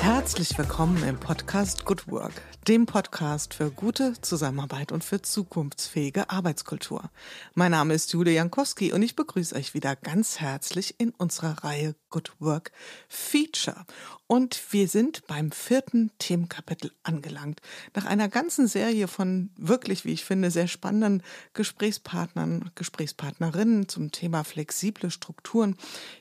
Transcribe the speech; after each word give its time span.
Herzlich 0.00 0.56
willkommen 0.56 1.06
im 1.06 1.20
Podcast 1.20 1.84
Good 1.84 2.08
Work, 2.08 2.32
dem 2.66 2.86
Podcast 2.86 3.52
für 3.52 3.70
gute 3.70 4.14
Zusammenarbeit 4.22 4.92
und 4.92 5.04
für 5.04 5.20
zukunftsfähige 5.20 6.30
Arbeitskultur. 6.30 7.10
Mein 7.52 7.72
Name 7.72 7.92
ist 7.92 8.10
Julia 8.14 8.32
Jankowski 8.32 8.94
und 8.94 9.02
ich 9.02 9.14
begrüße 9.14 9.54
euch 9.54 9.74
wieder 9.74 9.96
ganz 9.96 10.40
herzlich 10.40 10.94
in 10.98 11.10
unserer 11.10 11.62
Reihe 11.62 11.96
Good 12.08 12.32
Work 12.38 12.72
Feature. 13.08 13.84
Und 14.26 14.72
wir 14.72 14.88
sind 14.88 15.26
beim 15.26 15.52
vierten 15.52 16.12
Themenkapitel 16.18 16.92
angelangt. 17.02 17.60
Nach 17.94 18.06
einer 18.06 18.28
ganzen 18.30 18.68
Serie 18.68 19.06
von 19.06 19.50
wirklich, 19.58 20.06
wie 20.06 20.14
ich 20.14 20.24
finde, 20.24 20.50
sehr 20.50 20.66
spannenden 20.66 21.22
Gesprächspartnern, 21.52 22.70
Gesprächspartnerinnen 22.74 23.86
zum 23.86 24.12
Thema 24.12 24.44
flexible 24.44 25.10
Strukturen 25.10 25.76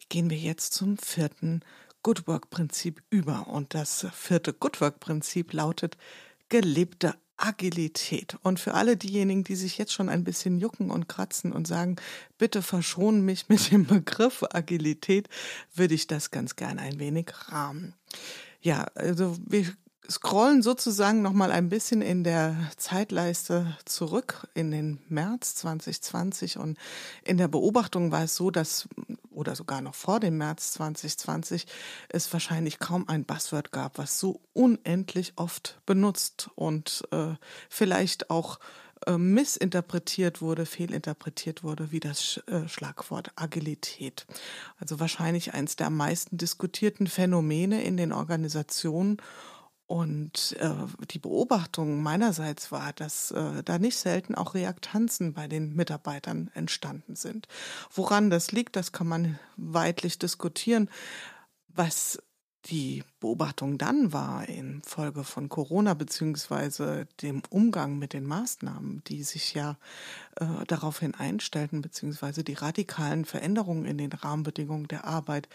gehen 0.09 0.29
wir 0.29 0.37
jetzt 0.37 0.73
zum 0.73 0.97
vierten 0.97 1.61
Good 2.03 2.27
Work 2.27 2.49
Prinzip 2.49 3.01
über. 3.09 3.47
Und 3.47 3.73
das 3.73 4.07
vierte 4.13 4.53
Good 4.53 4.81
Work 4.81 4.99
Prinzip 4.99 5.53
lautet 5.53 5.97
gelebte 6.49 7.15
Agilität. 7.37 8.37
Und 8.43 8.59
für 8.59 8.73
alle 8.73 8.97
diejenigen, 8.97 9.43
die 9.43 9.55
sich 9.55 9.77
jetzt 9.77 9.93
schon 9.93 10.09
ein 10.09 10.23
bisschen 10.23 10.59
jucken 10.59 10.91
und 10.91 11.07
kratzen 11.07 11.53
und 11.53 11.67
sagen, 11.67 11.95
bitte 12.37 12.61
verschonen 12.61 13.23
mich 13.23 13.49
mit 13.49 13.71
dem 13.71 13.85
Begriff 13.85 14.43
Agilität, 14.49 15.29
würde 15.73 15.93
ich 15.93 16.07
das 16.07 16.31
ganz 16.31 16.55
gerne 16.55 16.81
ein 16.81 16.99
wenig 16.99 17.31
rahmen. 17.47 17.93
Ja, 18.61 18.87
also 18.95 19.37
wir 19.45 19.73
scrollen 20.09 20.61
sozusagen 20.61 21.21
noch 21.21 21.33
mal 21.33 21.51
ein 21.51 21.69
bisschen 21.69 22.01
in 22.01 22.23
der 22.23 22.55
Zeitleiste 22.77 23.77
zurück 23.85 24.47
in 24.53 24.71
den 24.71 24.99
März 25.07 25.55
2020 25.55 26.57
und 26.57 26.77
in 27.23 27.37
der 27.37 27.47
Beobachtung 27.47 28.11
war 28.11 28.23
es 28.23 28.35
so, 28.35 28.49
dass 28.49 28.87
oder 29.31 29.55
sogar 29.55 29.81
noch 29.81 29.95
vor 29.95 30.19
dem 30.19 30.37
März 30.37 30.73
2020 30.73 31.65
es 32.09 32.31
wahrscheinlich 32.33 32.79
kaum 32.79 33.07
ein 33.07 33.23
Buzzword 33.23 33.71
gab, 33.71 33.97
was 33.97 34.19
so 34.19 34.41
unendlich 34.53 35.33
oft 35.37 35.79
benutzt 35.85 36.49
und 36.55 37.07
äh, 37.11 37.35
vielleicht 37.69 38.29
auch 38.29 38.59
äh, 39.05 39.17
missinterpretiert 39.17 40.41
wurde, 40.41 40.65
fehlinterpretiert 40.65 41.63
wurde, 41.63 41.91
wie 41.91 42.01
das 42.01 42.41
äh, 42.47 42.67
Schlagwort 42.67 43.31
Agilität. 43.35 44.25
Also 44.77 44.99
wahrscheinlich 44.99 45.53
eins 45.53 45.77
der 45.77 45.87
am 45.87 45.95
meisten 45.95 46.37
diskutierten 46.37 47.07
Phänomene 47.07 47.81
in 47.83 47.95
den 47.95 48.11
Organisationen 48.11 49.21
und 49.89 50.55
äh, 50.59 50.69
die 51.09 51.17
Beobachtung 51.17 52.03
meinerseits 52.03 52.71
war, 52.71 52.93
dass 52.93 53.31
äh, 53.31 53.63
da 53.63 53.79
nicht 53.79 53.97
selten 53.97 54.35
auch 54.35 54.53
Reaktanzen 54.53 55.33
bei 55.33 55.47
den 55.47 55.75
Mitarbeitern 55.75 56.51
entstanden 56.53 57.15
sind. 57.15 57.47
Woran 57.91 58.29
das 58.29 58.51
liegt, 58.51 58.75
das 58.75 58.91
kann 58.91 59.07
man 59.07 59.39
weitlich 59.57 60.19
diskutieren. 60.19 60.91
Was 61.69 62.21
die 62.65 63.03
Beobachtung 63.19 63.79
dann 63.79 64.13
war 64.13 64.47
in 64.47 64.83
Folge 64.83 65.23
von 65.23 65.49
Corona 65.49 65.95
beziehungsweise 65.95 67.07
dem 67.23 67.41
Umgang 67.49 67.97
mit 67.97 68.13
den 68.13 68.25
Maßnahmen, 68.25 69.03
die 69.07 69.23
sich 69.23 69.55
ja 69.55 69.75
äh, 70.35 70.45
daraufhin 70.67 71.15
einstellten, 71.15 71.81
beziehungsweise 71.81 72.43
die 72.43 72.53
radikalen 72.53 73.25
Veränderungen 73.25 73.85
in 73.85 73.97
den 73.97 74.11
Rahmenbedingungen 74.11 74.87
der 74.87 75.05
Arbeit, 75.05 75.49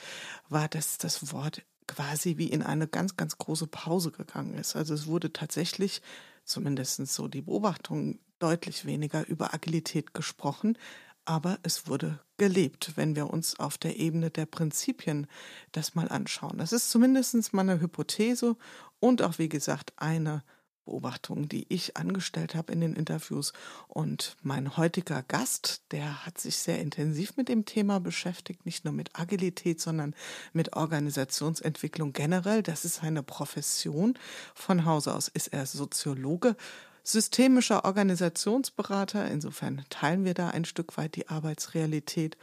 war, 0.49 0.67
dass 0.67 0.99
das 0.99 1.33
Wort 1.33 1.63
quasi 1.87 2.39
wie 2.39 2.49
in 2.49 2.63
eine 2.63 2.89
ganz, 2.89 3.17
ganz 3.17 3.39
große 3.39 3.67
Pause 3.67 4.11
gegangen 4.11 4.55
ist. 4.55 4.77
Also 4.77 4.95
es 4.95 5.07
wurde 5.07 5.33
tatsächlich, 5.33 6.03
zumindest 6.45 7.07
so 7.07 7.29
die 7.29 7.43
Beobachtung, 7.43 8.19
deutlich 8.39 8.85
weniger 8.85 9.27
über 9.27 9.55
Agilität 9.55 10.13
gesprochen, 10.13 10.77
aber 11.25 11.59
es 11.63 11.87
wurde 11.87 12.21
gelebt, 12.37 12.93
wenn 12.97 13.17
wir 13.17 13.31
uns 13.31 13.59
auf 13.59 13.79
der 13.79 13.97
Ebene 13.97 14.31
der 14.31 14.45
Prinzipien 14.45 15.27
das 15.73 15.95
mal 15.95 16.09
anschauen. 16.09 16.59
Das 16.59 16.73
ist 16.73 16.91
zumindest 16.91 17.55
mal 17.55 17.63
eine 17.63 17.81
Hypothese 17.81 18.57
und 19.01 19.23
auch, 19.23 19.39
wie 19.39 19.49
gesagt, 19.49 19.95
eine 19.97 20.43
Beobachtungen, 20.85 21.49
die 21.49 21.67
ich 21.69 21.97
angestellt 21.97 22.55
habe 22.55 22.73
in 22.73 22.81
den 22.81 22.95
Interviews. 22.95 23.53
Und 23.89 24.37
mein 24.43 24.77
heutiger 24.77 25.23
Gast, 25.23 25.83
der 25.91 26.27
hat 26.27 26.39
sich 26.39 26.57
sehr 26.57 26.81
intensiv 26.81 27.37
mit 27.37 27.49
dem 27.49 27.65
Thema 27.65 28.01
beschäftigt, 28.01 28.67
nicht 28.67 28.85
nur 28.85 28.95
mit 28.95 29.19
Agilität, 29.19 29.81
sondern 29.81 30.15
mit 30.53 30.77
Organisationsentwicklung 30.77 32.13
generell. 32.13 32.63
Das 32.63 32.85
ist 32.85 32.97
seine 32.97 33.23
Profession. 33.23 34.19
Von 34.55 34.85
Hause 34.85 35.15
aus 35.15 35.29
ist 35.29 35.49
er 35.49 35.67
Soziologe, 35.67 36.57
systemischer 37.03 37.85
Organisationsberater. 37.85 39.31
Insofern 39.31 39.85
teilen 39.91 40.25
wir 40.25 40.35
da 40.35 40.51
ein 40.51 40.65
Stück 40.65 40.97
weit 40.97 41.17
die 41.17 41.29
Arbeitsrealität. 41.29 42.37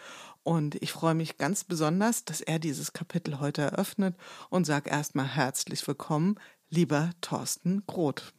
Und 0.44 0.75
ich 0.75 0.91
freue 0.91 1.16
mich 1.16 1.38
ganz 1.38 1.63
besonders, 1.63 2.25
dass 2.25 2.41
er 2.41 2.59
dieses 2.59 2.94
Kapitel 2.94 3.40
heute 3.40 3.62
eröffnet 3.62 4.16
und 4.50 4.66
sage 4.66 4.90
erstmal 4.90 5.28
herzlich 5.28 5.88
willkommen, 5.88 6.40
lieber 6.72 7.12
Thorsten 7.22 7.84
Groth. 7.86 8.34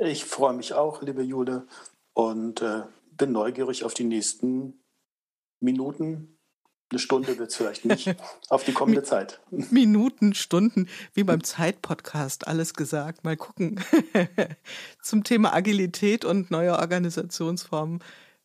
Ich 0.00 0.24
freue 0.24 0.54
mich 0.54 0.74
auch, 0.74 1.02
liebe 1.02 1.22
Jule, 1.22 1.66
und 2.12 2.62
äh, 2.62 2.82
bin 3.10 3.32
neugierig 3.32 3.82
auf 3.82 3.94
die 3.94 4.04
nächsten 4.04 4.80
Minuten. 5.60 6.38
Eine 6.90 7.00
Stunde 7.00 7.36
wird 7.36 7.50
es 7.50 7.56
vielleicht 7.56 7.84
nicht, 7.84 8.14
auf 8.48 8.64
die 8.64 8.72
kommende 8.72 9.02
Zeit. 9.02 9.40
Minuten, 9.50 10.34
Stunden, 10.34 10.88
wie 11.14 11.24
beim 11.24 11.42
Zeitpodcast, 11.42 12.46
alles 12.46 12.74
gesagt. 12.74 13.24
Mal 13.24 13.36
gucken. 13.36 13.80
Zum 15.02 15.24
Thema 15.24 15.52
Agilität 15.52 16.24
und 16.24 16.50
neue 16.50 16.78
Organisationsformen 16.78 17.98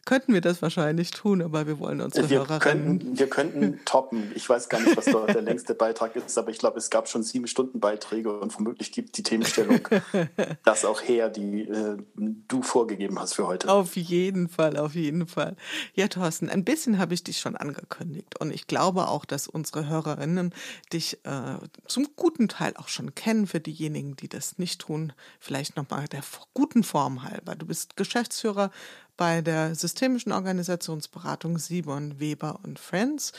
könnten 0.06 0.34
wir 0.34 0.41
das 0.41 0.62
wahrscheinlich 0.62 1.12
tun, 1.12 1.41
aber 1.41 1.66
wir 1.66 1.80
wollen 1.80 2.02
unsere 2.02 2.30
wir 2.30 2.40
Hörerinnen. 2.40 3.00
Könnten, 3.00 3.19
wir 3.19 3.30
könnten 3.30 3.80
toppen. 3.86 4.31
Ich 4.36 4.47
weiß 4.50 4.68
gar 4.68 4.81
nicht, 4.81 4.97
was 4.97 5.06
dort 5.06 5.34
der 5.34 5.41
längste 5.41 5.75
Beitrag 5.75 6.16
ist, 6.16 6.38
aber 6.38 6.52
ich 6.52 6.58
glaube, 6.58 6.78
es 6.78 6.90
gab 6.90 7.08
schon 7.08 7.24
sieben 7.24 7.47
Stunden 7.47 7.80
Beiträge 7.80 8.38
und 8.38 8.53
womöglich 8.58 8.91
gibt 8.91 9.18
die 9.18 9.24
Themenstellung 9.24 9.80
das 10.66 10.84
auch 10.86 11.02
her, 11.02 11.30
die 11.30 11.62
äh, 11.62 11.97
du 12.16 12.62
vorgegeben 12.62 13.19
hast 13.19 13.34
für 13.34 13.47
heute. 13.47 13.69
Auf 13.69 13.96
jeden 13.96 14.50
Fall, 14.50 14.78
auf 14.78 14.96
jeden 14.96 15.28
Fall. 15.28 15.56
Ja, 15.94 16.08
Thorsten, 16.08 16.50
ein 16.50 16.66
bisschen 16.66 16.97
habe 17.00 17.14
ich 17.14 17.24
dich 17.24 17.40
schon 17.40 17.56
angekündigt 17.56 18.40
und 18.40 18.53
ich 18.53 18.68
glaube 18.68 19.08
auch, 19.08 19.25
dass 19.25 19.47
unsere 19.47 19.88
Hörerinnen 19.88 20.53
dich 20.91 21.20
äh, 21.24 21.58
zum 21.88 22.08
guten 22.16 22.50
Teil 22.50 22.74
auch 22.75 22.90
schon 22.90 23.16
kennen. 23.16 23.47
Für 23.47 23.59
diejenigen, 23.59 24.16
die 24.16 24.28
das 24.28 24.58
nicht 24.58 24.81
tun, 24.81 25.14
vielleicht 25.40 25.78
nochmal 25.78 26.08
der 26.08 26.24
guten 26.53 26.84
Form 26.84 27.24
halber. 27.24 27.56
Du 27.56 27.66
bist 27.66 27.96
Geschäftsführer 27.96 28.72
bei 29.18 29.41
der 29.41 29.75
systemischen 29.75 30.31
Organisationsberatung 30.31 31.57
Simon 31.57 32.19
Weber 32.19 32.59
und 32.63 32.79
Friends 32.79 33.31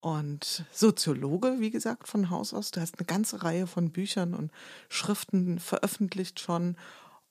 und 0.00 0.64
Soziologe, 0.70 1.56
wie 1.60 1.70
gesagt, 1.70 2.08
von 2.08 2.28
Haus 2.28 2.52
aus. 2.52 2.70
Du 2.70 2.80
hast 2.80 2.98
eine 2.98 3.06
ganze 3.06 3.42
Reihe 3.42 3.66
von 3.66 3.90
Büchern 3.90 4.34
und 4.34 4.52
Schriften 4.88 5.58
veröffentlicht 5.58 6.40
schon 6.40 6.76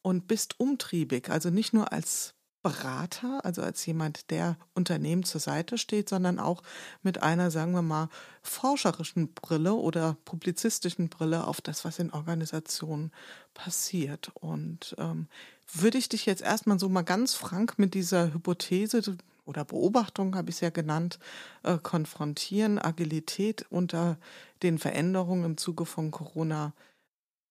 und 0.01 0.27
bist 0.27 0.59
umtriebig, 0.59 1.29
also 1.29 1.49
nicht 1.49 1.73
nur 1.73 1.91
als 1.91 2.33
Berater, 2.63 3.43
also 3.43 3.61
als 3.61 3.85
jemand, 3.85 4.31
der 4.31 4.57
Unternehmen 4.73 5.23
zur 5.23 5.41
Seite 5.41 5.77
steht, 5.77 6.07
sondern 6.07 6.39
auch 6.39 6.63
mit 7.01 7.21
einer, 7.21 7.51
sagen 7.51 7.73
wir 7.73 7.81
mal, 7.81 8.07
forscherischen 8.41 9.33
Brille 9.33 9.73
oder 9.73 10.15
publizistischen 10.23 11.09
Brille 11.09 11.45
auf 11.45 11.59
das, 11.59 11.83
was 11.83 11.99
in 11.99 12.11
Organisationen 12.11 13.11
passiert. 13.53 14.31
Und 14.33 14.95
ähm, 14.97 15.27
würde 15.71 15.97
ich 15.97 16.09
dich 16.09 16.25
jetzt 16.25 16.41
erstmal 16.41 16.79
so 16.79 16.89
mal 16.89 17.03
ganz 17.03 17.35
frank 17.35 17.79
mit 17.79 17.93
dieser 17.93 18.33
Hypothese 18.33 19.17
oder 19.45 19.65
Beobachtung, 19.65 20.35
habe 20.35 20.49
ich 20.49 20.57
es 20.57 20.61
ja 20.61 20.69
genannt, 20.69 21.19
äh, 21.63 21.77
konfrontieren, 21.77 22.79
Agilität 22.79 23.65
unter 23.69 24.17
den 24.61 24.79
Veränderungen 24.79 25.45
im 25.45 25.57
Zuge 25.57 25.85
von 25.85 26.11
Corona. 26.11 26.73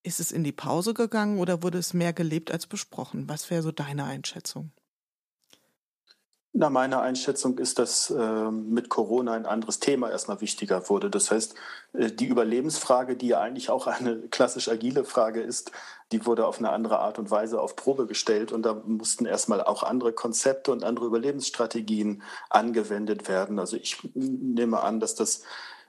Ist 0.03 0.21
es 0.21 0.33
in 0.33 0.45
die 0.45 0.53
Pause 0.53 0.95
gegangen 0.95 1.39
oder 1.39 1.63
wurde 1.63 1.79
es 1.79 1.95
mehr 1.95 2.13
gelebt 2.13 2.51
als 2.51 2.67
besprochen? 2.67 3.29
Was 3.29 3.51
wäre 3.51 3.63
so 3.63 3.73
deine 3.73 4.05
Einschätzung? 4.05 4.73
Na, 6.55 6.69
meine 6.69 7.01
Einschätzung 7.01 7.57
ist, 7.57 7.79
dass 7.79 8.11
äh, 8.11 8.51
mit 8.51 8.91
Corona 8.91 9.33
ein 9.33 9.47
anderes 9.47 9.81
Thema 9.81 10.11
erstmal 10.11 10.43
wichtiger 10.43 10.91
wurde. 10.91 11.09
Das 11.09 11.31
heißt, 11.31 11.55
äh, 11.95 12.13
die 12.13 12.27
Überlebensfrage, 12.27 13.17
die 13.17 13.29
ja 13.29 13.41
eigentlich 13.41 13.71
auch 13.71 13.87
eine 13.87 14.19
klassisch 14.29 14.69
agile 14.69 15.05
Frage 15.05 15.41
ist, 15.41 15.73
die 16.13 16.27
wurde 16.27 16.47
auf 16.47 16.59
eine 16.59 16.69
andere 16.69 16.99
Art 16.99 17.19
und 17.19 17.31
Weise 17.31 17.59
auf 17.59 17.75
Probe 17.75 18.07
gestellt 18.07 18.53
und 18.53 18.65
da 18.65 18.75
mussten 18.85 19.25
erstmal 19.25 19.63
auch 19.63 19.83
andere 19.83 20.13
Konzepte 20.13 20.73
und 20.73 20.85
andere 20.85 21.07
Überlebensstrategien 21.07 22.23
angewendet 22.51 23.29
werden. 23.29 23.59
Also 23.59 23.79
ich 23.79 24.11
nehme 24.13 24.83
an, 24.83 25.01
dass 25.01 25.15
das 25.15 25.45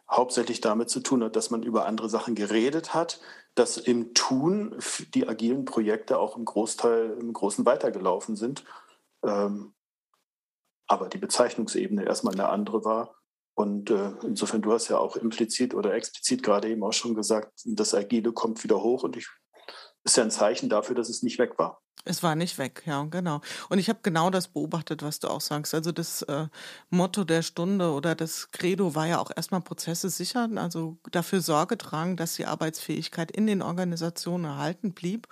hauptsächlich 0.09 0.61
damit 0.61 0.89
zu 0.89 1.01
tun 1.01 1.25
hat, 1.25 1.35
dass 1.35 1.49
man 1.49 1.63
über 1.63 1.85
andere 1.85 2.09
Sachen 2.09 2.35
geredet 2.35 2.93
hat, 2.93 3.19
dass 3.53 3.75
im 3.77 4.13
Tun 4.13 4.77
die 5.13 5.27
agilen 5.27 5.65
Projekte 5.65 6.19
auch 6.19 6.37
im 6.37 6.45
Großteil 6.45 7.17
im 7.19 7.33
Großen 7.33 7.65
weitergelaufen 7.65 8.37
sind. 8.37 8.63
Ähm, 9.23 9.73
aber 10.87 11.09
die 11.09 11.17
Bezeichnungsebene 11.17 12.05
erstmal 12.05 12.33
eine 12.33 12.49
andere 12.49 12.83
war. 12.83 13.15
Und 13.55 13.91
äh, 13.91 14.13
insofern, 14.23 14.61
du 14.61 14.71
hast 14.73 14.89
ja 14.89 14.97
auch 14.97 15.15
implizit 15.15 15.75
oder 15.75 15.93
explizit 15.93 16.41
gerade 16.41 16.69
eben 16.69 16.83
auch 16.83 16.93
schon 16.93 17.13
gesagt, 17.13 17.51
das 17.65 17.93
Agile 17.93 18.31
kommt 18.33 18.63
wieder 18.63 18.81
hoch 18.81 19.03
und 19.03 19.15
ich 19.15 19.27
ist 20.03 20.17
ja 20.17 20.23
ein 20.23 20.31
Zeichen 20.31 20.69
dafür, 20.69 20.95
dass 20.95 21.09
es 21.09 21.23
nicht 21.23 21.39
weg 21.39 21.57
war. 21.57 21.81
Es 22.05 22.21
war 22.21 22.35
nicht 22.35 22.57
weg, 22.57 22.83
ja, 22.85 23.03
genau. 23.03 23.39
Und 23.69 23.79
ich 23.79 23.87
habe 23.87 23.99
genau 24.03 24.29
das 24.29 24.49
beobachtet, 24.49 25.03
was 25.03 25.19
du 25.19 25.29
auch 25.29 25.39
sagst. 25.39 25.73
Also 25.73 25.93
das 25.93 26.21
äh, 26.23 26.47
Motto 26.89 27.23
der 27.23 27.43
Stunde 27.43 27.91
oder 27.91 28.13
das 28.13 28.51
Credo 28.51 28.93
war 28.93 29.07
ja 29.07 29.19
auch 29.19 29.31
erstmal 29.33 29.61
Prozesse 29.61 30.09
sichern, 30.09 30.57
also 30.57 30.97
dafür 31.11 31.39
Sorge 31.39 31.77
tragen, 31.77 32.17
dass 32.17 32.35
die 32.35 32.45
Arbeitsfähigkeit 32.45 33.31
in 33.31 33.47
den 33.47 33.61
Organisationen 33.61 34.43
erhalten 34.43 34.91
blieb. 34.91 35.29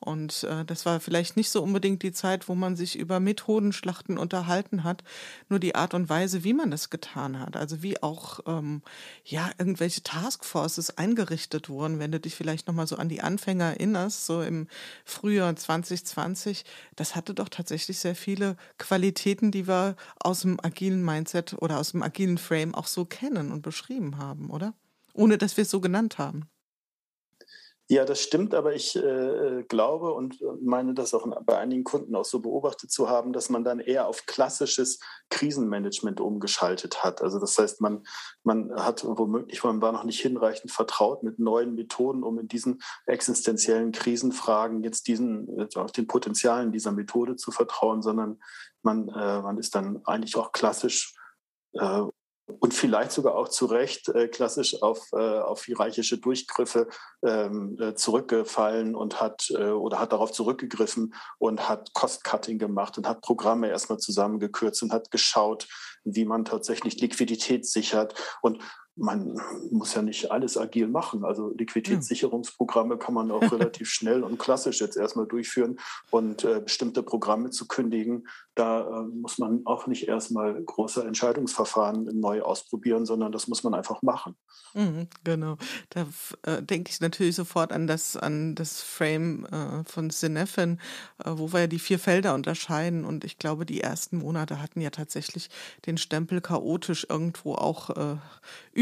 Und 0.00 0.44
äh, 0.44 0.64
das 0.64 0.86
war 0.86 0.98
vielleicht 0.98 1.36
nicht 1.36 1.50
so 1.50 1.62
unbedingt 1.62 2.02
die 2.02 2.12
Zeit, 2.12 2.48
wo 2.48 2.54
man 2.54 2.74
sich 2.74 2.98
über 2.98 3.20
Methodenschlachten 3.20 4.16
unterhalten 4.16 4.82
hat, 4.82 5.04
nur 5.50 5.58
die 5.58 5.74
Art 5.74 5.92
und 5.92 6.08
Weise, 6.08 6.42
wie 6.42 6.54
man 6.54 6.70
das 6.70 6.88
getan 6.88 7.38
hat. 7.38 7.54
Also 7.54 7.82
wie 7.82 8.02
auch 8.02 8.40
ähm, 8.46 8.80
ja 9.24 9.50
irgendwelche 9.58 10.02
Taskforces 10.02 10.96
eingerichtet 10.96 11.68
wurden, 11.68 11.98
wenn 11.98 12.12
du 12.12 12.20
dich 12.20 12.34
vielleicht 12.34 12.66
nochmal 12.66 12.86
so 12.86 12.96
an 12.96 13.10
die 13.10 13.20
Anfänger 13.20 13.72
erinnerst, 13.72 14.24
so 14.24 14.40
im 14.40 14.68
Frühjahr 15.04 15.54
2020 15.54 16.03
2020, 16.04 16.64
das 16.96 17.16
hatte 17.16 17.34
doch 17.34 17.48
tatsächlich 17.48 17.98
sehr 17.98 18.14
viele 18.14 18.56
Qualitäten, 18.78 19.50
die 19.50 19.66
wir 19.66 19.96
aus 20.20 20.40
dem 20.42 20.58
agilen 20.60 21.04
Mindset 21.04 21.54
oder 21.60 21.78
aus 21.78 21.92
dem 21.92 22.02
agilen 22.02 22.38
Frame 22.38 22.74
auch 22.74 22.86
so 22.86 23.04
kennen 23.04 23.52
und 23.52 23.62
beschrieben 23.62 24.18
haben, 24.18 24.50
oder? 24.50 24.74
Ohne 25.14 25.38
dass 25.38 25.56
wir 25.56 25.62
es 25.62 25.70
so 25.70 25.80
genannt 25.80 26.18
haben. 26.18 26.48
Ja, 27.86 28.06
das 28.06 28.22
stimmt, 28.22 28.54
aber 28.54 28.74
ich 28.74 28.96
äh, 28.96 29.62
glaube 29.68 30.14
und 30.14 30.42
meine 30.62 30.94
das 30.94 31.12
auch 31.12 31.28
bei 31.44 31.58
einigen 31.58 31.84
Kunden 31.84 32.16
auch 32.16 32.24
so 32.24 32.40
beobachtet 32.40 32.90
zu 32.90 33.10
haben, 33.10 33.34
dass 33.34 33.50
man 33.50 33.62
dann 33.62 33.78
eher 33.78 34.08
auf 34.08 34.24
klassisches 34.24 35.00
Krisenmanagement 35.28 36.18
umgeschaltet 36.18 37.04
hat. 37.04 37.20
Also 37.20 37.38
das 37.38 37.58
heißt, 37.58 37.82
man, 37.82 38.06
man 38.42 38.74
hat 38.74 39.04
womöglich, 39.04 39.62
man 39.64 39.82
war 39.82 39.92
noch 39.92 40.04
nicht 40.04 40.20
hinreichend 40.20 40.72
vertraut 40.72 41.22
mit 41.22 41.38
neuen 41.38 41.74
Methoden, 41.74 42.22
um 42.22 42.38
in 42.38 42.48
diesen 42.48 42.80
existenziellen 43.04 43.92
Krisenfragen 43.92 44.82
jetzt 44.82 45.06
diesen, 45.06 45.68
auch 45.74 45.90
den 45.90 46.06
Potenzialen 46.06 46.72
dieser 46.72 46.92
Methode 46.92 47.36
zu 47.36 47.50
vertrauen, 47.50 48.00
sondern 48.00 48.40
man, 48.82 49.08
äh, 49.08 49.42
man 49.42 49.58
ist 49.58 49.74
dann 49.74 50.00
eigentlich 50.06 50.36
auch 50.36 50.52
klassisch 50.52 51.14
äh, 51.74 52.04
und 52.46 52.74
vielleicht 52.74 53.12
sogar 53.12 53.36
auch 53.36 53.48
zu 53.48 53.66
Recht 53.66 54.08
äh, 54.10 54.28
klassisch 54.28 54.82
auf, 54.82 55.08
äh, 55.12 55.16
auf 55.16 55.64
hierarchische 55.64 56.18
Durchgriffe 56.18 56.88
ähm, 57.22 57.78
äh, 57.80 57.94
zurückgefallen 57.94 58.94
und 58.94 59.20
hat 59.20 59.50
äh, 59.50 59.70
oder 59.70 59.98
hat 59.98 60.12
darauf 60.12 60.30
zurückgegriffen 60.32 61.14
und 61.38 61.68
hat 61.68 61.94
Cost-Cutting 61.94 62.58
gemacht 62.58 62.98
und 62.98 63.08
hat 63.08 63.22
Programme 63.22 63.68
erstmal 63.68 63.98
zusammengekürzt 63.98 64.82
und 64.82 64.92
hat 64.92 65.10
geschaut, 65.10 65.68
wie 66.04 66.26
man 66.26 66.44
tatsächlich 66.44 67.00
Liquidität 67.00 67.66
sichert. 67.66 68.14
Und 68.42 68.58
man 68.96 69.40
muss 69.70 69.94
ja 69.94 70.02
nicht 70.02 70.30
alles 70.30 70.56
agil 70.56 70.86
machen. 70.86 71.24
Also 71.24 71.52
Liquiditätssicherungsprogramme 71.56 72.96
kann 72.96 73.14
man 73.14 73.30
auch 73.30 73.42
relativ 73.52 73.88
schnell 73.90 74.22
und 74.22 74.38
klassisch 74.38 74.80
jetzt 74.80 74.96
erstmal 74.96 75.26
durchführen 75.26 75.78
und 76.10 76.44
äh, 76.44 76.60
bestimmte 76.60 77.02
Programme 77.02 77.50
zu 77.50 77.66
kündigen. 77.66 78.28
Da 78.54 78.82
äh, 78.82 79.02
muss 79.06 79.38
man 79.38 79.62
auch 79.66 79.86
nicht 79.88 80.06
erstmal 80.06 80.62
große 80.62 81.04
Entscheidungsverfahren 81.04 82.20
neu 82.20 82.42
ausprobieren, 82.42 83.04
sondern 83.04 83.32
das 83.32 83.48
muss 83.48 83.64
man 83.64 83.74
einfach 83.74 84.02
machen. 84.02 84.36
Mhm, 84.74 85.08
genau. 85.24 85.56
Da 85.90 86.06
äh, 86.42 86.62
denke 86.62 86.90
ich 86.90 87.00
natürlich 87.00 87.34
sofort 87.34 87.72
an 87.72 87.86
das, 87.86 88.16
an 88.16 88.54
das 88.54 88.80
Frame 88.80 89.46
äh, 89.46 89.84
von 89.84 90.10
Cinefen, 90.10 90.80
äh, 91.24 91.30
wo 91.34 91.52
wir 91.52 91.60
ja 91.60 91.66
die 91.66 91.78
vier 91.78 91.98
Felder 91.98 92.34
unterscheiden. 92.34 93.04
Und 93.04 93.24
ich 93.24 93.38
glaube, 93.38 93.66
die 93.66 93.80
ersten 93.80 94.18
Monate 94.18 94.60
hatten 94.62 94.80
ja 94.80 94.90
tatsächlich 94.90 95.50
den 95.86 95.96
Stempel 95.96 96.40
chaotisch 96.40 97.06
irgendwo 97.08 97.54
auch 97.54 97.90
äh, 97.90 98.16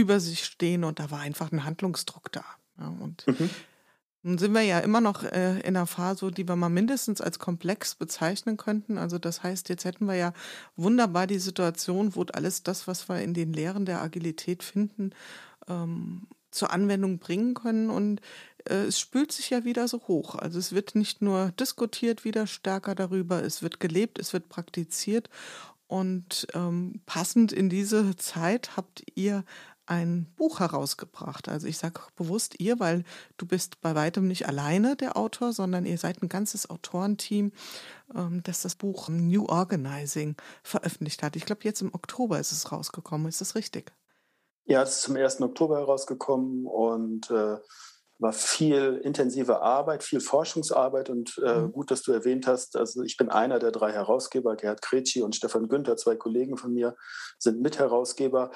über 0.03 0.21
sich 0.21 0.45
stehen 0.45 0.85
und 0.85 0.99
da 0.99 1.11
war 1.11 1.21
einfach 1.21 1.51
ein 1.53 1.65
Handlungsdruck 1.65 2.31
da. 2.33 2.45
Ja, 2.79 2.89
und 2.89 3.27
mhm. 3.27 3.51
Nun 4.25 4.39
sind 4.39 4.53
wir 4.53 4.63
ja 4.63 4.79
immer 4.79 5.01
noch 5.01 5.25
äh, 5.25 5.59
in 5.61 5.77
einer 5.77 5.87
Phase, 5.87 6.31
die 6.31 6.47
wir 6.47 6.55
mal 6.55 6.69
mindestens 6.69 7.21
als 7.21 7.41
komplex 7.41 7.97
bezeichnen 7.97 8.57
könnten. 8.57 8.97
Also 8.97 9.19
das 9.19 9.43
heißt, 9.43 9.69
jetzt 9.69 9.85
hätten 9.85 10.07
wir 10.07 10.15
ja 10.15 10.33
wunderbar 10.77 11.27
die 11.27 11.41
Situation, 11.41 12.15
wo 12.15 12.25
alles 12.33 12.63
das, 12.63 12.87
was 12.87 13.09
wir 13.09 13.21
in 13.21 13.35
den 13.35 13.53
Lehren 13.53 13.85
der 13.85 14.01
Agilität 14.01 14.63
finden, 14.63 15.11
ähm, 15.67 16.29
zur 16.53 16.71
Anwendung 16.71 17.19
bringen 17.19 17.55
können. 17.55 17.91
Und 17.91 18.21
äh, 18.65 18.85
es 18.85 19.01
spült 19.01 19.33
sich 19.33 19.51
ja 19.51 19.65
wieder 19.65 19.89
so 19.89 20.01
hoch. 20.07 20.37
Also 20.37 20.61
es 20.61 20.73
wird 20.73 20.95
nicht 20.95 21.21
nur 21.21 21.51
diskutiert 21.59 22.25
wieder 22.25 22.47
stärker 22.47 22.95
darüber, 22.95 23.43
es 23.43 23.61
wird 23.61 23.81
gelebt, 23.81 24.21
es 24.21 24.33
wird 24.33 24.49
praktiziert. 24.49 25.31
Und 25.89 26.47
ähm, 26.55 27.03
passend 27.07 27.53
in 27.53 27.69
diese 27.69 28.17
Zeit 28.17 28.77
habt 28.77 29.03
ihr 29.17 29.45
ein 29.87 30.33
Buch 30.37 30.61
herausgebracht. 30.61 31.49
Also 31.49 31.67
ich 31.67 31.79
sage 31.79 32.01
bewusst 32.17 32.61
ihr, 32.61 32.79
weil 32.81 33.05
du 33.37 33.47
bist 33.47 33.81
bei 33.81 33.95
weitem 33.95 34.29
nicht 34.29 34.47
alleine 34.47 34.97
der 34.97 35.17
Autor, 35.17 35.53
sondern 35.53 35.87
ihr 35.87 35.99
seid 35.99 36.23
ein 36.23 36.29
ganzes 36.29 36.71
Autorenteam, 36.71 37.53
ähm, 38.15 38.43
das 38.45 38.63
das 38.63 38.77
Buch 38.77 39.09
New 39.09 39.47
Organizing 39.47 40.37
veröffentlicht 40.63 41.23
hat. 41.23 41.37
Ich 41.37 41.47
glaube, 41.47 41.63
jetzt 41.65 41.83
im 41.83 41.95
Oktober 41.95 42.39
ist 42.39 42.53
es 42.53 42.71
rausgekommen. 42.71 43.29
Ist 43.29 43.41
das 43.41 43.55
richtig? 43.55 43.93
Ja, 44.65 44.83
es 44.83 44.97
ist 44.97 45.03
zum 45.03 45.17
1. 45.17 45.41
Oktober 45.41 45.79
herausgekommen 45.79 46.67
und 46.67 47.31
äh, 47.31 47.57
war 48.23 48.33
viel 48.33 49.01
intensive 49.03 49.61
Arbeit, 49.63 50.05
viel 50.05 50.21
Forschungsarbeit 50.21 51.11
und 51.11 51.43
äh, 51.45 51.63
mhm. 51.63 51.73
gut, 51.73 51.91
dass 51.91 52.03
du 52.03 52.13
erwähnt 52.13 52.47
hast. 52.47 52.77
Also 52.77 53.03
ich 53.03 53.17
bin 53.17 53.29
einer 53.29 53.59
der 53.59 53.73
drei 53.73 53.91
Herausgeber, 53.91 54.55
Gerhard 54.55 54.81
Kretschi 54.81 55.23
und 55.23 55.35
Stefan 55.35 55.69
Günther, 55.69 55.97
zwei 55.97 56.15
Kollegen 56.15 56.57
von 56.57 56.73
mir, 56.73 56.97
sind 57.39 57.61
Mitherausgeber 57.61 58.53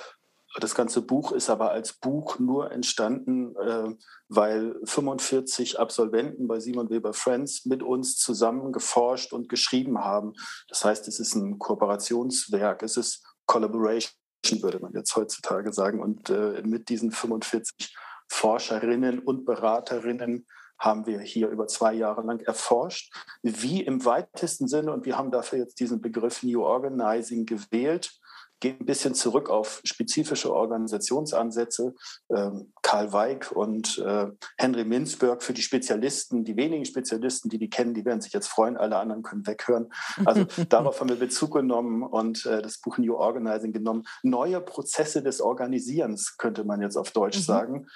das 0.60 0.74
ganze 0.74 1.02
Buch 1.02 1.32
ist 1.32 1.50
aber 1.50 1.70
als 1.70 1.92
Buch 1.92 2.38
nur 2.38 2.70
entstanden, 2.72 3.54
äh, 3.56 3.94
weil 4.28 4.76
45 4.84 5.78
Absolventen 5.78 6.48
bei 6.48 6.60
Simon 6.60 6.88
Weber 6.88 7.12
Friends 7.12 7.66
mit 7.66 7.82
uns 7.82 8.16
zusammen 8.16 8.72
geforscht 8.72 9.32
und 9.32 9.48
geschrieben 9.48 9.98
haben. 9.98 10.32
Das 10.68 10.84
heißt, 10.84 11.08
es 11.08 11.20
ist 11.20 11.34
ein 11.34 11.58
Kooperationswerk, 11.58 12.82
es 12.82 12.96
ist 12.96 13.24
Collaboration, 13.46 14.12
würde 14.60 14.78
man 14.80 14.92
jetzt 14.94 15.14
heutzutage 15.14 15.72
sagen. 15.72 16.00
Und 16.00 16.30
äh, 16.30 16.62
mit 16.64 16.88
diesen 16.88 17.12
45 17.12 17.94
Forscherinnen 18.28 19.18
und 19.18 19.44
Beraterinnen 19.44 20.46
haben 20.78 21.06
wir 21.06 21.20
hier 21.20 21.48
über 21.48 21.66
zwei 21.66 21.94
Jahre 21.94 22.22
lang 22.22 22.40
erforscht, 22.40 23.12
wie 23.42 23.82
im 23.82 24.04
weitesten 24.04 24.68
Sinne, 24.68 24.92
und 24.92 25.06
wir 25.06 25.16
haben 25.16 25.30
dafür 25.30 25.58
jetzt 25.58 25.80
diesen 25.80 26.00
Begriff 26.00 26.42
New 26.42 26.62
Organizing 26.62 27.46
gewählt, 27.46 28.18
geht 28.60 28.80
ein 28.80 28.86
bisschen 28.86 29.14
zurück 29.14 29.50
auf 29.50 29.80
spezifische 29.84 30.52
Organisationsansätze. 30.52 31.94
Ähm, 32.34 32.72
Karl 32.82 33.12
Weig 33.12 33.52
und 33.52 33.98
äh, 33.98 34.28
Henry 34.56 34.84
Minzberg 34.84 35.42
für 35.42 35.52
die 35.52 35.62
Spezialisten, 35.62 36.44
die 36.44 36.56
wenigen 36.56 36.84
Spezialisten, 36.84 37.48
die 37.48 37.58
die 37.58 37.68
kennen, 37.68 37.94
die 37.94 38.04
werden 38.04 38.20
sich 38.20 38.32
jetzt 38.32 38.48
freuen, 38.48 38.76
alle 38.76 38.96
anderen 38.96 39.22
können 39.22 39.46
weghören. 39.46 39.92
Also 40.24 40.44
darauf 40.68 41.00
haben 41.00 41.08
wir 41.08 41.16
Bezug 41.16 41.54
genommen 41.54 42.02
und 42.02 42.46
äh, 42.46 42.62
das 42.62 42.78
Buch 42.78 42.98
New 42.98 43.16
Organizing 43.16 43.72
genommen. 43.72 44.04
Neue 44.22 44.60
Prozesse 44.60 45.22
des 45.22 45.40
Organisierens, 45.40 46.36
könnte 46.38 46.64
man 46.64 46.80
jetzt 46.80 46.96
auf 46.96 47.10
Deutsch 47.10 47.38
mhm. 47.38 47.42
sagen. 47.42 47.86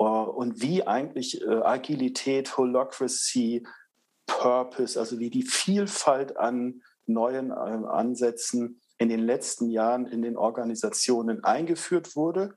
Uh, 0.00 0.22
und 0.22 0.62
wie 0.62 0.86
eigentlich 0.86 1.42
äh, 1.42 1.46
Agilität, 1.46 2.56
Holocracy, 2.56 3.66
Purpose, 4.28 4.98
also 4.98 5.18
wie 5.18 5.28
die 5.28 5.42
Vielfalt 5.42 6.36
an 6.36 6.82
neuen 7.06 7.50
äh, 7.50 7.54
Ansätzen 7.54 8.80
in 8.98 9.08
den 9.08 9.20
letzten 9.20 9.70
Jahren 9.70 10.06
in 10.06 10.22
den 10.22 10.36
Organisationen 10.36 11.44
eingeführt 11.44 12.16
wurde 12.16 12.54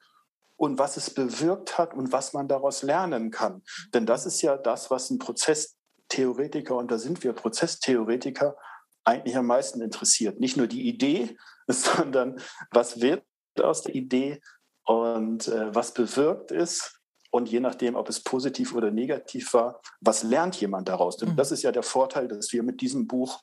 und 0.58 0.78
was 0.78 0.98
es 0.98 1.10
bewirkt 1.12 1.78
hat 1.78 1.94
und 1.94 2.12
was 2.12 2.34
man 2.34 2.48
daraus 2.48 2.84
lernen 2.84 3.32
kann. 3.32 3.64
Denn 3.94 4.06
das 4.06 4.26
ist 4.26 4.42
ja 4.42 4.58
das, 4.58 4.92
was 4.92 5.10
ein 5.10 5.20
Prozesstheoretiker, 5.20 6.76
und 6.76 6.92
da 6.92 6.98
sind 6.98 7.24
wir 7.24 7.34
Prozesstheoretiker, 7.34 8.56
eigentlich 9.04 9.36
am 9.36 9.48
meisten 9.48 9.82
interessiert. 9.82 10.40
Nicht 10.40 10.58
nur 10.58 10.68
die 10.68 10.88
Idee, 10.88 11.36
sondern 11.68 12.40
was 12.72 13.02
wird 13.02 13.24
aus 13.60 13.84
der 13.84 13.96
Idee 13.96 14.42
und 14.86 15.48
äh, 15.48 15.74
was 15.74 15.94
bewirkt 15.94 16.52
ist. 16.52 17.00
Und 17.32 17.50
je 17.50 17.62
nachdem, 17.62 17.96
ob 17.96 18.10
es 18.10 18.22
positiv 18.22 18.76
oder 18.76 18.92
negativ 18.92 19.54
war, 19.54 19.82
was 20.02 20.22
lernt 20.24 20.60
jemand 20.60 20.90
daraus? 20.90 21.18
Denn 21.18 21.30
mhm. 21.30 21.38
das 21.38 21.52
ist 21.52 21.64
ja 21.64 21.72
der 21.72 21.84
Vorteil, 21.84 22.28
dass 22.28 22.52
wir 22.52 22.62
mit 22.62 22.82
diesem 22.82 23.08
Buch 23.08 23.42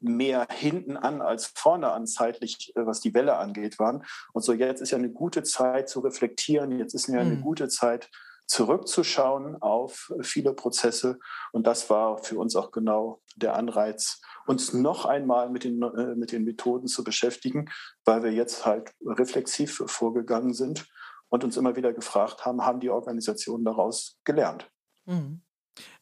mehr 0.00 0.46
hinten 0.50 0.96
an 0.96 1.20
als 1.22 1.52
vorne 1.54 1.92
an 1.92 2.06
zeitlich, 2.06 2.72
äh, 2.76 2.86
was 2.86 3.00
die 3.00 3.14
Welle 3.14 3.36
angeht, 3.36 3.78
waren. 3.78 4.04
Und 4.32 4.42
so 4.42 4.52
jetzt 4.52 4.80
ist 4.80 4.90
ja 4.90 4.98
eine 4.98 5.10
gute 5.10 5.42
Zeit 5.42 5.88
zu 5.88 6.00
reflektieren, 6.00 6.78
jetzt 6.78 6.94
ist 6.94 7.08
ja 7.08 7.20
eine 7.20 7.36
mhm. 7.36 7.42
gute 7.42 7.68
Zeit 7.68 8.10
zurückzuschauen 8.46 9.62
auf 9.62 10.12
viele 10.22 10.52
Prozesse. 10.52 11.20
Und 11.52 11.68
das 11.68 11.88
war 11.88 12.18
für 12.18 12.36
uns 12.36 12.56
auch 12.56 12.72
genau 12.72 13.22
der 13.36 13.54
Anreiz, 13.54 14.20
uns 14.46 14.72
noch 14.72 15.04
einmal 15.04 15.50
mit 15.50 15.62
den, 15.62 15.80
äh, 15.82 16.16
mit 16.16 16.32
den 16.32 16.42
Methoden 16.42 16.88
zu 16.88 17.04
beschäftigen, 17.04 17.70
weil 18.04 18.24
wir 18.24 18.32
jetzt 18.32 18.66
halt 18.66 18.92
reflexiv 19.06 19.84
vorgegangen 19.86 20.52
sind 20.52 20.88
und 21.28 21.44
uns 21.44 21.56
immer 21.56 21.76
wieder 21.76 21.92
gefragt 21.92 22.44
haben, 22.44 22.66
haben 22.66 22.80
die 22.80 22.90
Organisationen 22.90 23.64
daraus 23.64 24.18
gelernt? 24.24 24.68
Mhm. 25.04 25.42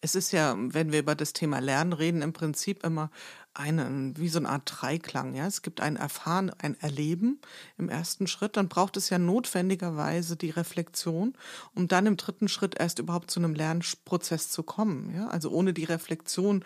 Es 0.01 0.15
ist 0.15 0.33
ja, 0.33 0.57
wenn 0.59 0.93
wir 0.93 1.01
über 1.01 1.15
das 1.15 1.33
Thema 1.33 1.59
Lernen 1.61 1.93
reden, 1.93 2.23
im 2.23 2.33
Prinzip 2.33 2.85
immer 2.85 3.11
eine, 3.55 4.13
wie 4.17 4.29
so 4.29 4.39
eine 4.39 4.49
Art 4.49 4.63
Dreiklang. 4.67 5.35
Ja? 5.35 5.47
Es 5.47 5.63
gibt 5.63 5.81
ein 5.81 5.97
Erfahren, 5.97 6.51
ein 6.59 6.79
Erleben 6.81 7.41
im 7.77 7.89
ersten 7.89 8.27
Schritt, 8.27 8.57
dann 8.57 8.69
braucht 8.69 8.97
es 8.97 9.11
ja 9.11 9.19
notwendigerweise 9.19 10.37
die 10.37 10.51
Reflexion, 10.51 11.35
um 11.75 11.89
dann 11.89 12.07
im 12.07 12.17
dritten 12.17 12.49
Schritt 12.49 12.79
erst 12.79 12.99
überhaupt 12.99 13.31
zu 13.31 13.41
einem 13.41 13.55
Lernprozess 13.55 14.51
zu 14.51 14.63
kommen. 14.63 15.13
Ja? 15.15 15.29
Also 15.29 15.51
ohne 15.51 15.73
die 15.73 15.85
Reflexion 15.85 16.65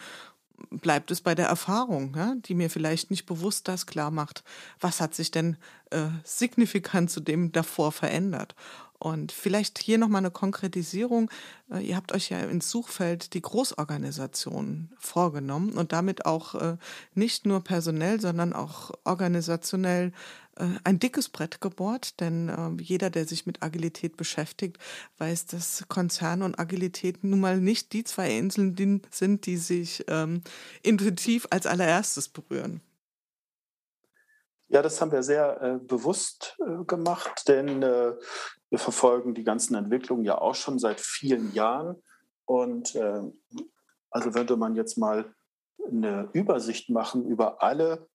bleibt 0.71 1.11
es 1.11 1.21
bei 1.21 1.35
der 1.35 1.47
Erfahrung, 1.47 2.15
ja, 2.17 2.35
die 2.37 2.55
mir 2.55 2.71
vielleicht 2.71 3.11
nicht 3.11 3.27
bewusst 3.27 3.69
das 3.69 3.87
klar 3.87 4.11
macht, 4.11 4.45
was 4.81 5.01
hat 5.01 5.15
sich 5.15 5.31
denn 5.31 5.57
äh, 5.91 6.07
signifikant 6.25 7.11
zu 7.11 7.21
dem 7.21 7.53
davor 7.53 7.91
verändert. 7.91 8.55
Und 9.03 9.33
vielleicht 9.33 9.81
hier 9.81 9.99
nochmal 9.99 10.21
eine 10.21 10.31
Konkretisierung. 10.31 11.29
Äh, 11.73 11.81
ihr 11.81 11.97
habt 11.97 12.13
euch 12.13 12.31
ja 12.31 12.39
ins 12.39 12.71
Suchfeld 12.71 13.35
die 13.35 13.43
Großorganisation 13.43 14.93
vorgenommen 14.97 15.73
und 15.73 15.91
damit 15.91 16.25
auch 16.25 16.55
äh, 16.55 16.77
nicht 17.13 17.45
nur 17.45 17.65
personell, 17.65 18.21
sondern 18.21 18.53
auch 18.53 18.93
organisationell 19.03 20.13
äh, 20.55 20.67
ein 20.85 21.01
dickes 21.01 21.31
Brett 21.31 21.61
gebohrt, 21.61 22.21
denn 22.21 22.49
äh, 22.49 22.81
jeder, 22.81 23.11
der 23.11 23.27
sich 23.27 23.45
mit 23.45 23.61
Agilität 23.61 24.17
beschäftigt, 24.17 24.79
weiß, 25.19 25.47
dass 25.47 25.85
Konzern 25.89 26.43
und 26.43 26.61
Agilität 26.61 27.25
nun 27.25 27.41
mal 27.41 27.59
nicht 27.59 27.93
die 27.95 28.05
zwei 28.05 28.31
Inseln 28.39 29.03
sind, 29.11 29.47
die 29.47 29.57
sich 29.57 30.05
ähm, 30.07 30.43
intuitiv 30.85 31.49
als 31.51 31.67
allererstes 31.67 32.29
berühren. 32.29 32.81
Ja, 34.69 34.81
das 34.81 35.01
haben 35.01 35.11
wir 35.11 35.25
sehr 35.25 35.61
äh, 35.61 35.79
bewusst 35.85 36.57
äh, 36.61 36.85
gemacht, 36.85 37.49
denn 37.49 37.83
äh, 37.83 38.13
wir 38.73 38.79
verfolgen 38.79 39.35
die 39.35 39.45
ganzen 39.45 39.75
Entwicklungen 39.75 40.25
ja 40.25 40.39
auch 40.39 40.55
schon 40.55 40.79
seit 40.79 40.99
vielen 40.99 41.53
Jahren. 41.53 42.03
Und 42.47 42.97
also 44.11 44.35
würde 44.35 44.57
man 44.57 44.75
jetzt 44.75 44.97
mal 44.97 45.35
eine 45.87 46.31
Übersicht 46.33 46.89
machen 46.89 47.27
über 47.27 47.63
alle 47.63 48.09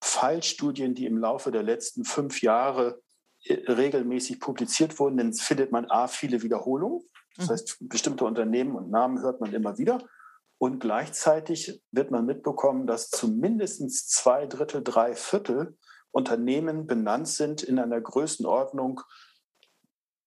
Fallstudien, 0.00 0.94
die 0.94 1.06
im 1.06 1.18
Laufe 1.18 1.50
der 1.50 1.64
letzten 1.64 2.04
fünf 2.04 2.40
Jahre 2.40 3.02
äh, 3.44 3.54
regelmäßig 3.70 4.38
publiziert 4.38 4.98
wurden, 5.00 5.16
dann 5.16 5.32
findet 5.32 5.72
man 5.72 5.90
A, 5.90 6.06
viele 6.06 6.42
Wiederholungen. 6.42 7.02
Das 7.36 7.46
mhm. 7.46 7.52
heißt, 7.52 7.76
bestimmte 7.80 8.24
Unternehmen 8.24 8.76
und 8.76 8.90
Namen 8.90 9.20
hört 9.22 9.40
man 9.40 9.52
immer 9.52 9.76
wieder. 9.76 9.98
Und 10.58 10.78
gleichzeitig 10.78 11.82
wird 11.90 12.12
man 12.12 12.26
mitbekommen, 12.26 12.86
dass 12.86 13.10
zumindest 13.10 14.10
zwei 14.10 14.46
Drittel, 14.46 14.84
drei 14.84 15.14
Viertel 15.14 15.76
Unternehmen 16.12 16.86
benannt 16.86 17.28
sind 17.28 17.62
in 17.62 17.78
einer 17.78 18.00
Größenordnung 18.00 19.02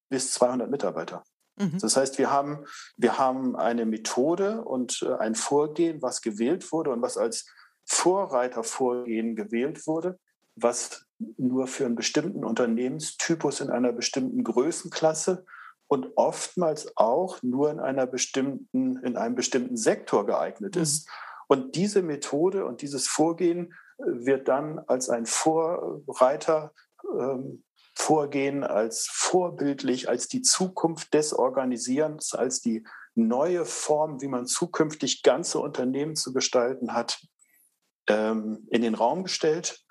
bis 0.10 0.34
200 0.34 0.70
Mitarbeiter. 0.70 1.24
Mhm. 1.58 1.78
Das 1.80 1.98
heißt, 1.98 2.18
wir 2.18 2.32
haben, 2.32 2.66
wir 2.98 3.18
haben 3.18 3.56
eine 3.56 3.86
Methode 3.86 4.63
und 4.63 5.04
äh, 5.04 5.13
ein 5.16 5.36
Vorgehen, 5.36 6.01
was 6.01 6.22
gewählt 6.22 6.72
wurde 6.72 6.92
und 6.92 7.01
was 7.01 7.18
als 7.18 7.46
Vorreitervorgehen 7.86 9.36
gewählt 9.36 9.86
wurde, 9.88 10.20
was 10.56 11.06
nur 11.38 11.68
für 11.68 11.86
einen 11.86 11.96
bestimmten 11.96 12.46
Unternehmenstypus 12.46 13.62
in 13.62 13.70
einer 13.70 13.92
bestimmten 13.92 14.44
Größenklasse 14.44 15.46
und 15.88 16.12
oftmals 16.16 16.96
auch 16.96 17.42
nur 17.42 17.72
in 17.72 17.80
einer 17.80 18.06
bestimmten, 18.06 19.04
in 19.04 19.18
einem 19.18 19.36
bestimmten 19.36 19.75
Sektor 19.75 20.25
geeignet 20.25 20.75
mhm. 20.75 20.82
ist. 20.82 21.10
Und 21.48 21.75
diese 21.75 22.04
Methode 22.04 22.66
und 22.66 22.82
dieses 22.84 23.08
Vorgehen 23.08 23.74
äh, 23.98 24.04
wird 24.06 24.48
dann 24.48 24.80
als 24.88 25.10
ein 25.10 25.25
Vorreiter 25.25 26.74
ähm, 27.20 27.63
vorgehen, 28.00 28.63
als 28.63 29.08
vorbildlich, 29.12 30.08
als 30.08 30.27
die 30.27 30.41
Zukunft 30.41 31.13
des 31.13 31.34
Organisierens, 31.34 32.34
als 32.34 32.62
die 32.62 32.86
neue 33.13 33.65
Form, 33.65 34.22
wie 34.22 34.29
man 34.29 34.48
zukünftig 34.48 35.22
ganze 35.22 35.60
Unternehmen 35.60 36.15
zu 36.15 36.32
gestalten 36.32 36.94
hat, 36.94 37.22
ähm, 38.08 38.65
in 38.72 38.82
den 38.82 38.96
Raum 38.96 39.24
gestellt. 39.24 39.84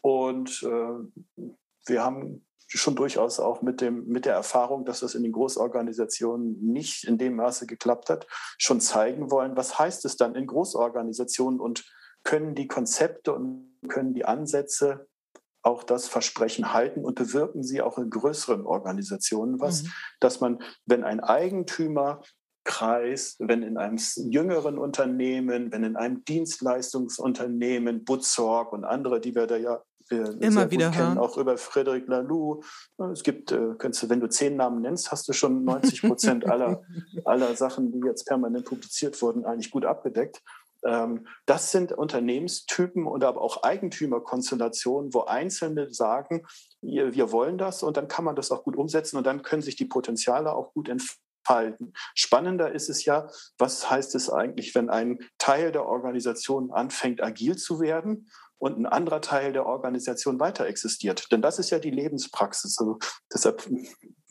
Und 0.00 0.62
äh, 0.62 1.46
wir 1.86 2.04
haben 2.04 2.46
schon 2.68 2.94
durchaus 2.94 3.40
auch 3.40 3.60
mit, 3.60 3.80
dem, 3.80 4.06
mit 4.06 4.24
der 4.24 4.34
Erfahrung, 4.34 4.84
dass 4.84 5.00
das 5.00 5.16
in 5.16 5.24
den 5.24 5.32
Großorganisationen 5.32 6.62
nicht 6.62 7.04
in 7.04 7.18
dem 7.18 7.34
Maße 7.34 7.66
geklappt 7.66 8.08
hat, 8.08 8.26
schon 8.56 8.80
zeigen 8.80 9.30
wollen, 9.32 9.56
was 9.56 9.78
heißt 9.78 10.04
es 10.04 10.16
dann 10.16 10.36
in 10.36 10.46
Großorganisationen 10.46 11.60
und 11.60 11.84
können 12.22 12.54
die 12.54 12.68
Konzepte 12.68 13.34
und 13.34 13.76
können 13.88 14.14
die 14.14 14.24
Ansätze 14.24 15.08
auch 15.62 15.84
das 15.84 16.08
Versprechen 16.08 16.72
halten 16.72 17.04
und 17.04 17.14
bewirken 17.14 17.62
sie 17.62 17.82
auch 17.82 17.98
in 17.98 18.10
größeren 18.10 18.66
Organisationen 18.66 19.60
was, 19.60 19.84
mhm. 19.84 19.92
dass 20.20 20.40
man, 20.40 20.62
wenn 20.86 21.04
ein 21.04 21.20
Eigentümer 21.20 22.22
Kreis, 22.64 23.36
wenn 23.40 23.62
in 23.62 23.76
einem 23.76 23.98
jüngeren 24.16 24.78
Unternehmen, 24.78 25.72
wenn 25.72 25.82
in 25.82 25.96
einem 25.96 26.24
Dienstleistungsunternehmen, 26.24 28.04
Butzorg 28.04 28.72
und 28.72 28.84
andere, 28.84 29.20
die 29.20 29.34
wir 29.34 29.46
da 29.46 29.56
ja 29.56 29.82
immer 30.10 30.70
wieder 30.70 30.90
kennen, 30.90 31.14
hören. 31.14 31.18
auch 31.18 31.36
über 31.38 31.56
Frederic 31.56 32.06
Laloux. 32.06 32.62
Es 33.12 33.22
gibt, 33.22 33.52
äh, 33.52 33.56
du, 33.56 34.08
wenn 34.08 34.20
du 34.20 34.28
zehn 34.28 34.56
Namen 34.56 34.82
nennst, 34.82 35.10
hast 35.10 35.28
du 35.28 35.32
schon 35.32 35.64
90 35.64 36.02
Prozent 36.02 36.46
aller, 36.46 36.82
aller 37.24 37.54
Sachen, 37.56 37.92
die 37.92 38.00
jetzt 38.06 38.26
permanent 38.26 38.64
publiziert 38.64 39.20
wurden, 39.22 39.44
eigentlich 39.44 39.70
gut 39.70 39.84
abgedeckt. 39.84 40.42
Ähm, 40.86 41.26
das 41.46 41.70
sind 41.70 41.92
Unternehmenstypen 41.92 43.06
und 43.06 43.24
aber 43.24 43.40
auch 43.40 43.62
Eigentümerkonstellationen, 43.62 45.14
wo 45.14 45.22
Einzelne 45.22 45.92
sagen, 45.92 46.46
wir 46.80 47.32
wollen 47.32 47.58
das 47.58 47.82
und 47.82 47.96
dann 47.96 48.08
kann 48.08 48.24
man 48.24 48.36
das 48.36 48.50
auch 48.50 48.64
gut 48.64 48.76
umsetzen 48.76 49.16
und 49.16 49.26
dann 49.26 49.42
können 49.42 49.62
sich 49.62 49.76
die 49.76 49.84
Potenziale 49.84 50.52
auch 50.52 50.72
gut 50.74 50.88
entfalten. 50.88 51.92
Spannender 52.14 52.72
ist 52.72 52.88
es 52.88 53.04
ja, 53.04 53.28
was 53.58 53.88
heißt 53.90 54.14
es 54.14 54.30
eigentlich, 54.30 54.74
wenn 54.74 54.90
ein 54.90 55.18
Teil 55.38 55.70
der 55.72 55.86
Organisation 55.86 56.72
anfängt, 56.72 57.22
agil 57.22 57.56
zu 57.56 57.80
werden 57.80 58.28
und 58.58 58.78
ein 58.78 58.86
anderer 58.86 59.20
Teil 59.20 59.52
der 59.52 59.66
Organisation 59.66 60.38
weiter 60.38 60.66
existiert. 60.66 61.32
Denn 61.32 61.42
das 61.42 61.58
ist 61.58 61.70
ja 61.70 61.80
die 61.80 61.90
Lebenspraxis. 61.90 62.78
Also 62.78 62.98
deshalb 63.32 63.68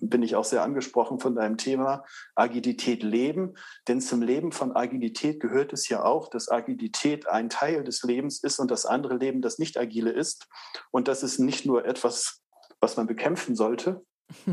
bin 0.01 0.23
ich 0.23 0.35
auch 0.35 0.43
sehr 0.43 0.63
angesprochen 0.63 1.19
von 1.19 1.35
deinem 1.35 1.57
Thema 1.57 2.03
Agilität 2.35 3.03
leben. 3.03 3.53
Denn 3.87 4.01
zum 4.01 4.21
Leben 4.21 4.51
von 4.51 4.75
Agilität 4.75 5.39
gehört 5.39 5.73
es 5.73 5.87
ja 5.87 6.03
auch, 6.03 6.29
dass 6.29 6.49
Agilität 6.49 7.27
ein 7.27 7.49
Teil 7.49 7.83
des 7.83 8.03
Lebens 8.03 8.43
ist 8.43 8.59
und 8.59 8.71
das 8.71 8.85
andere 8.85 9.15
Leben 9.15 9.41
das 9.41 9.59
nicht 9.59 9.77
agile 9.77 10.11
ist. 10.11 10.47
Und 10.89 11.07
das 11.07 11.23
ist 11.23 11.39
nicht 11.39 11.65
nur 11.65 11.85
etwas, 11.85 12.41
was 12.79 12.97
man 12.97 13.07
bekämpfen 13.07 13.55
sollte, 13.55 14.03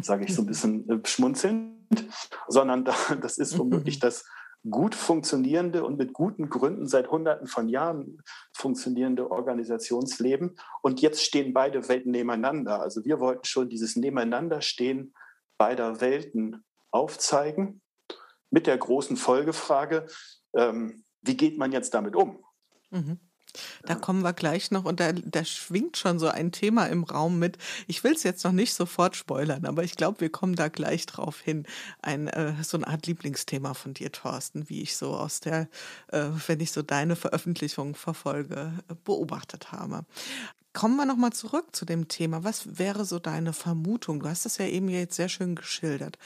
sage 0.02 0.24
ich 0.24 0.34
so 0.34 0.42
ein 0.42 0.46
bisschen 0.48 0.88
äh, 0.88 1.00
schmunzelnd, 1.04 2.04
sondern 2.46 2.84
das 2.84 3.38
ist 3.38 3.58
womöglich 3.58 3.98
das 4.00 4.24
gut 4.68 4.94
funktionierende 4.94 5.84
und 5.84 5.96
mit 5.96 6.12
guten 6.12 6.48
Gründen 6.48 6.86
seit 6.86 7.10
Hunderten 7.10 7.46
von 7.46 7.68
Jahren 7.68 8.18
funktionierende 8.52 9.30
Organisationsleben. 9.30 10.58
Und 10.82 11.00
jetzt 11.00 11.22
stehen 11.22 11.52
beide 11.54 11.88
Welten 11.88 12.10
nebeneinander. 12.10 12.80
Also 12.80 13.04
wir 13.04 13.20
wollten 13.20 13.44
schon 13.44 13.68
dieses 13.68 13.96
Nebeneinanderstehen 13.96 15.14
beider 15.58 16.00
Welten 16.00 16.64
aufzeigen 16.90 17.82
mit 18.50 18.66
der 18.66 18.78
großen 18.78 19.16
Folgefrage, 19.16 20.06
ähm, 20.54 21.04
wie 21.20 21.36
geht 21.36 21.58
man 21.58 21.72
jetzt 21.72 21.92
damit 21.92 22.16
um? 22.16 22.42
Mhm. 22.90 23.20
Da 23.84 23.94
kommen 23.94 24.22
wir 24.22 24.32
gleich 24.32 24.70
noch 24.70 24.84
und 24.84 25.00
da, 25.00 25.12
da 25.12 25.44
schwingt 25.44 25.96
schon 25.96 26.18
so 26.18 26.28
ein 26.28 26.52
Thema 26.52 26.86
im 26.86 27.04
Raum 27.04 27.38
mit. 27.38 27.58
Ich 27.86 28.04
will 28.04 28.12
es 28.12 28.22
jetzt 28.22 28.44
noch 28.44 28.52
nicht 28.52 28.74
sofort 28.74 29.16
spoilern, 29.16 29.66
aber 29.66 29.84
ich 29.84 29.96
glaube, 29.96 30.20
wir 30.20 30.30
kommen 30.30 30.54
da 30.54 30.68
gleich 30.68 31.06
drauf 31.06 31.40
hin. 31.40 31.66
Ein, 32.02 32.28
äh, 32.28 32.54
so 32.62 32.76
eine 32.76 32.86
Art 32.86 33.06
Lieblingsthema 33.06 33.74
von 33.74 33.94
dir, 33.94 34.12
Thorsten, 34.12 34.68
wie 34.68 34.82
ich 34.82 34.96
so 34.96 35.14
aus 35.14 35.40
der, 35.40 35.68
äh, 36.08 36.26
wenn 36.46 36.60
ich 36.60 36.72
so 36.72 36.82
deine 36.82 37.16
Veröffentlichung 37.16 37.94
verfolge, 37.94 38.72
beobachtet 39.04 39.72
habe. 39.72 40.04
Kommen 40.72 40.96
wir 40.96 41.06
nochmal 41.06 41.32
zurück 41.32 41.74
zu 41.74 41.84
dem 41.84 42.08
Thema. 42.08 42.44
Was 42.44 42.78
wäre 42.78 43.04
so 43.04 43.18
deine 43.18 43.52
Vermutung? 43.52 44.20
Du 44.20 44.28
hast 44.28 44.44
das 44.44 44.58
ja 44.58 44.66
eben 44.66 44.88
jetzt 44.88 45.16
sehr 45.16 45.28
schön 45.28 45.56
geschildert 45.56 46.18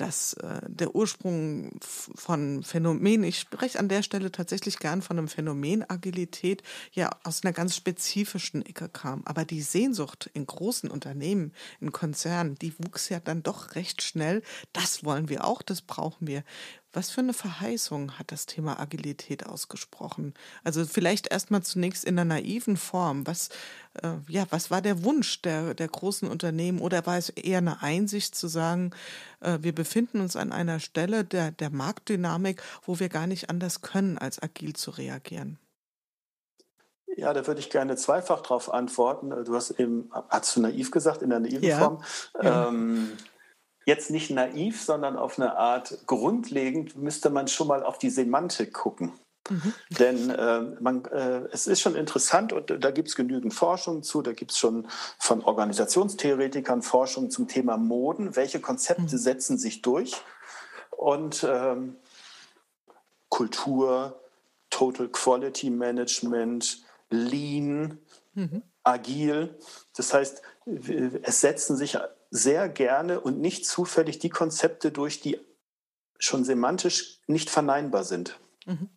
dass 0.00 0.32
äh, 0.34 0.60
der 0.66 0.94
Ursprung 0.94 1.78
von 1.80 2.62
Phänomen, 2.62 3.22
ich 3.22 3.38
spreche 3.38 3.78
an 3.78 3.88
der 3.88 4.02
Stelle 4.02 4.32
tatsächlich 4.32 4.78
gern 4.78 5.02
von 5.02 5.18
einem 5.18 5.28
Phänomen 5.28 5.88
Agilität, 5.88 6.62
ja 6.92 7.10
aus 7.22 7.44
einer 7.44 7.52
ganz 7.52 7.76
spezifischen 7.76 8.64
Ecke 8.64 8.88
kam. 8.88 9.22
Aber 9.26 9.44
die 9.44 9.60
Sehnsucht 9.60 10.30
in 10.32 10.46
großen 10.46 10.90
Unternehmen, 10.90 11.52
in 11.80 11.92
Konzernen, 11.92 12.54
die 12.54 12.72
wuchs 12.78 13.10
ja 13.10 13.20
dann 13.20 13.42
doch 13.42 13.74
recht 13.74 14.00
schnell. 14.00 14.42
Das 14.72 15.04
wollen 15.04 15.28
wir 15.28 15.44
auch, 15.44 15.60
das 15.60 15.82
brauchen 15.82 16.26
wir. 16.26 16.44
Was 16.92 17.10
für 17.10 17.20
eine 17.20 17.34
Verheißung 17.34 18.18
hat 18.18 18.32
das 18.32 18.46
Thema 18.46 18.80
Agilität 18.80 19.46
ausgesprochen? 19.46 20.34
Also 20.64 20.84
vielleicht 20.84 21.30
erstmal 21.30 21.62
zunächst 21.62 22.04
in 22.04 22.18
einer 22.18 22.34
naiven 22.34 22.76
Form. 22.76 23.26
Was, 23.28 23.50
äh, 24.02 24.14
ja, 24.26 24.44
was 24.50 24.72
war 24.72 24.82
der 24.82 25.04
Wunsch 25.04 25.40
der, 25.42 25.74
der 25.74 25.86
großen 25.86 26.28
Unternehmen 26.28 26.80
oder 26.80 27.06
war 27.06 27.16
es 27.16 27.28
eher 27.28 27.58
eine 27.58 27.80
Einsicht 27.82 28.34
zu 28.34 28.48
sagen, 28.48 28.90
äh, 29.38 29.58
wir 29.60 29.72
befinden 29.72 30.20
uns 30.20 30.34
an 30.34 30.50
einer 30.50 30.80
Stelle 30.80 31.24
der, 31.24 31.52
der 31.52 31.70
Marktdynamik, 31.70 32.60
wo 32.82 32.98
wir 32.98 33.08
gar 33.08 33.28
nicht 33.28 33.50
anders 33.50 33.82
können, 33.82 34.18
als 34.18 34.42
agil 34.42 34.74
zu 34.74 34.90
reagieren? 34.90 35.58
Ja, 37.16 37.32
da 37.32 37.46
würde 37.46 37.60
ich 37.60 37.70
gerne 37.70 37.96
zweifach 37.96 38.40
darauf 38.40 38.72
antworten. 38.72 39.30
Du 39.44 39.54
hast 39.54 39.70
eben, 39.72 40.10
hast 40.28 40.56
du 40.56 40.60
naiv 40.60 40.90
gesagt, 40.90 41.22
in 41.22 41.30
der 41.30 41.40
naiven 41.40 41.62
ja. 41.62 41.78
Form. 41.78 42.02
Ja. 42.42 42.68
Ähm, 42.68 43.12
jetzt 43.84 44.10
nicht 44.10 44.30
naiv, 44.30 44.80
sondern 44.80 45.16
auf 45.16 45.38
eine 45.38 45.56
Art 45.56 46.06
grundlegend 46.06 46.96
müsste 46.96 47.30
man 47.30 47.48
schon 47.48 47.68
mal 47.68 47.82
auf 47.82 47.98
die 47.98 48.10
Semantik 48.10 48.72
gucken. 48.72 49.12
Mhm. 49.48 49.74
Denn 49.98 50.30
äh, 50.30 50.60
man, 50.80 51.04
äh, 51.06 51.42
es 51.50 51.66
ist 51.66 51.80
schon 51.80 51.96
interessant 51.96 52.52
und 52.52 52.84
da 52.84 52.90
gibt 52.90 53.08
es 53.08 53.16
genügend 53.16 53.54
Forschung 53.54 54.02
zu, 54.02 54.22
da 54.22 54.32
gibt 54.32 54.52
es 54.52 54.58
schon 54.58 54.86
von 55.18 55.42
Organisationstheoretikern 55.42 56.82
Forschung 56.82 57.30
zum 57.30 57.48
Thema 57.48 57.76
Moden, 57.76 58.36
welche 58.36 58.60
Konzepte 58.60 59.02
mhm. 59.02 59.18
setzen 59.18 59.58
sich 59.58 59.82
durch 59.82 60.14
und 60.90 61.44
ähm, 61.48 61.96
Kultur, 63.28 64.20
Total 64.68 65.08
Quality 65.08 65.70
Management, 65.70 66.84
Lean, 67.08 67.98
mhm. 68.34 68.62
agil. 68.84 69.58
Das 69.96 70.14
heißt, 70.14 70.42
es 71.22 71.40
setzen 71.40 71.76
sich 71.76 71.96
sehr 72.30 72.68
gerne 72.68 73.20
und 73.20 73.40
nicht 73.40 73.66
zufällig 73.66 74.18
die 74.18 74.30
Konzepte 74.30 74.92
durch, 74.92 75.20
die 75.20 75.38
schon 76.18 76.44
semantisch 76.44 77.20
nicht 77.26 77.50
verneinbar 77.50 78.04
sind. 78.04 78.38
Mhm. 78.66 78.88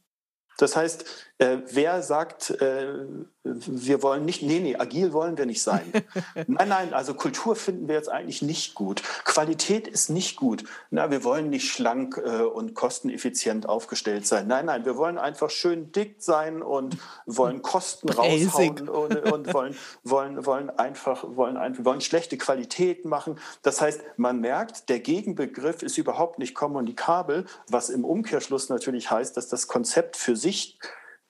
Das 0.57 0.75
heißt, 0.75 1.32
äh, 1.39 1.57
wer 1.71 2.01
sagt, 2.03 2.51
äh, 2.51 3.05
wir 3.43 4.01
wollen 4.03 4.23
nicht, 4.23 4.41
nee, 4.43 4.59
nee, 4.59 4.75
agil 4.77 5.11
wollen 5.11 5.37
wir 5.37 5.45
nicht 5.45 5.61
sein. 5.61 5.91
nein, 6.47 6.69
nein, 6.69 6.93
also 6.93 7.13
Kultur 7.13 7.55
finden 7.55 7.87
wir 7.87 7.95
jetzt 7.95 8.09
eigentlich 8.09 8.41
nicht 8.41 8.75
gut. 8.75 9.01
Qualität 9.25 9.87
ist 9.87 10.09
nicht 10.09 10.37
gut. 10.37 10.63
Na, 10.91 11.11
wir 11.11 11.23
wollen 11.23 11.49
nicht 11.49 11.69
schlank 11.69 12.21
äh, 12.23 12.43
und 12.43 12.75
kosteneffizient 12.75 13.67
aufgestellt 13.67 14.25
sein. 14.27 14.47
Nein, 14.47 14.67
nein, 14.67 14.85
wir 14.85 14.95
wollen 14.95 15.17
einfach 15.17 15.49
schön 15.49 15.91
dick 15.91 16.17
sein 16.19 16.61
und 16.61 16.97
wollen 17.25 17.61
Kosten 17.61 18.09
raushauen 18.13 18.87
und, 18.87 19.31
und, 19.31 19.53
wollen, 19.53 19.75
wollen, 20.03 20.45
wollen 20.45 20.69
einfach, 20.69 21.25
wollen, 21.27 21.57
einfach, 21.57 21.83
wollen 21.83 22.01
schlechte 22.01 22.37
Qualität 22.37 23.05
machen. 23.05 23.39
Das 23.63 23.81
heißt, 23.81 24.01
man 24.17 24.39
merkt, 24.39 24.87
der 24.87 24.99
Gegenbegriff 24.99 25.81
ist 25.81 25.97
überhaupt 25.97 26.39
nicht 26.39 26.53
kommunikabel, 26.53 27.45
was 27.67 27.89
im 27.89 28.05
Umkehrschluss 28.05 28.69
natürlich 28.69 29.11
heißt, 29.11 29.35
dass 29.35 29.49
das 29.49 29.67
Konzept 29.67 30.15
für 30.15 30.35
sich 30.35 30.79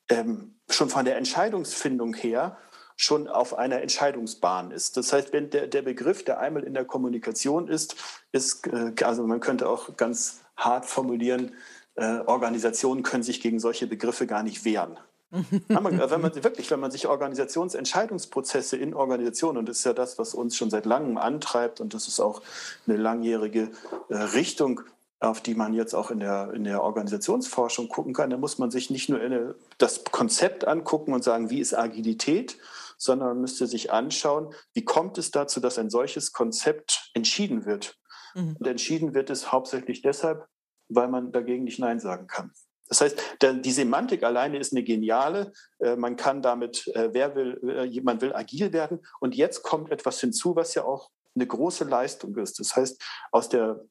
ähm, 0.08 0.54
schon 0.68 0.88
von 0.88 1.04
der 1.04 1.16
Entscheidungsfindung 1.16 2.14
her 2.14 2.56
schon 2.96 3.26
auf 3.26 3.58
einer 3.58 3.80
Entscheidungsbahn 3.80 4.70
ist. 4.70 4.96
Das 4.96 5.12
heißt, 5.12 5.32
wenn 5.32 5.50
der, 5.50 5.66
der 5.66 5.82
Begriff, 5.82 6.24
der 6.24 6.38
einmal 6.38 6.62
in 6.62 6.74
der 6.74 6.84
Kommunikation 6.84 7.68
ist, 7.68 7.96
ist, 8.32 8.66
äh, 8.68 8.92
also 9.02 9.26
man 9.26 9.40
könnte 9.40 9.68
auch 9.68 9.96
ganz 9.96 10.40
hart 10.56 10.86
formulieren, 10.86 11.52
äh, 11.96 12.18
Organisationen 12.26 13.02
können 13.02 13.22
sich 13.22 13.40
gegen 13.40 13.58
solche 13.58 13.86
Begriffe 13.86 14.26
gar 14.26 14.42
nicht 14.42 14.64
wehren. 14.64 14.98
wenn 15.30 15.82
man 16.20 16.44
wirklich, 16.44 16.70
wenn 16.70 16.78
man 16.78 16.92
sich 16.92 17.08
Organisationsentscheidungsprozesse 17.08 18.76
in 18.76 18.94
Organisationen, 18.94 19.58
und 19.58 19.68
das 19.68 19.78
ist 19.78 19.84
ja 19.84 19.92
das, 19.92 20.16
was 20.16 20.32
uns 20.32 20.56
schon 20.56 20.70
seit 20.70 20.86
langem 20.86 21.18
antreibt, 21.18 21.80
und 21.80 21.92
das 21.92 22.06
ist 22.06 22.20
auch 22.20 22.40
eine 22.86 22.96
langjährige 22.96 23.70
äh, 24.10 24.14
Richtung, 24.14 24.82
auf 25.24 25.40
die 25.40 25.54
man 25.54 25.74
jetzt 25.74 25.94
auch 25.94 26.10
in 26.10 26.20
der, 26.20 26.52
in 26.54 26.64
der 26.64 26.82
Organisationsforschung 26.82 27.88
gucken 27.88 28.12
kann, 28.12 28.30
da 28.30 28.36
muss 28.36 28.58
man 28.58 28.70
sich 28.70 28.90
nicht 28.90 29.08
nur 29.08 29.20
eine, 29.20 29.54
das 29.78 30.04
Konzept 30.04 30.66
angucken 30.66 31.12
und 31.12 31.24
sagen, 31.24 31.50
wie 31.50 31.60
ist 31.60 31.74
Agilität, 31.74 32.58
sondern 32.96 33.28
man 33.28 33.40
müsste 33.40 33.66
sich 33.66 33.92
anschauen, 33.92 34.54
wie 34.72 34.84
kommt 34.84 35.18
es 35.18 35.30
dazu, 35.30 35.60
dass 35.60 35.78
ein 35.78 35.90
solches 35.90 36.32
Konzept 36.32 37.10
entschieden 37.14 37.64
wird. 37.64 37.96
Mhm. 38.34 38.56
Und 38.58 38.66
entschieden 38.66 39.14
wird 39.14 39.30
es 39.30 39.52
hauptsächlich 39.52 40.02
deshalb, 40.02 40.46
weil 40.88 41.08
man 41.08 41.32
dagegen 41.32 41.64
nicht 41.64 41.78
Nein 41.78 42.00
sagen 42.00 42.26
kann. 42.26 42.52
Das 42.88 43.00
heißt, 43.00 43.18
die 43.42 43.72
Semantik 43.72 44.22
alleine 44.22 44.58
ist 44.58 44.72
eine 44.72 44.84
geniale. 44.84 45.52
Äh, 45.78 45.96
man 45.96 46.16
kann 46.16 46.42
damit, 46.42 46.86
äh, 46.88 47.10
wer 47.12 47.34
will, 47.34 47.58
äh, 47.66 48.00
man 48.02 48.20
will 48.20 48.34
agil 48.34 48.72
werden. 48.72 49.00
Und 49.20 49.34
jetzt 49.34 49.62
kommt 49.62 49.90
etwas 49.90 50.20
hinzu, 50.20 50.54
was 50.54 50.74
ja 50.74 50.84
auch 50.84 51.10
eine 51.34 51.46
große 51.46 51.84
Leistung 51.84 52.36
ist. 52.36 52.60
Das 52.60 52.76
heißt, 52.76 53.02
aus 53.32 53.48
der 53.48 53.84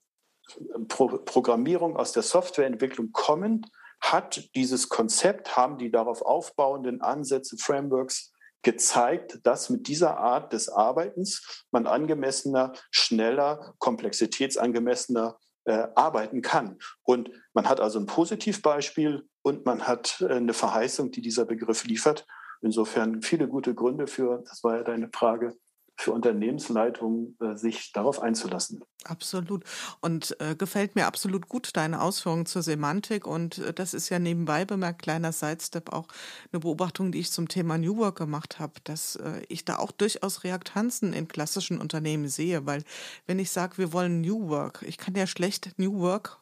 Pro 0.87 1.07
Programmierung, 1.19 1.95
aus 1.97 2.11
der 2.11 2.23
Softwareentwicklung 2.23 3.11
kommen, 3.11 3.65
hat 4.01 4.49
dieses 4.55 4.89
Konzept, 4.89 5.55
haben 5.55 5.77
die 5.77 5.89
darauf 5.89 6.21
aufbauenden 6.21 7.01
Ansätze, 7.01 7.57
Frameworks 7.57 8.33
gezeigt, 8.61 9.39
dass 9.43 9.69
mit 9.69 9.87
dieser 9.87 10.17
Art 10.17 10.53
des 10.53 10.69
Arbeitens 10.69 11.65
man 11.71 11.85
angemessener, 11.85 12.73
schneller, 12.91 13.73
komplexitätsangemessener 13.77 15.37
äh, 15.65 15.87
arbeiten 15.95 16.41
kann. 16.41 16.77
Und 17.03 17.31
man 17.53 17.69
hat 17.69 17.79
also 17.79 17.99
ein 17.99 18.05
Positivbeispiel 18.05 19.27
und 19.41 19.65
man 19.65 19.87
hat 19.87 20.21
äh, 20.21 20.33
eine 20.33 20.53
Verheißung, 20.53 21.11
die 21.11 21.21
dieser 21.21 21.45
Begriff 21.45 21.85
liefert. 21.85 22.25
Insofern 22.61 23.21
viele 23.21 23.47
gute 23.47 23.75
Gründe 23.75 24.07
für, 24.07 24.43
das 24.47 24.63
war 24.63 24.77
ja 24.77 24.83
deine 24.83 25.09
Frage, 25.13 25.57
für 25.95 26.11
Unternehmensleitungen, 26.11 27.37
äh, 27.39 27.55
sich 27.55 27.91
darauf 27.91 28.21
einzulassen. 28.21 28.83
Absolut. 29.05 29.63
Und 30.01 30.35
äh, 30.39 30.55
gefällt 30.55 30.95
mir 30.95 31.05
absolut 31.05 31.47
gut 31.47 31.75
deine 31.75 32.01
Ausführungen 32.01 32.45
zur 32.45 32.63
Semantik. 32.63 33.27
Und 33.27 33.59
äh, 33.59 33.73
das 33.73 33.93
ist 33.93 34.09
ja 34.09 34.19
nebenbei 34.19 34.65
bemerkt, 34.65 35.01
kleiner 35.01 35.31
Sidestep, 35.31 35.93
auch 35.93 36.07
eine 36.51 36.61
Beobachtung, 36.61 37.11
die 37.11 37.19
ich 37.19 37.31
zum 37.31 37.47
Thema 37.47 37.77
New 37.77 37.97
Work 37.97 38.17
gemacht 38.17 38.59
habe, 38.59 38.73
dass 38.83 39.15
äh, 39.17 39.41
ich 39.49 39.65
da 39.65 39.77
auch 39.77 39.91
durchaus 39.91 40.43
Reaktanzen 40.43 41.13
in 41.13 41.27
klassischen 41.27 41.79
Unternehmen 41.79 42.27
sehe. 42.27 42.65
Weil 42.65 42.83
wenn 43.27 43.39
ich 43.39 43.51
sage, 43.51 43.77
wir 43.77 43.93
wollen 43.93 44.21
New 44.21 44.49
Work, 44.49 44.83
ich 44.87 44.97
kann 44.97 45.15
ja 45.15 45.27
schlecht 45.27 45.77
New 45.77 45.99
Work 45.99 46.39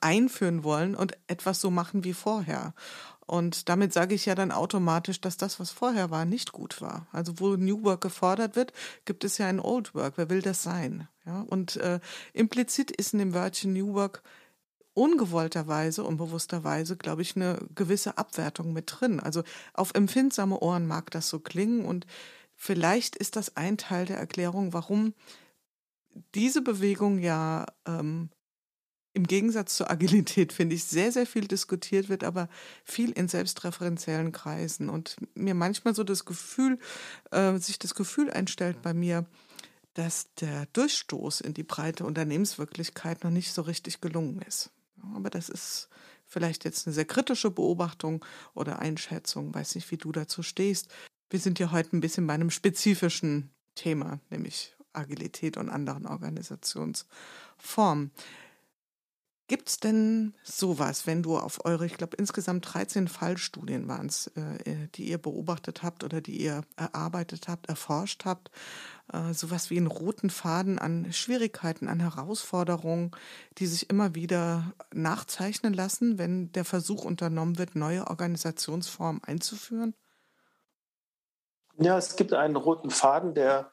einführen 0.00 0.64
wollen 0.64 0.94
und 0.94 1.16
etwas 1.26 1.60
so 1.60 1.70
machen 1.70 2.04
wie 2.04 2.14
vorher. 2.14 2.74
Und 3.30 3.68
damit 3.68 3.92
sage 3.92 4.16
ich 4.16 4.26
ja 4.26 4.34
dann 4.34 4.50
automatisch, 4.50 5.20
dass 5.20 5.36
das, 5.36 5.60
was 5.60 5.70
vorher 5.70 6.10
war, 6.10 6.24
nicht 6.24 6.50
gut 6.50 6.80
war. 6.80 7.06
Also 7.12 7.38
wo 7.38 7.54
New 7.54 7.84
Work 7.84 8.00
gefordert 8.00 8.56
wird, 8.56 8.72
gibt 9.04 9.22
es 9.22 9.38
ja 9.38 9.46
ein 9.46 9.60
Old 9.60 9.94
Work. 9.94 10.14
Wer 10.16 10.30
will 10.30 10.42
das 10.42 10.64
sein? 10.64 11.06
Ja, 11.24 11.42
und 11.42 11.76
äh, 11.76 12.00
implizit 12.32 12.90
ist 12.90 13.12
in 13.12 13.20
dem 13.20 13.32
Wörtchen 13.32 13.72
New 13.72 13.94
Work 13.94 14.24
ungewollterweise, 14.94 16.02
unbewussterweise, 16.02 16.96
glaube 16.96 17.22
ich, 17.22 17.36
eine 17.36 17.60
gewisse 17.72 18.18
Abwertung 18.18 18.72
mit 18.72 18.92
drin. 18.98 19.20
Also 19.20 19.44
auf 19.74 19.94
empfindsame 19.94 20.58
Ohren 20.58 20.88
mag 20.88 21.12
das 21.12 21.28
so 21.28 21.38
klingen 21.38 21.84
und 21.84 22.08
vielleicht 22.56 23.14
ist 23.14 23.36
das 23.36 23.56
ein 23.56 23.78
Teil 23.78 24.06
der 24.06 24.18
Erklärung, 24.18 24.72
warum 24.72 25.14
diese 26.34 26.62
Bewegung 26.62 27.20
ja 27.20 27.66
ähm, 27.86 28.30
im 29.20 29.26
Gegensatz 29.26 29.76
zur 29.76 29.90
Agilität, 29.90 30.54
finde 30.54 30.74
ich, 30.74 30.84
sehr, 30.84 31.12
sehr 31.12 31.26
viel 31.26 31.46
diskutiert 31.46 32.08
wird, 32.08 32.24
aber 32.24 32.48
viel 32.84 33.10
in 33.10 33.28
selbstreferenziellen 33.28 34.32
Kreisen. 34.32 34.88
Und 34.88 35.16
mir 35.34 35.54
manchmal 35.54 35.94
so 35.94 36.04
das 36.04 36.24
Gefühl, 36.24 36.78
äh, 37.30 37.58
sich 37.58 37.78
das 37.78 37.94
Gefühl 37.94 38.30
einstellt 38.30 38.80
bei 38.80 38.94
mir, 38.94 39.26
dass 39.92 40.32
der 40.36 40.64
Durchstoß 40.72 41.42
in 41.42 41.52
die 41.52 41.64
breite 41.64 42.06
Unternehmenswirklichkeit 42.06 43.22
noch 43.22 43.30
nicht 43.30 43.52
so 43.52 43.60
richtig 43.60 44.00
gelungen 44.00 44.40
ist. 44.40 44.70
Aber 45.14 45.28
das 45.28 45.50
ist 45.50 45.90
vielleicht 46.26 46.64
jetzt 46.64 46.86
eine 46.86 46.94
sehr 46.94 47.04
kritische 47.04 47.50
Beobachtung 47.50 48.24
oder 48.54 48.78
Einschätzung. 48.78 49.54
Weiß 49.54 49.74
nicht, 49.74 49.90
wie 49.90 49.98
du 49.98 50.12
dazu 50.12 50.42
stehst. 50.42 50.88
Wir 51.28 51.40
sind 51.40 51.58
ja 51.58 51.72
heute 51.72 51.94
ein 51.94 52.00
bisschen 52.00 52.26
bei 52.26 52.32
einem 52.32 52.50
spezifischen 52.50 53.50
Thema, 53.74 54.18
nämlich 54.30 54.74
Agilität 54.94 55.58
und 55.58 55.68
anderen 55.68 56.06
Organisationsformen. 56.06 58.12
Gibt 59.50 59.68
es 59.68 59.80
denn 59.80 60.32
sowas, 60.44 61.08
wenn 61.08 61.24
du 61.24 61.36
auf 61.36 61.64
eure, 61.64 61.84
ich 61.84 61.96
glaube 61.96 62.16
insgesamt 62.16 62.72
13 62.72 63.08
Fallstudien 63.08 63.88
waren 63.88 64.06
es, 64.06 64.28
äh, 64.36 64.86
die 64.94 65.10
ihr 65.10 65.18
beobachtet 65.18 65.82
habt 65.82 66.04
oder 66.04 66.20
die 66.20 66.40
ihr 66.40 66.62
erarbeitet 66.76 67.48
habt, 67.48 67.68
erforscht 67.68 68.24
habt, 68.24 68.52
äh, 69.12 69.34
sowas 69.34 69.68
wie 69.68 69.76
einen 69.76 69.88
roten 69.88 70.30
Faden 70.30 70.78
an 70.78 71.12
Schwierigkeiten, 71.12 71.88
an 71.88 71.98
Herausforderungen, 71.98 73.10
die 73.58 73.66
sich 73.66 73.90
immer 73.90 74.14
wieder 74.14 74.72
nachzeichnen 74.94 75.74
lassen, 75.74 76.16
wenn 76.16 76.52
der 76.52 76.64
Versuch 76.64 77.04
unternommen 77.04 77.58
wird, 77.58 77.74
neue 77.74 78.06
Organisationsformen 78.06 79.24
einzuführen? 79.24 79.96
Ja, 81.76 81.98
es 81.98 82.14
gibt 82.14 82.34
einen 82.34 82.54
roten 82.54 82.90
Faden, 82.90 83.34
der 83.34 83.72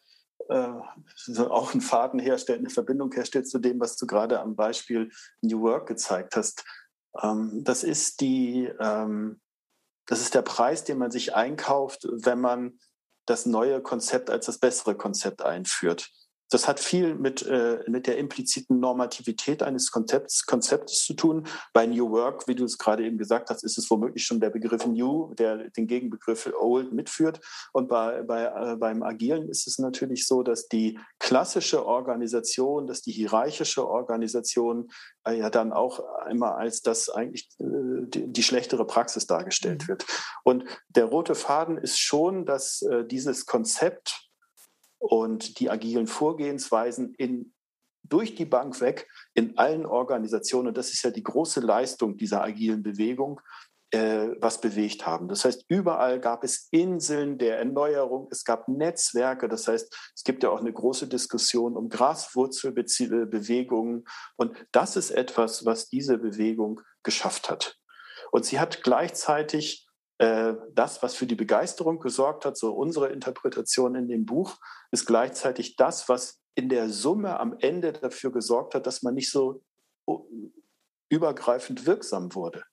äh, 0.50 1.40
auch 1.42 1.72
einen 1.72 1.82
Faden 1.82 2.20
herstellt, 2.20 2.60
eine 2.60 2.70
Verbindung 2.70 3.12
herstellt 3.12 3.50
zu 3.50 3.60
dem, 3.60 3.80
was 3.80 3.96
du 3.98 4.08
gerade 4.08 4.40
am 4.40 4.56
Beispiel 4.56 5.10
New 5.42 5.62
Work 5.62 5.88
gezeigt 5.88 6.36
hast. 6.36 6.64
Ähm, 7.22 7.64
das 7.64 7.84
ist 7.84 8.22
die, 8.22 8.72
ähm, 8.80 9.42
das 10.06 10.22
ist 10.22 10.36
der 10.36 10.42
Preis, 10.42 10.84
den 10.84 10.98
man 10.98 11.12
sich 11.12 11.36
einkauft, 11.36 12.08
wenn 12.10 12.40
man 12.40 12.80
das 13.26 13.46
neue 13.46 13.82
Konzept 13.82 14.30
als 14.30 14.46
das 14.46 14.58
bessere 14.58 14.96
Konzept 14.96 15.42
einführt. 15.42 16.10
Das 16.50 16.68
hat 16.68 16.80
viel 16.80 17.16
mit, 17.16 17.46
äh, 17.46 17.80
mit 17.88 18.08
der 18.08 18.18
impliziten 18.18 18.80
Normativität 18.80 19.64
eines 19.64 19.92
Konzepts, 19.92 20.46
Konzeptes 20.46 21.04
zu 21.04 21.14
tun. 21.14 21.48
Bei 21.74 21.86
New 21.86 22.10
Work, 22.12 22.48
wie 22.48 22.56
du 22.56 22.64
es 22.64 22.78
gerade 22.78 23.06
eben 23.06 23.18
gesagt 23.18 23.50
hast, 23.50 23.64
ist 23.64 23.78
es 23.78 23.90
womöglich 23.90 24.24
schon 24.24 24.40
der 24.40 24.50
Begriff 24.50 24.86
New, 24.86 25.34
der 25.36 25.70
den 25.72 25.88
Gegenbegriff 25.88 26.50
Old 26.60 26.94
mitführt. 26.94 27.42
Und 27.74 27.90
bei, 27.90 28.22
bei, 28.24 28.46
äh, 28.46 28.76
beim 28.78 29.04
Agilen 29.04 29.50
ist 29.50 29.68
es 29.68 29.78
natürlich 29.78 30.28
so, 30.28 30.44
dass 30.44 30.68
die 30.68 31.00
klassische 31.20 31.86
Organisation, 31.86 32.88
dass 32.88 33.02
die 33.02 33.12
hierarchische 33.12 33.88
Organisation 33.88 34.90
äh, 35.28 35.38
ja 35.38 35.50
dann 35.50 35.74
auch 35.74 36.00
immer 36.30 36.58
als 36.58 36.82
das 36.82 37.10
eigentlich 37.10 37.50
äh, 37.60 37.66
die, 38.08 38.32
die, 38.32 38.44
schlechtere 38.44 38.86
Praxis 38.86 39.28
dargestellt 39.28 39.84
mhm. 39.84 39.88
wird. 39.90 40.06
Und 40.44 40.64
der 40.90 41.06
rote 41.06 41.36
Faden 41.36 41.78
ist 41.78 42.00
schon, 42.00 42.46
dass 42.46 42.82
äh, 42.84 43.06
dieses 43.06 43.46
Konzept 43.46 44.27
und 45.00 45.60
die 45.60 45.70
agilen 45.70 46.08
Vorgehensweisen 46.08 47.14
in, 47.16 47.54
durch 48.04 48.36
die 48.36 48.46
Bank 48.46 48.80
weg 48.82 49.08
in 49.34 49.58
allen 49.58 49.86
Organisationen. 49.86 50.70
Und 50.70 50.78
das 50.78 50.92
ist 50.92 51.04
ja 51.04 51.12
die 51.12 51.24
große 51.24 51.60
Leistung 51.60 52.16
dieser 52.18 52.44
agilen 52.44 52.84
Bewegung, 52.84 53.42
äh, 53.92 54.30
was 54.40 54.60
bewegt 54.60 55.06
haben. 55.06 55.28
Das 55.30 55.46
heißt, 55.46 55.66
überall 55.70 56.20
gab 56.20 56.44
es 56.44 56.68
Inseln 56.72 57.38
der 57.38 57.60
Erneuerung, 57.60 58.28
es 58.32 58.44
gab 58.44 58.68
Netzwerke. 58.68 59.48
Das 59.48 59.68
heißt, 59.68 59.96
es 60.16 60.24
gibt 60.24 60.42
ja 60.44 60.50
auch 60.50 60.60
eine 60.60 60.74
große 60.74 61.08
Diskussion 61.08 61.78
um 61.78 61.90
Graswurzelbewegungen. 61.90 64.06
Und 64.36 64.58
das 64.72 64.98
ist 64.98 65.12
etwas, 65.12 65.66
was 65.66 65.88
diese 65.88 66.18
Bewegung 66.18 66.82
geschafft 67.04 67.50
hat. 67.50 67.78
Und 68.32 68.46
sie 68.46 68.60
hat 68.60 68.84
gleichzeitig 68.84 69.87
äh, 70.20 70.54
das, 70.74 71.04
was 71.04 71.16
für 71.16 71.28
die 71.28 71.36
Begeisterung 71.36 72.00
gesorgt 72.00 72.46
hat, 72.46 72.58
so 72.58 72.74
unsere 72.74 73.10
Interpretation 73.10 73.96
in 73.96 74.08
dem 74.08 74.26
Buch, 74.26 74.58
ist 74.92 75.06
gleichzeitig 75.06 75.76
das, 75.76 76.10
was 76.10 76.42
in 76.56 76.70
der 76.70 76.90
Summe 76.90 77.40
am 77.40 77.56
Ende 77.60 77.94
dafür 77.94 78.32
gesorgt 78.32 78.74
hat, 78.74 78.88
dass 78.88 79.04
man 79.04 79.14
nicht 79.14 79.30
so 79.30 79.62
übergreifend 81.10 81.86
wirksam 81.86 82.34
wurde. 82.34 82.64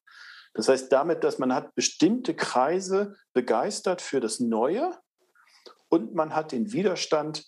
Das 0.55 0.69
heißt 0.69 0.91
damit, 0.91 1.25
dass 1.25 1.39
man 1.39 1.53
hat 1.53 1.75
bestimmte 1.75 2.35
Kreise 2.35 3.17
begeistert 3.33 4.01
für 4.01 4.21
das 4.21 4.41
Neue 4.41 4.99
und 5.89 6.15
man 6.15 6.35
hat 6.35 6.53
den 6.53 6.73
Widerstand 6.73 7.45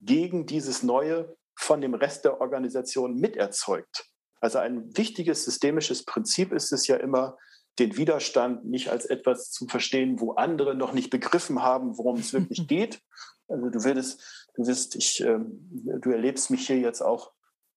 gegen 0.00 0.44
dieses 0.44 0.82
Neue 0.82 1.34
von 1.56 1.80
dem 1.80 1.94
Rest 1.94 2.24
der 2.24 2.40
Organisation 2.40 3.14
miterzeugt. 3.14 4.06
Also 4.40 4.58
ein 4.58 4.94
wichtiges 4.96 5.44
systemisches 5.44 6.04
Prinzip 6.04 6.52
ist 6.52 6.72
es 6.72 6.86
ja 6.86 6.96
immer, 6.96 7.38
den 7.78 7.96
Widerstand 7.96 8.64
nicht 8.64 8.90
als 8.90 9.04
etwas 9.06 9.50
zu 9.50 9.66
verstehen, 9.66 10.20
wo 10.20 10.32
andere 10.32 10.74
noch 10.74 10.92
nicht 10.92 11.10
begriffen 11.10 11.62
haben, 11.62 11.98
worum 11.98 12.18
es 12.18 12.32
wirklich 12.32 12.66
geht. 12.68 13.00
Also 13.48 13.68
du 13.68 13.84
würdest, 13.84 14.48
du 14.54 14.66
wirst, 14.66 14.96
ich, 14.96 15.22
äh, 15.22 15.38
du 15.40 16.10
erlebst 16.10 16.50
mich 16.50 16.66
hier 16.66 16.78
jetzt 16.78 17.02
auch 17.02 17.32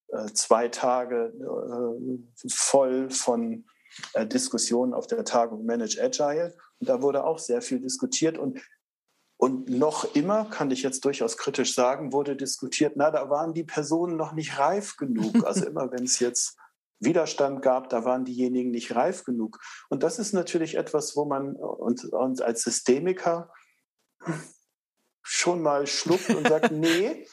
äh, 0.09 0.27
zwei 0.33 0.69
Tage 0.69 1.33
äh, 1.37 2.47
voll 2.49 3.09
von 3.09 3.65
äh, 4.13 4.25
Diskussionen 4.25 4.93
auf 4.93 5.07
der 5.07 5.25
Tagung 5.25 5.65
Manage 5.65 6.01
Agile. 6.01 6.55
Und 6.79 6.89
da 6.89 7.01
wurde 7.01 7.25
auch 7.25 7.39
sehr 7.39 7.61
viel 7.61 7.79
diskutiert. 7.79 8.37
Und, 8.37 8.61
und 9.37 9.69
noch 9.69 10.15
immer, 10.15 10.45
kann 10.45 10.71
ich 10.71 10.83
jetzt 10.83 11.03
durchaus 11.03 11.37
kritisch 11.37 11.73
sagen, 11.73 12.13
wurde 12.13 12.35
diskutiert, 12.35 12.93
na, 12.95 13.11
da 13.11 13.29
waren 13.29 13.53
die 13.53 13.63
Personen 13.63 14.15
noch 14.15 14.33
nicht 14.33 14.57
reif 14.57 14.95
genug. 14.95 15.45
Also 15.45 15.65
immer, 15.67 15.91
wenn 15.91 16.03
es 16.03 16.19
jetzt 16.19 16.57
Widerstand 16.99 17.61
gab, 17.61 17.89
da 17.89 18.05
waren 18.05 18.25
diejenigen 18.25 18.71
nicht 18.71 18.95
reif 18.95 19.23
genug. 19.23 19.59
Und 19.89 20.03
das 20.03 20.19
ist 20.19 20.33
natürlich 20.33 20.75
etwas, 20.75 21.15
wo 21.15 21.25
man 21.25 21.55
uns, 21.55 22.05
uns 22.05 22.41
als 22.41 22.63
Systemiker 22.63 23.51
schon 25.21 25.61
mal 25.61 25.87
schluckt 25.87 26.29
und 26.29 26.47
sagt, 26.47 26.71
nee, 26.71 27.27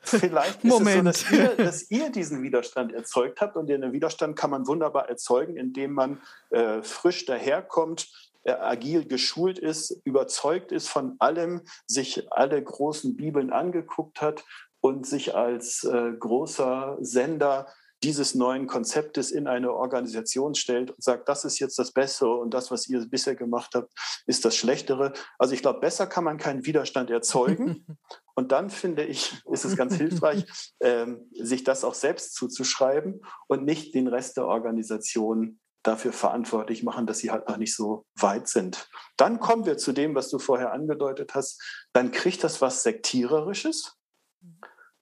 vielleicht 0.00 0.64
ist 0.64 0.70
Moment. 0.70 1.08
es 1.08 1.20
so, 1.20 1.36
dass 1.36 1.38
ihr, 1.38 1.64
dass 1.64 1.90
ihr, 1.90 2.10
diesen 2.10 2.42
Widerstand 2.42 2.92
erzeugt 2.92 3.40
habt. 3.40 3.56
Und 3.56 3.66
den 3.66 3.92
Widerstand 3.92 4.36
kann 4.36 4.50
man 4.50 4.66
wunderbar 4.66 5.08
erzeugen, 5.08 5.56
indem 5.56 5.92
man 5.92 6.22
äh, 6.50 6.82
frisch 6.82 7.26
daherkommt, 7.26 8.08
äh, 8.44 8.52
agil 8.52 9.06
geschult 9.06 9.58
ist, 9.58 10.00
überzeugt 10.04 10.72
ist 10.72 10.88
von 10.88 11.16
allem, 11.18 11.62
sich 11.86 12.32
alle 12.32 12.62
großen 12.62 13.16
Bibeln 13.16 13.52
angeguckt 13.52 14.22
hat 14.22 14.44
und 14.80 15.06
sich 15.06 15.34
als 15.34 15.84
äh, 15.84 16.12
großer 16.18 16.96
Sender 17.00 17.66
dieses 18.02 18.34
neuen 18.34 18.66
Konzeptes 18.66 19.30
in 19.30 19.46
eine 19.46 19.72
Organisation 19.72 20.54
stellt 20.54 20.90
und 20.90 21.02
sagt, 21.02 21.28
das 21.28 21.44
ist 21.44 21.58
jetzt 21.58 21.78
das 21.78 21.92
Bessere 21.92 22.36
und 22.36 22.54
das, 22.54 22.70
was 22.70 22.88
ihr 22.88 23.06
bisher 23.08 23.34
gemacht 23.34 23.74
habt, 23.74 23.92
ist 24.26 24.44
das 24.44 24.56
Schlechtere. 24.56 25.12
Also 25.38 25.54
ich 25.54 25.62
glaube, 25.62 25.80
besser 25.80 26.06
kann 26.06 26.24
man 26.24 26.38
keinen 26.38 26.64
Widerstand 26.64 27.10
erzeugen. 27.10 27.86
Und 28.36 28.52
dann 28.52 28.70
finde 28.70 29.04
ich, 29.04 29.34
ist 29.52 29.66
es 29.66 29.76
ganz 29.76 29.96
hilfreich, 29.96 30.46
ähm, 30.80 31.28
sich 31.32 31.62
das 31.62 31.84
auch 31.84 31.92
selbst 31.92 32.34
zuzuschreiben 32.34 33.20
und 33.48 33.64
nicht 33.64 33.94
den 33.94 34.06
Rest 34.06 34.38
der 34.38 34.46
Organisation 34.46 35.60
dafür 35.82 36.12
verantwortlich 36.12 36.82
machen, 36.82 37.06
dass 37.06 37.18
sie 37.18 37.30
halt 37.30 37.48
noch 37.48 37.58
nicht 37.58 37.74
so 37.74 38.06
weit 38.18 38.48
sind. 38.48 38.88
Dann 39.18 39.40
kommen 39.40 39.66
wir 39.66 39.76
zu 39.76 39.92
dem, 39.92 40.14
was 40.14 40.30
du 40.30 40.38
vorher 40.38 40.72
angedeutet 40.72 41.34
hast. 41.34 41.62
Dann 41.92 42.12
kriegt 42.12 42.42
das 42.44 42.62
was 42.62 42.82
Sektiererisches. 42.82 43.96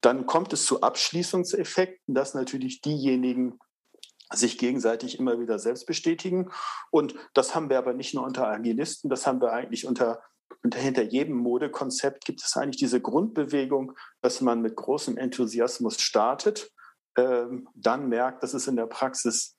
Dann 0.01 0.27
kommt 0.27 0.53
es 0.53 0.65
zu 0.65 0.83
Abschließungseffekten, 0.83 2.15
dass 2.15 2.35
natürlich 2.35 2.81
diejenigen 2.81 3.59
sich 4.33 4.59
gegenseitig 4.59 5.19
immer 5.19 5.41
wieder 5.41 5.59
selbst 5.59 5.87
bestätigen. 5.87 6.51
Und 6.91 7.15
das 7.35 7.55
haben 7.55 7.71
wir 7.71 7.79
aber 7.79 7.95
nicht 7.95 8.15
nur 8.15 8.25
unter 8.25 8.47
Agilisten, 8.47 9.11
das 9.11 9.27
haben 9.27 9.41
wir 9.41 9.53
eigentlich 9.53 9.87
unter, 9.87 10.23
unter 10.63 10.79
hinter 10.79 11.03
jedem 11.03 11.37
Modekonzept 11.37 12.25
gibt 12.25 12.43
es 12.43 12.57
eigentlich 12.57 12.77
diese 12.77 13.01
Grundbewegung, 13.01 13.93
dass 14.21 14.41
man 14.41 14.61
mit 14.61 14.77
großem 14.77 15.17
Enthusiasmus 15.17 16.01
startet, 16.01 16.71
ähm, 17.17 17.69
dann 17.75 18.09
merkt, 18.09 18.43
dass 18.43 18.55
es 18.55 18.67
in 18.67 18.77
der 18.77 18.87
Praxis 18.87 19.57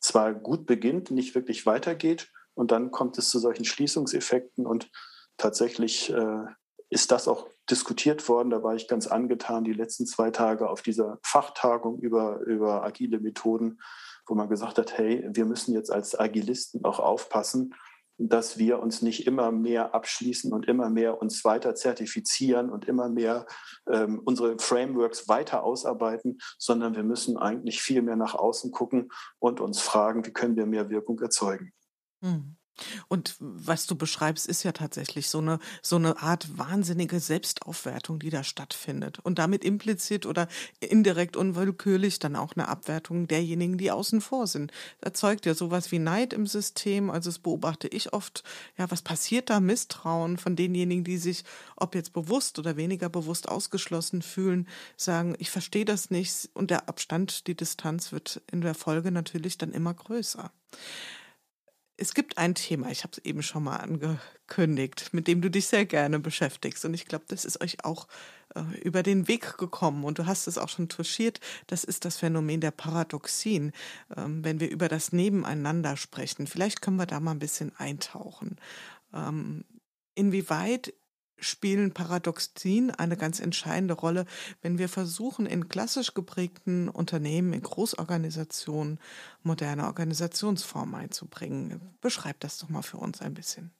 zwar 0.00 0.32
gut 0.34 0.66
beginnt, 0.66 1.10
nicht 1.10 1.34
wirklich 1.34 1.66
weitergeht 1.66 2.30
und 2.54 2.70
dann 2.70 2.90
kommt 2.90 3.18
es 3.18 3.30
zu 3.30 3.38
solchen 3.38 3.64
Schließungseffekten 3.64 4.66
und 4.66 4.90
tatsächlich 5.36 6.10
äh, 6.10 6.44
ist 6.90 7.10
das 7.10 7.26
auch 7.26 7.48
diskutiert 7.70 8.28
worden. 8.28 8.50
Da 8.50 8.62
war 8.62 8.74
ich 8.74 8.88
ganz 8.88 9.06
angetan 9.06 9.64
die 9.64 9.72
letzten 9.72 10.06
zwei 10.06 10.30
Tage 10.30 10.68
auf 10.68 10.82
dieser 10.82 11.18
Fachtagung 11.22 11.98
über, 12.00 12.40
über 12.40 12.84
agile 12.84 13.20
Methoden, 13.20 13.80
wo 14.26 14.34
man 14.34 14.48
gesagt 14.48 14.78
hat, 14.78 14.96
hey, 14.96 15.26
wir 15.30 15.44
müssen 15.44 15.74
jetzt 15.74 15.90
als 15.92 16.18
Agilisten 16.18 16.84
auch 16.84 16.98
aufpassen, 16.98 17.74
dass 18.16 18.58
wir 18.58 18.78
uns 18.78 19.02
nicht 19.02 19.26
immer 19.26 19.50
mehr 19.50 19.94
abschließen 19.94 20.52
und 20.52 20.66
immer 20.66 20.88
mehr 20.88 21.20
uns 21.20 21.44
weiter 21.44 21.74
zertifizieren 21.74 22.70
und 22.70 22.84
immer 22.86 23.08
mehr 23.08 23.46
ähm, 23.90 24.20
unsere 24.24 24.58
Frameworks 24.58 25.28
weiter 25.28 25.64
ausarbeiten, 25.64 26.38
sondern 26.58 26.94
wir 26.94 27.02
müssen 27.02 27.36
eigentlich 27.36 27.82
viel 27.82 28.02
mehr 28.02 28.16
nach 28.16 28.34
außen 28.34 28.70
gucken 28.70 29.10
und 29.40 29.60
uns 29.60 29.80
fragen, 29.80 30.24
wie 30.26 30.32
können 30.32 30.56
wir 30.56 30.66
mehr 30.66 30.90
Wirkung 30.90 31.18
erzeugen. 31.20 31.72
Mhm. 32.20 32.56
Und 33.08 33.36
was 33.38 33.86
du 33.86 33.94
beschreibst, 33.94 34.46
ist 34.46 34.62
ja 34.62 34.72
tatsächlich 34.72 35.28
so 35.28 35.38
eine, 35.38 35.58
so 35.82 35.96
eine 35.96 36.20
Art 36.20 36.58
wahnsinnige 36.58 37.20
Selbstaufwertung, 37.20 38.18
die 38.18 38.30
da 38.30 38.42
stattfindet. 38.42 39.18
Und 39.20 39.38
damit 39.38 39.64
implizit 39.64 40.26
oder 40.26 40.48
indirekt 40.80 41.36
unwillkürlich 41.36 42.18
dann 42.18 42.36
auch 42.36 42.54
eine 42.56 42.68
Abwertung 42.68 43.28
derjenigen, 43.28 43.78
die 43.78 43.90
außen 43.90 44.20
vor 44.20 44.46
sind. 44.46 44.72
Erzeugt 45.00 45.46
ja 45.46 45.54
sowas 45.54 45.92
wie 45.92 45.98
Neid 45.98 46.32
im 46.32 46.46
System. 46.46 47.10
Also 47.10 47.30
das 47.30 47.38
beobachte 47.38 47.88
ich 47.88 48.12
oft. 48.12 48.42
Ja, 48.76 48.90
was 48.90 49.02
passiert 49.02 49.50
da? 49.50 49.60
Misstrauen 49.60 50.38
von 50.38 50.56
denjenigen, 50.56 51.04
die 51.04 51.18
sich, 51.18 51.44
ob 51.76 51.94
jetzt 51.94 52.12
bewusst 52.12 52.58
oder 52.58 52.76
weniger 52.76 53.08
bewusst 53.08 53.48
ausgeschlossen 53.48 54.22
fühlen, 54.22 54.68
sagen, 54.96 55.36
ich 55.38 55.50
verstehe 55.50 55.84
das 55.84 56.10
nicht. 56.10 56.50
Und 56.54 56.70
der 56.70 56.88
Abstand, 56.88 57.46
die 57.46 57.56
Distanz 57.56 58.12
wird 58.12 58.42
in 58.50 58.60
der 58.60 58.74
Folge 58.74 59.10
natürlich 59.12 59.58
dann 59.58 59.72
immer 59.72 59.94
größer. 59.94 60.50
Es 61.96 62.14
gibt 62.14 62.38
ein 62.38 62.56
Thema, 62.56 62.90
ich 62.90 63.04
habe 63.04 63.12
es 63.12 63.24
eben 63.24 63.42
schon 63.42 63.64
mal 63.64 63.76
angekündigt, 63.76 65.10
mit 65.12 65.28
dem 65.28 65.40
du 65.40 65.48
dich 65.48 65.66
sehr 65.66 65.86
gerne 65.86 66.18
beschäftigst. 66.18 66.84
Und 66.84 66.92
ich 66.92 67.06
glaube, 67.06 67.24
das 67.28 67.44
ist 67.44 67.60
euch 67.60 67.84
auch 67.84 68.08
äh, 68.54 68.62
über 68.82 69.04
den 69.04 69.28
Weg 69.28 69.58
gekommen. 69.58 70.04
Und 70.04 70.18
du 70.18 70.26
hast 70.26 70.48
es 70.48 70.58
auch 70.58 70.68
schon 70.68 70.88
touchiert. 70.88 71.38
Das 71.68 71.84
ist 71.84 72.04
das 72.04 72.16
Phänomen 72.16 72.60
der 72.60 72.72
Paradoxien, 72.72 73.72
ähm, 74.16 74.44
wenn 74.44 74.58
wir 74.58 74.70
über 74.70 74.88
das 74.88 75.12
Nebeneinander 75.12 75.96
sprechen. 75.96 76.48
Vielleicht 76.48 76.82
können 76.82 76.96
wir 76.96 77.06
da 77.06 77.20
mal 77.20 77.30
ein 77.30 77.38
bisschen 77.38 77.74
eintauchen. 77.76 78.56
Ähm, 79.12 79.64
inwieweit 80.16 80.92
spielen 81.44 81.92
Paradoxien 81.92 82.90
eine 82.90 83.16
ganz 83.16 83.40
entscheidende 83.40 83.94
Rolle, 83.94 84.24
wenn 84.62 84.78
wir 84.78 84.88
versuchen, 84.88 85.46
in 85.46 85.68
klassisch 85.68 86.14
geprägten 86.14 86.88
Unternehmen, 86.88 87.52
in 87.52 87.62
Großorganisationen 87.62 88.98
moderne 89.42 89.84
Organisationsformen 89.84 90.94
einzubringen. 90.94 91.80
Beschreib 92.00 92.40
das 92.40 92.58
doch 92.58 92.68
mal 92.68 92.82
für 92.82 92.98
uns 92.98 93.20
ein 93.20 93.34
bisschen. 93.34 93.72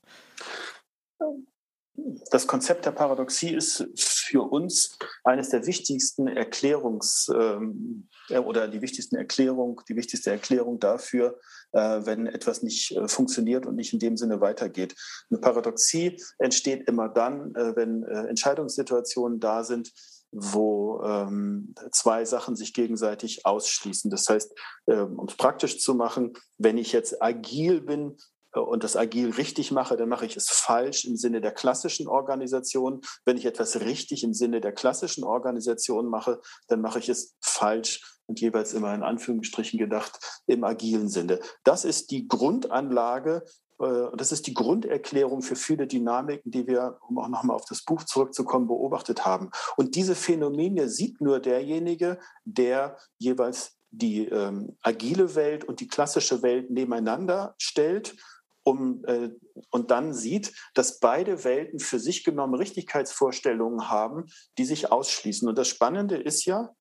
Das 2.31 2.47
Konzept 2.47 2.87
der 2.87 2.91
Paradoxie 2.91 3.55
ist 3.55 3.87
für 3.97 4.43
uns 4.43 4.99
eines 5.23 5.51
der 5.51 5.65
wichtigsten 5.67 6.29
Erklärungs- 6.29 7.33
ähm, 7.33 8.09
oder 8.31 8.69
die 8.69 8.83
wichtigsten 8.83 9.17
Erklärung, 9.17 9.81
die 9.89 9.97
wichtigste 9.97 10.31
Erklärung 10.31 10.81
dafür, 10.81 11.33
äh, 11.33 11.39
wenn 11.75 12.27
etwas 12.27 12.63
nicht 12.63 12.93
äh, 12.93 13.09
funktioniert 13.09 13.67
und 13.67 13.77
nicht 13.77 13.93
in 13.93 13.99
dem 13.99 14.17
Sinne 14.17 14.41
weitergeht. 14.41 14.95
Eine 15.31 15.41
Paradoxie 15.41 16.17
entsteht 16.39 16.89
immer 16.89 17.09
dann, 17.09 17.55
äh, 17.55 17.77
wenn 17.77 18.05
Entscheidungssituationen 18.05 19.41
da 19.41 19.65
sind, 19.65 19.93
wo 20.31 21.01
ähm, 21.05 21.75
zwei 21.93 22.25
Sachen 22.25 22.57
sich 22.57 22.75
gegenseitig 22.75 23.47
ausschließen. 23.47 24.11
Das 24.11 24.25
heißt, 24.29 24.53
ähm, 24.89 25.19
um 25.19 25.29
es 25.29 25.37
praktisch 25.37 25.79
zu 25.79 25.95
machen, 25.95 26.33
wenn 26.59 26.77
ich 26.77 26.93
jetzt 26.93 27.23
agil 27.23 27.81
bin, 27.81 28.17
und 28.61 28.85
das 28.85 28.97
agil 28.97 29.31
richtig 29.31 29.73
mache, 29.73 29.97
dann 29.97 30.09
mache 30.09 30.27
ich 30.27 30.37
es 30.37 30.49
falsch 30.49 31.05
im 31.05 31.17
Sinne 31.17 31.41
der 31.41 31.53
klassischen 31.53 32.07
Organisation. 32.07 33.01
Wenn 33.25 33.37
ich 33.37 33.47
etwas 33.47 33.81
richtig 33.81 34.23
im 34.23 34.33
Sinne 34.33 34.61
der 34.61 34.73
klassischen 34.73 35.25
Organisation 35.25 36.07
mache, 36.07 36.41
dann 36.69 36.81
mache 36.81 37.01
ich 37.01 37.09
es 37.09 37.35
falsch 37.41 38.01
und 38.27 38.41
jeweils 38.41 38.73
immer 38.73 38.95
in 38.95 39.03
Anführungsstrichen 39.03 39.79
gedacht 39.79 40.43
im 40.47 40.65
agilen 40.65 41.09
Sinne. 41.09 41.41
Das 41.63 41.85
ist 41.85 42.11
die 42.11 42.27
Grundanlage 42.29 43.45
äh, 43.81 44.17
das 44.17 44.33
ist 44.33 44.47
die 44.47 44.55
Grunderklärung 44.55 45.43
für 45.43 45.57
viele 45.57 45.87
Dynamiken, 45.87 46.51
die 46.51 46.67
wir, 46.67 46.99
um 47.09 47.19
auch 47.19 47.29
nochmal 47.29 47.57
auf 47.57 47.65
das 47.67 47.83
Buch 47.85 48.05
zurückzukommen, 48.05 48.67
beobachtet 48.67 49.25
haben. 49.25 49.51
Und 49.77 49.95
diese 49.97 50.15
Phänomene 50.15 50.89
sieht 50.89 51.21
nur 51.21 51.41
derjenige, 51.41 52.19
der 52.45 52.97
jeweils 53.19 53.77
die 53.91 54.27
ähm, 54.27 54.77
agile 54.83 55.35
Welt 55.35 55.65
und 55.65 55.81
die 55.81 55.87
klassische 55.87 56.43
Welt 56.43 56.71
nebeneinander 56.71 57.55
stellt 57.59 58.17
um, 58.65 59.05
äh, 59.05 59.31
und 59.71 59.91
dann 59.91 60.15
sieht, 60.15 60.53
dass 60.75 60.99
beide 60.99 61.45
Welten 61.45 61.79
für 61.79 62.01
sich 62.01 62.25
genommen 62.25 62.55
Richtigkeitsvorstellungen 62.55 63.91
haben, 63.91 64.25
die 64.59 64.65
sich 64.65 64.91
ausschließen. 64.91 65.47
Und 65.49 65.59
das 65.59 65.69
Spannende 65.69 66.17
ist 66.17 66.47
ja, 66.47 66.75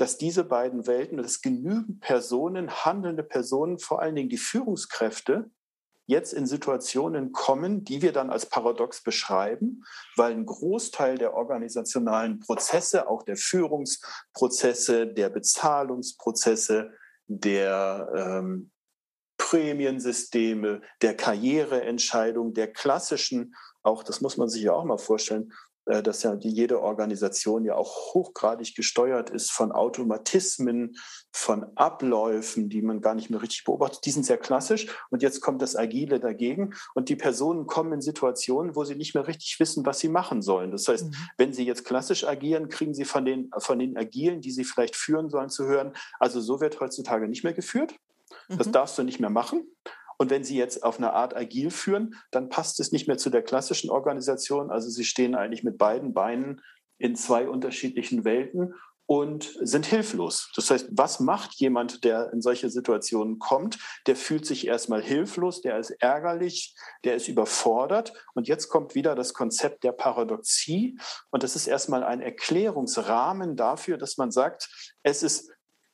dass 0.00 0.16
diese 0.16 0.44
beiden 0.44 0.86
Welten, 0.86 1.18
dass 1.18 1.42
genügend 1.42 2.00
Personen, 2.00 2.70
handelnde 2.84 3.22
Personen, 3.22 3.78
vor 3.78 4.00
allen 4.00 4.14
Dingen 4.14 4.30
die 4.30 4.38
Führungskräfte, 4.38 5.50
jetzt 6.06 6.32
in 6.32 6.46
Situationen 6.46 7.32
kommen, 7.32 7.84
die 7.84 8.00
wir 8.00 8.12
dann 8.12 8.30
als 8.30 8.46
paradox 8.46 9.02
beschreiben, 9.02 9.84
weil 10.16 10.32
ein 10.32 10.46
Großteil 10.46 11.18
der 11.18 11.34
organisationalen 11.34 12.40
Prozesse, 12.40 13.08
auch 13.08 13.22
der 13.22 13.36
Führungsprozesse, 13.36 15.06
der 15.06 15.28
Bezahlungsprozesse, 15.28 16.92
der 17.28 18.10
ähm, 18.16 18.70
Prämiensysteme, 19.36 20.80
der 21.02 21.16
Karriereentscheidung, 21.16 22.54
der 22.54 22.72
klassischen, 22.72 23.54
auch 23.82 24.02
das 24.02 24.20
muss 24.20 24.36
man 24.36 24.48
sich 24.48 24.62
ja 24.62 24.72
auch 24.72 24.84
mal 24.84 24.98
vorstellen, 24.98 25.52
dass 26.02 26.22
ja 26.22 26.34
jede 26.40 26.80
Organisation 26.80 27.64
ja 27.64 27.74
auch 27.74 28.14
hochgradig 28.14 28.74
gesteuert 28.74 29.30
ist 29.30 29.50
von 29.50 29.72
Automatismen, 29.72 30.96
von 31.32 31.66
Abläufen, 31.76 32.68
die 32.68 32.82
man 32.82 33.00
gar 33.00 33.14
nicht 33.14 33.30
mehr 33.30 33.42
richtig 33.42 33.64
beobachtet. 33.64 34.04
Die 34.04 34.10
sind 34.10 34.24
sehr 34.24 34.38
klassisch 34.38 34.86
und 35.10 35.22
jetzt 35.22 35.40
kommt 35.40 35.62
das 35.62 35.76
Agile 35.76 36.20
dagegen 36.20 36.74
und 36.94 37.08
die 37.08 37.16
Personen 37.16 37.66
kommen 37.66 37.92
in 37.92 38.00
Situationen, 38.00 38.76
wo 38.76 38.84
sie 38.84 38.94
nicht 38.94 39.14
mehr 39.14 39.26
richtig 39.26 39.58
wissen, 39.58 39.84
was 39.84 39.98
sie 39.98 40.08
machen 40.08 40.42
sollen. 40.42 40.70
Das 40.70 40.88
heißt, 40.88 41.06
mhm. 41.06 41.14
wenn 41.36 41.52
sie 41.52 41.64
jetzt 41.64 41.84
klassisch 41.84 42.24
agieren, 42.24 42.68
kriegen 42.68 42.94
sie 42.94 43.04
von 43.04 43.24
den, 43.24 43.50
von 43.58 43.78
den 43.78 43.96
Agilen, 43.96 44.40
die 44.40 44.50
sie 44.50 44.64
vielleicht 44.64 44.96
führen 44.96 45.30
sollen, 45.30 45.50
zu 45.50 45.66
hören, 45.66 45.92
also 46.18 46.40
so 46.40 46.60
wird 46.60 46.80
heutzutage 46.80 47.28
nicht 47.28 47.44
mehr 47.44 47.52
geführt. 47.52 47.94
Das 48.48 48.68
mhm. 48.68 48.72
darfst 48.72 48.98
du 48.98 49.02
nicht 49.02 49.20
mehr 49.20 49.30
machen. 49.30 49.66
Und 50.20 50.28
wenn 50.28 50.44
Sie 50.44 50.58
jetzt 50.58 50.82
auf 50.82 50.98
eine 50.98 51.14
Art 51.14 51.34
agil 51.34 51.70
führen, 51.70 52.14
dann 52.30 52.50
passt 52.50 52.78
es 52.78 52.92
nicht 52.92 53.08
mehr 53.08 53.16
zu 53.16 53.30
der 53.30 53.40
klassischen 53.40 53.88
Organisation. 53.88 54.70
Also 54.70 54.90
Sie 54.90 55.04
stehen 55.04 55.34
eigentlich 55.34 55.64
mit 55.64 55.78
beiden 55.78 56.12
Beinen 56.12 56.60
in 56.98 57.16
zwei 57.16 57.48
unterschiedlichen 57.48 58.22
Welten 58.22 58.74
und 59.06 59.50
sind 59.62 59.86
hilflos. 59.86 60.52
Das 60.54 60.70
heißt, 60.70 60.88
was 60.90 61.20
macht 61.20 61.54
jemand, 61.54 62.04
der 62.04 62.34
in 62.34 62.42
solche 62.42 62.68
Situationen 62.68 63.38
kommt? 63.38 63.78
Der 64.06 64.14
fühlt 64.14 64.44
sich 64.44 64.66
erstmal 64.66 65.02
hilflos, 65.02 65.62
der 65.62 65.78
ist 65.78 65.90
ärgerlich, 66.02 66.76
der 67.02 67.14
ist 67.14 67.28
überfordert. 67.28 68.12
Und 68.34 68.46
jetzt 68.46 68.68
kommt 68.68 68.94
wieder 68.94 69.14
das 69.14 69.32
Konzept 69.32 69.84
der 69.84 69.92
Paradoxie. 69.92 70.98
Und 71.30 71.44
das 71.44 71.56
ist 71.56 71.66
erstmal 71.66 72.04
ein 72.04 72.20
Erklärungsrahmen 72.20 73.56
dafür, 73.56 73.96
dass 73.96 74.18
man 74.18 74.30
sagt, 74.30 74.68
es 75.02 75.22
ist 75.22 75.50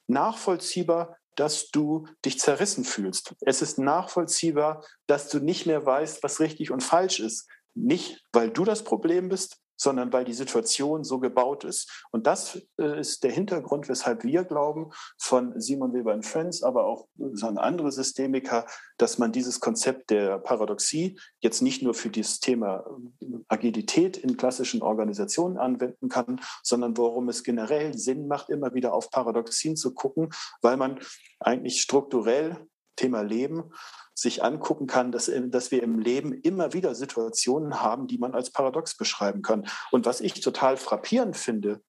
nachvollziehbar, 0.09 1.17
dass 1.37 1.71
du 1.71 2.07
dich 2.25 2.39
zerrissen 2.39 2.85
fühlst. 2.85 3.35
Es 3.41 3.63
ist 3.63 3.79
nachvollziehbar, 3.79 4.85
dass 5.07 5.29
du 5.29 5.39
nicht 5.39 5.67
mehr 5.67 5.85
weißt, 5.85 6.23
was 6.23 6.41
richtig 6.41 6.71
und 6.71 6.83
falsch 6.83 7.21
ist. 7.21 7.49
Nicht, 7.75 8.23
weil 8.33 8.51
du 8.51 8.65
das 8.65 8.85
Problem 8.85 9.29
bist, 9.29 9.61
sondern 9.77 10.13
weil 10.13 10.25
die 10.25 10.33
Situation 10.33 11.05
so 11.05 11.19
gebaut 11.19 11.65
ist. 11.65 12.05
Und 12.11 12.27
das 12.27 12.61
äh, 12.79 13.01
ist 13.01 13.25
der 13.25 13.31
Hintergrund, 13.31 13.89
weshalb 13.89 14.25
wir 14.25 14.45
glauben, 14.45 14.91
von 15.19 15.61
Simon 15.61 15.93
Weber 15.93 16.15
und 16.15 16.25
Friends, 16.25 16.63
aber 16.63 16.87
auch 16.87 17.09
andere 17.57 17.93
Systemiker, 17.93 18.67
dass 18.99 19.19
man 19.19 19.33
dieses 19.33 19.61
Konzept 19.61 20.11
der 20.11 20.39
Paradoxie 20.39 21.19
jetzt 21.41 21.63
nicht 21.63 21.83
nur 21.83 21.95
für 21.95 22.09
dieses 22.09 22.41
Thema 22.41 22.85
äh, 23.21 23.27
Agilität 23.49 24.17
in 24.17 24.37
klassischen 24.37 24.83
Organisationen 24.83 25.59
anwenden 25.59 26.09
kann, 26.09 26.41
sondern 26.63 26.97
worum 26.97 27.29
es 27.29 27.45
generell 27.45 27.97
Sinn 27.97 28.27
macht, 28.27 28.51
immer 28.51 28.75
wieder 28.75 28.95
auf 28.95 29.11
Paradoxien 29.11 29.77
zu 29.77 29.95
gucken, 29.95 30.31
weil 30.63 30.77
man 30.77 31.01
eigentlich 31.41 31.81
strukturell 31.81 32.67
Thema 32.97 33.21
Leben 33.21 33.73
sich 34.19 34.43
angucken 34.43 34.87
kann, 34.87 35.13
dass, 35.13 35.31
dass 35.49 35.71
wir 35.71 35.83
im 35.83 35.99
Leben 35.99 36.33
immer 36.33 36.73
wieder 36.73 36.95
Situationen 36.95 37.83
haben, 37.83 38.07
die 38.07 38.19
man 38.19 38.35
als 38.35 38.51
paradox 38.51 38.97
beschreiben 38.97 39.43
kann. 39.43 39.69
Und 39.91 40.07
was 40.07 40.21
ich 40.21 40.33
total 40.41 40.79
frappierend 40.79 41.37
finde, 41.37 41.83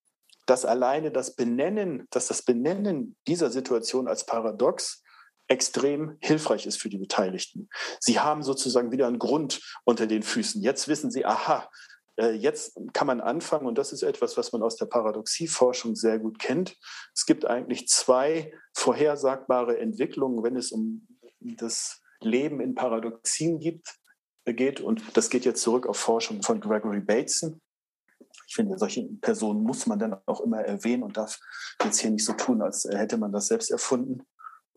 dass 0.46 0.66
alleine 0.66 1.12
das 1.12 1.36
Benennen, 1.36 2.06
dass 2.10 2.28
das 2.28 2.42
Benennen 2.42 3.16
dieser 3.28 3.50
Situation 3.50 4.08
als 4.08 4.26
paradox 4.26 5.04
extrem 5.48 6.18
hilfreich 6.20 6.66
ist 6.66 6.82
für 6.82 6.90
die 6.90 6.98
Beteiligten. 6.98 7.70
Sie 8.02 8.20
haben 8.20 8.44
sozusagen 8.44 8.92
wieder 8.92 9.08
einen 9.08 9.20
Grund 9.20 9.62
unter 9.86 10.06
den 10.06 10.22
Füßen. 10.22 10.62
Jetzt 10.62 10.90
wissen 10.90 11.10
sie, 11.10 11.26
aha, 11.26 11.70
äh, 12.20 12.32
Jetzt 12.32 12.78
kann 12.94 13.08
man 13.08 13.22
anfangen, 13.22 13.68
und 13.68 13.78
das 13.78 13.94
ist 13.94 14.04
etwas, 14.04 14.36
was 14.36 14.52
man 14.52 14.64
aus 14.64 14.76
der 14.76 14.88
Paradoxieforschung 14.88 15.96
sehr 15.96 16.20
gut 16.20 16.40
kennt. 16.40 16.76
Es 17.14 17.26
gibt 17.26 17.46
eigentlich 17.46 17.88
zwei 17.88 18.52
vorhersagbare 18.74 19.78
Entwicklungen, 19.80 20.44
wenn 20.44 20.58
es 20.58 20.72
um 20.72 21.08
das 21.40 22.02
Leben 22.22 22.60
in 22.60 22.76
Paradoxien 22.76 23.60
gibt, 23.60 23.96
geht. 24.46 24.80
Und 24.80 25.18
das 25.18 25.30
geht 25.30 25.46
jetzt 25.46 25.62
zurück 25.62 25.88
auf 25.88 25.98
Forschung 25.98 26.42
von 26.42 26.60
Gregory 26.60 27.02
Bateson. 27.02 27.62
Ich 28.48 28.56
finde, 28.56 28.78
solche 28.78 29.04
Personen 29.22 29.62
muss 29.64 29.88
man 29.88 30.00
dann 30.00 30.16
auch 30.26 30.42
immer 30.42 30.62
erwähnen 30.62 31.04
und 31.04 31.18
darf 31.18 31.38
jetzt 31.84 32.00
hier 32.00 32.12
nicht 32.12 32.26
so 32.26 32.34
tun, 32.34 32.62
als 32.62 32.86
hätte 32.90 33.18
man 33.18 33.32
das 33.32 33.48
selbst 33.48 33.72
erfunden. 33.72 34.24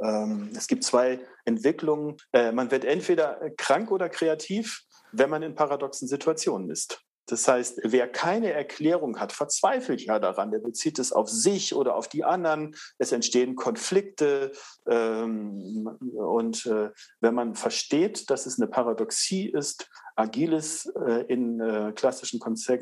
Ähm, 0.02 0.50
es 0.56 0.66
gibt 0.66 0.82
zwei 0.82 1.20
Entwicklungen. 1.44 2.16
Äh, 2.32 2.52
man 2.52 2.70
wird 2.70 2.84
entweder 2.84 3.38
krank 3.56 3.90
oder 3.90 4.08
kreativ, 4.08 4.82
wenn 5.12 5.30
man 5.30 5.42
in 5.42 5.54
paradoxen 5.54 6.08
Situationen 6.08 6.70
ist. 6.70 7.00
Das 7.26 7.46
heißt, 7.46 7.80
wer 7.84 8.08
keine 8.08 8.52
Erklärung 8.52 9.20
hat, 9.20 9.32
verzweifelt 9.32 10.00
ja 10.02 10.18
daran. 10.18 10.50
Der 10.50 10.58
bezieht 10.58 10.98
es 10.98 11.12
auf 11.12 11.28
sich 11.28 11.74
oder 11.74 11.94
auf 11.94 12.08
die 12.08 12.24
anderen. 12.24 12.74
Es 12.98 13.12
entstehen 13.12 13.54
Konflikte. 13.54 14.52
Ähm, 14.88 15.98
und 16.14 16.66
äh, 16.66 16.90
wenn 17.20 17.34
man 17.34 17.54
versteht, 17.54 18.30
dass 18.30 18.46
es 18.46 18.58
eine 18.58 18.68
Paradoxie 18.68 19.48
ist, 19.48 19.88
Agiles 20.16 20.86
äh, 21.06 21.24
in 21.28 21.60
äh, 21.60 21.92
klassischen 21.94 22.40
Konzer 22.40 22.78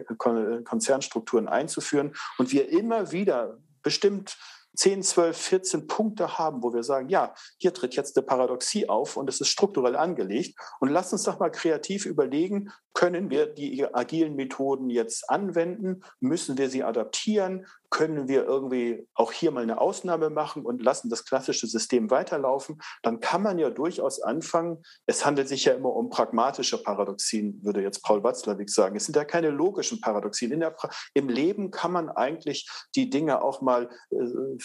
Konzernstrukturen 0.65 1.49
einzuführen 1.49 2.15
und 2.39 2.53
wir 2.53 2.69
immer 2.71 3.13
wieder 3.13 3.59
bestimmt 3.83 4.37
10, 4.79 5.03
12, 5.03 5.37
14 5.37 5.87
Punkte 5.89 6.39
haben, 6.39 6.63
wo 6.63 6.73
wir 6.73 6.85
sagen, 6.85 7.09
ja, 7.09 7.35
hier 7.59 7.75
tritt 7.75 7.97
jetzt 7.97 8.17
eine 8.17 8.25
Paradoxie 8.25 8.89
auf 8.89 9.17
und 9.17 9.29
es 9.29 9.41
ist 9.41 9.49
strukturell 9.49 9.97
angelegt. 9.97 10.57
Und 10.79 10.91
lass 10.91 11.13
uns 11.13 11.25
doch 11.25 11.41
mal 11.41 11.51
kreativ 11.51 12.07
überlegen, 12.07 12.71
können 12.95 13.29
wir 13.29 13.47
die 13.47 13.85
agilen 13.93 14.37
Methoden 14.37 14.89
jetzt 14.89 15.29
anwenden? 15.29 16.05
Müssen 16.21 16.59
wir 16.59 16.71
sie 16.71 16.85
adaptieren? 16.85 17.67
Können 17.91 18.29
wir 18.29 18.45
irgendwie 18.45 19.07
auch 19.15 19.33
hier 19.33 19.51
mal 19.51 19.63
eine 19.63 19.81
Ausnahme 19.81 20.31
machen 20.31 20.65
und 20.65 20.83
lassen 20.83 21.09
das 21.09 21.25
klassische 21.25 21.67
System 21.67 22.11
weiterlaufen, 22.11 22.81
dann 23.03 23.21
kann 23.21 23.43
man 23.43 23.59
ja 23.59 23.71
durchaus 23.71 24.21
anfangen. 24.21 24.83
Es 25.07 25.25
handelt 25.25 25.49
sich 25.49 25.65
ja 25.65 25.75
immer 25.75 25.95
um 25.95 26.11
pragmatische 26.11 26.83
Paradoxien, 26.83 27.61
würde 27.63 27.83
jetzt 27.83 28.03
Paul 28.03 28.23
Watzlawick 28.23 28.71
sagen. 28.71 28.97
Es 28.97 29.07
sind 29.07 29.17
ja 29.17 29.25
keine 29.25 29.51
logischen 29.51 30.01
Paradoxien. 30.01 30.59
pra 30.61 30.91
Im 31.15 31.29
Leben 31.29 31.71
kann 31.71 31.93
man 31.93 32.09
eigentlich 32.11 32.69
die 32.95 33.11
Dinge 33.11 33.43
auch 33.43 33.61
mal 33.63 33.89
äh, 34.11 34.17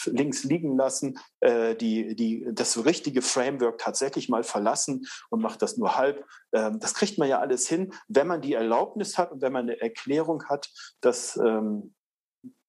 links 0.06 0.44
liegen 0.44 0.78
lassen, 0.78 1.18
äh, 1.40 1.76
die, 1.76 2.16
die, 2.16 2.48
das 2.52 2.86
richtige 2.86 3.22
Framework 3.22 3.78
tatsächlich 3.78 4.30
mal 4.30 4.44
verlassen 4.44 5.06
und 5.30 5.42
macht 5.42 5.62
das 5.62 5.78
nur 5.78 5.96
halb. 5.96 6.26
Ähm, 6.54 6.80
das 6.80 6.94
kriegt 6.94 7.18
man 7.18 7.30
ja 7.30 7.40
alles 7.40 7.68
hin, 7.68 7.94
wenn 8.08 8.28
man 8.28 8.42
die 8.42 8.54
Erlaubnis 8.54 9.18
hat 9.18 9.32
und 9.32 9.42
wenn 9.42 9.54
man 9.54 9.64
eine 9.64 9.80
Erklärung 9.80 10.44
hat, 10.50 10.70
dass 11.02 11.38
ähm, 11.38 11.94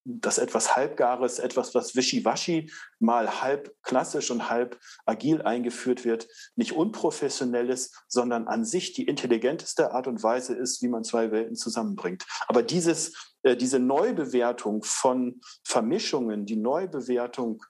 dass 0.05 0.38
etwas 0.38 0.77
Halbgares, 0.77 1.38
etwas, 1.38 1.75
was 1.75 1.97
wischiwaschi 1.97 2.71
mal 2.99 3.43
halb 3.43 3.75
klassisch 3.83 4.31
und 4.31 4.51
halb 4.51 4.79
agil 5.07 5.43
eingeführt 5.43 6.05
wird, 6.05 6.29
nicht 6.57 6.73
unprofessionell 6.73 7.71
ist, 7.71 8.05
sondern 8.09 8.47
an 8.47 8.64
sich 8.64 8.93
die 8.93 9.05
intelligenteste 9.05 9.93
Art 9.93 10.07
und 10.07 10.23
Weise 10.23 10.55
ist, 10.55 10.83
wie 10.83 10.88
man 10.88 11.05
zwei 11.05 11.31
Welten 11.31 11.57
zusammenbringt. 11.57 12.27
Aber 12.49 12.62
dieses, 12.62 13.35
äh, 13.43 13.57
diese 13.57 13.79
Neubewertung 13.79 14.83
von 14.83 15.40
Vermischungen, 15.64 16.45
die 16.45 16.57
Neubewertung 16.57 17.62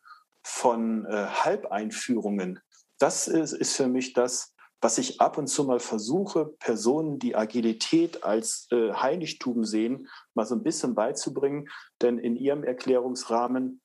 von 0.42 1.06
äh, 1.06 1.26
Halbeinführungen, 1.26 2.60
das 2.98 3.28
ist, 3.28 3.52
ist 3.52 3.76
für 3.76 3.88
mich 3.88 4.12
das, 4.12 4.53
was 4.84 4.98
ich 4.98 5.18
ab 5.18 5.38
und 5.38 5.46
zu 5.46 5.64
mal 5.64 5.80
versuche, 5.80 6.44
Personen, 6.58 7.18
die 7.18 7.34
Agilität 7.34 8.22
als 8.22 8.68
äh, 8.70 8.92
Heiligtum 8.92 9.64
sehen, 9.64 10.08
mal 10.34 10.44
so 10.44 10.54
ein 10.54 10.62
bisschen 10.62 10.94
beizubringen. 10.94 11.70
Denn 12.02 12.18
in 12.18 12.36
ihrem 12.36 12.64
Erklärungsrahmen, 12.64 13.80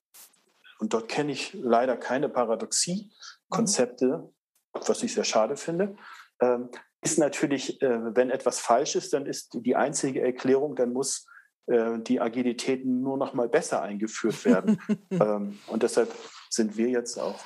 und 0.78 0.92
dort 0.92 1.08
kenne 1.08 1.32
ich 1.32 1.54
leider 1.54 1.96
keine 1.96 2.28
Paradoxie-Konzepte, 2.28 4.30
was 4.74 5.02
ich 5.02 5.14
sehr 5.14 5.24
schade 5.24 5.56
finde, 5.56 5.96
ähm, 6.38 6.68
ist 7.00 7.18
natürlich, 7.18 7.80
äh, 7.80 8.14
wenn 8.14 8.28
etwas 8.28 8.60
falsch 8.60 8.94
ist, 8.94 9.14
dann 9.14 9.24
ist 9.24 9.54
die 9.54 9.76
einzige 9.76 10.20
Erklärung, 10.20 10.76
dann 10.76 10.92
muss 10.92 11.26
äh, 11.68 11.98
die 11.98 12.20
Agilität 12.20 12.84
nur 12.84 13.16
noch 13.16 13.32
mal 13.32 13.48
besser 13.48 13.80
eingeführt 13.80 14.44
werden. 14.44 14.78
ähm, 15.10 15.58
und 15.66 15.82
deshalb 15.82 16.14
sind 16.50 16.76
wir 16.76 16.90
jetzt 16.90 17.18
auch 17.18 17.40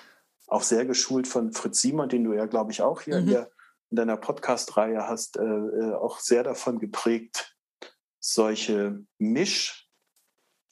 auch 0.47 0.63
sehr 0.63 0.85
geschult 0.85 1.27
von 1.27 1.53
Fritz 1.53 1.81
Simon, 1.81 2.09
den 2.09 2.25
du 2.25 2.33
ja, 2.33 2.47
glaube 2.47 2.73
ich, 2.73 2.83
auch 2.83 3.03
hier 3.03 3.17
mhm. 3.17 3.23
in, 3.23 3.31
der, 3.31 3.51
in, 3.91 3.97
deiner 3.97 4.17
Podcast-Reihe 4.17 5.07
hast, 5.07 5.37
äh, 5.37 5.43
äh, 5.43 5.95
auch 5.95 6.21
sehr 6.21 6.43
davon 6.43 6.79
geprägt, 6.79 7.57
solche 8.21 9.05
Misch, 9.19 9.89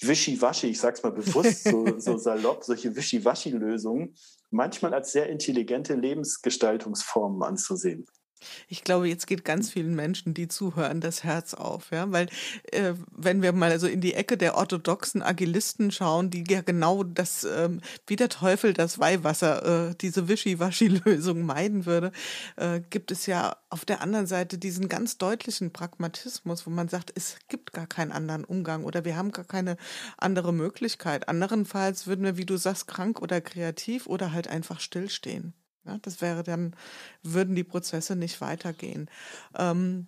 Wischiwaschi, 0.00 0.68
ich 0.68 0.80
sage 0.80 0.96
es 0.96 1.02
mal 1.02 1.12
bewusst 1.12 1.64
so, 1.64 1.86
so 1.98 2.16
salopp, 2.18 2.64
solche 2.64 2.94
Wischiwaschi-Lösungen 2.94 4.14
manchmal 4.50 4.94
als 4.94 5.12
sehr 5.12 5.28
intelligente 5.28 5.94
Lebensgestaltungsformen 5.94 7.42
anzusehen. 7.42 8.06
Ich 8.68 8.84
glaube, 8.84 9.08
jetzt 9.08 9.26
geht 9.26 9.44
ganz 9.44 9.70
vielen 9.70 9.94
Menschen, 9.94 10.34
die 10.34 10.48
zuhören, 10.48 11.00
das 11.00 11.24
Herz 11.24 11.54
auf, 11.54 11.90
ja, 11.90 12.10
weil 12.12 12.28
äh, 12.70 12.94
wenn 13.10 13.42
wir 13.42 13.52
mal 13.52 13.78
so 13.78 13.86
in 13.86 14.00
die 14.00 14.14
Ecke 14.14 14.36
der 14.36 14.56
orthodoxen 14.56 15.22
Agilisten 15.22 15.90
schauen, 15.90 16.30
die 16.30 16.44
ja 16.48 16.60
genau 16.60 17.02
das, 17.02 17.44
ähm, 17.44 17.80
wie 18.06 18.16
der 18.16 18.28
Teufel 18.28 18.72
das 18.72 18.98
Weihwasser, 18.98 19.90
äh, 19.90 19.94
diese 20.00 20.28
Wischiwaschi-Lösung 20.28 21.42
meiden 21.42 21.86
würde, 21.86 22.12
äh, 22.56 22.80
gibt 22.90 23.10
es 23.10 23.26
ja 23.26 23.56
auf 23.70 23.84
der 23.84 24.00
anderen 24.00 24.26
Seite 24.26 24.58
diesen 24.58 24.88
ganz 24.88 25.18
deutlichen 25.18 25.72
Pragmatismus, 25.72 26.66
wo 26.66 26.70
man 26.70 26.88
sagt, 26.88 27.12
es 27.14 27.36
gibt 27.48 27.72
gar 27.72 27.86
keinen 27.86 28.12
anderen 28.12 28.44
Umgang 28.44 28.84
oder 28.84 29.04
wir 29.04 29.16
haben 29.16 29.32
gar 29.32 29.44
keine 29.44 29.76
andere 30.18 30.52
Möglichkeit. 30.52 31.28
Anderenfalls 31.28 32.06
würden 32.06 32.24
wir, 32.24 32.36
wie 32.36 32.46
du 32.46 32.56
sagst, 32.56 32.86
krank 32.86 33.20
oder 33.22 33.40
kreativ 33.40 34.06
oder 34.06 34.32
halt 34.32 34.48
einfach 34.48 34.80
stillstehen. 34.80 35.54
Ja, 35.84 35.98
das 35.98 36.20
wäre 36.20 36.42
dann, 36.42 36.76
würden 37.22 37.54
die 37.54 37.64
Prozesse 37.64 38.16
nicht 38.16 38.40
weitergehen. 38.40 39.10
Ähm, 39.56 40.06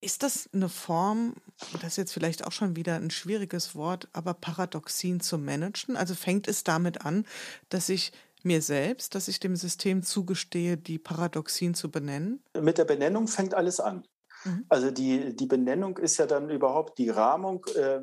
ist 0.00 0.22
das 0.22 0.48
eine 0.52 0.68
Form, 0.68 1.34
das 1.72 1.92
ist 1.92 1.96
jetzt 1.96 2.12
vielleicht 2.12 2.46
auch 2.46 2.52
schon 2.52 2.76
wieder 2.76 2.96
ein 2.96 3.10
schwieriges 3.10 3.74
Wort, 3.74 4.08
aber 4.12 4.34
Paradoxien 4.34 5.20
zu 5.20 5.38
managen? 5.38 5.96
Also 5.96 6.14
fängt 6.14 6.46
es 6.46 6.62
damit 6.62 7.04
an, 7.04 7.26
dass 7.68 7.88
ich 7.88 8.12
mir 8.44 8.62
selbst, 8.62 9.16
dass 9.16 9.26
ich 9.26 9.40
dem 9.40 9.56
System 9.56 10.04
zugestehe, 10.04 10.76
die 10.76 10.98
Paradoxien 10.98 11.74
zu 11.74 11.90
benennen? 11.90 12.40
Mit 12.60 12.78
der 12.78 12.84
Benennung 12.84 13.26
fängt 13.26 13.54
alles 13.54 13.80
an. 13.80 14.04
Mhm. 14.44 14.66
Also 14.68 14.90
die, 14.90 15.34
die 15.34 15.46
Benennung 15.46 15.98
ist 15.98 16.16
ja 16.16 16.26
dann 16.26 16.50
überhaupt 16.50 16.98
die 16.98 17.10
Rahmung, 17.10 17.64
äh, 17.74 18.00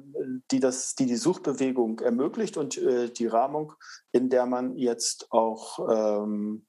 die, 0.51 0.59
das, 0.59 0.95
die 0.95 1.05
die 1.05 1.15
Suchbewegung 1.15 1.99
ermöglicht 1.99 2.57
und 2.57 2.77
äh, 2.77 3.09
die 3.09 3.27
Rahmung, 3.27 3.73
in 4.11 4.29
der 4.29 4.45
man 4.45 4.75
jetzt 4.75 5.31
auch 5.31 5.79
ähm, 5.89 6.65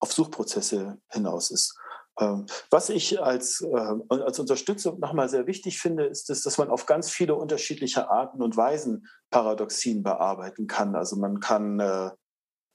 auf 0.00 0.12
Suchprozesse 0.12 0.98
hinaus 1.10 1.50
ist. 1.50 1.78
Ähm, 2.20 2.46
was 2.70 2.90
ich 2.90 3.20
als, 3.20 3.60
äh, 3.60 3.94
als 4.08 4.38
Unterstützung 4.38 5.00
nochmal 5.00 5.28
sehr 5.28 5.46
wichtig 5.46 5.80
finde, 5.80 6.04
ist, 6.04 6.30
es, 6.30 6.42
dass 6.42 6.58
man 6.58 6.68
auf 6.68 6.86
ganz 6.86 7.10
viele 7.10 7.34
unterschiedliche 7.34 8.08
Arten 8.10 8.42
und 8.42 8.56
Weisen 8.56 9.08
Paradoxien 9.30 10.02
bearbeiten 10.02 10.66
kann. 10.66 10.94
Also 10.94 11.16
man 11.16 11.40
kann 11.40 11.80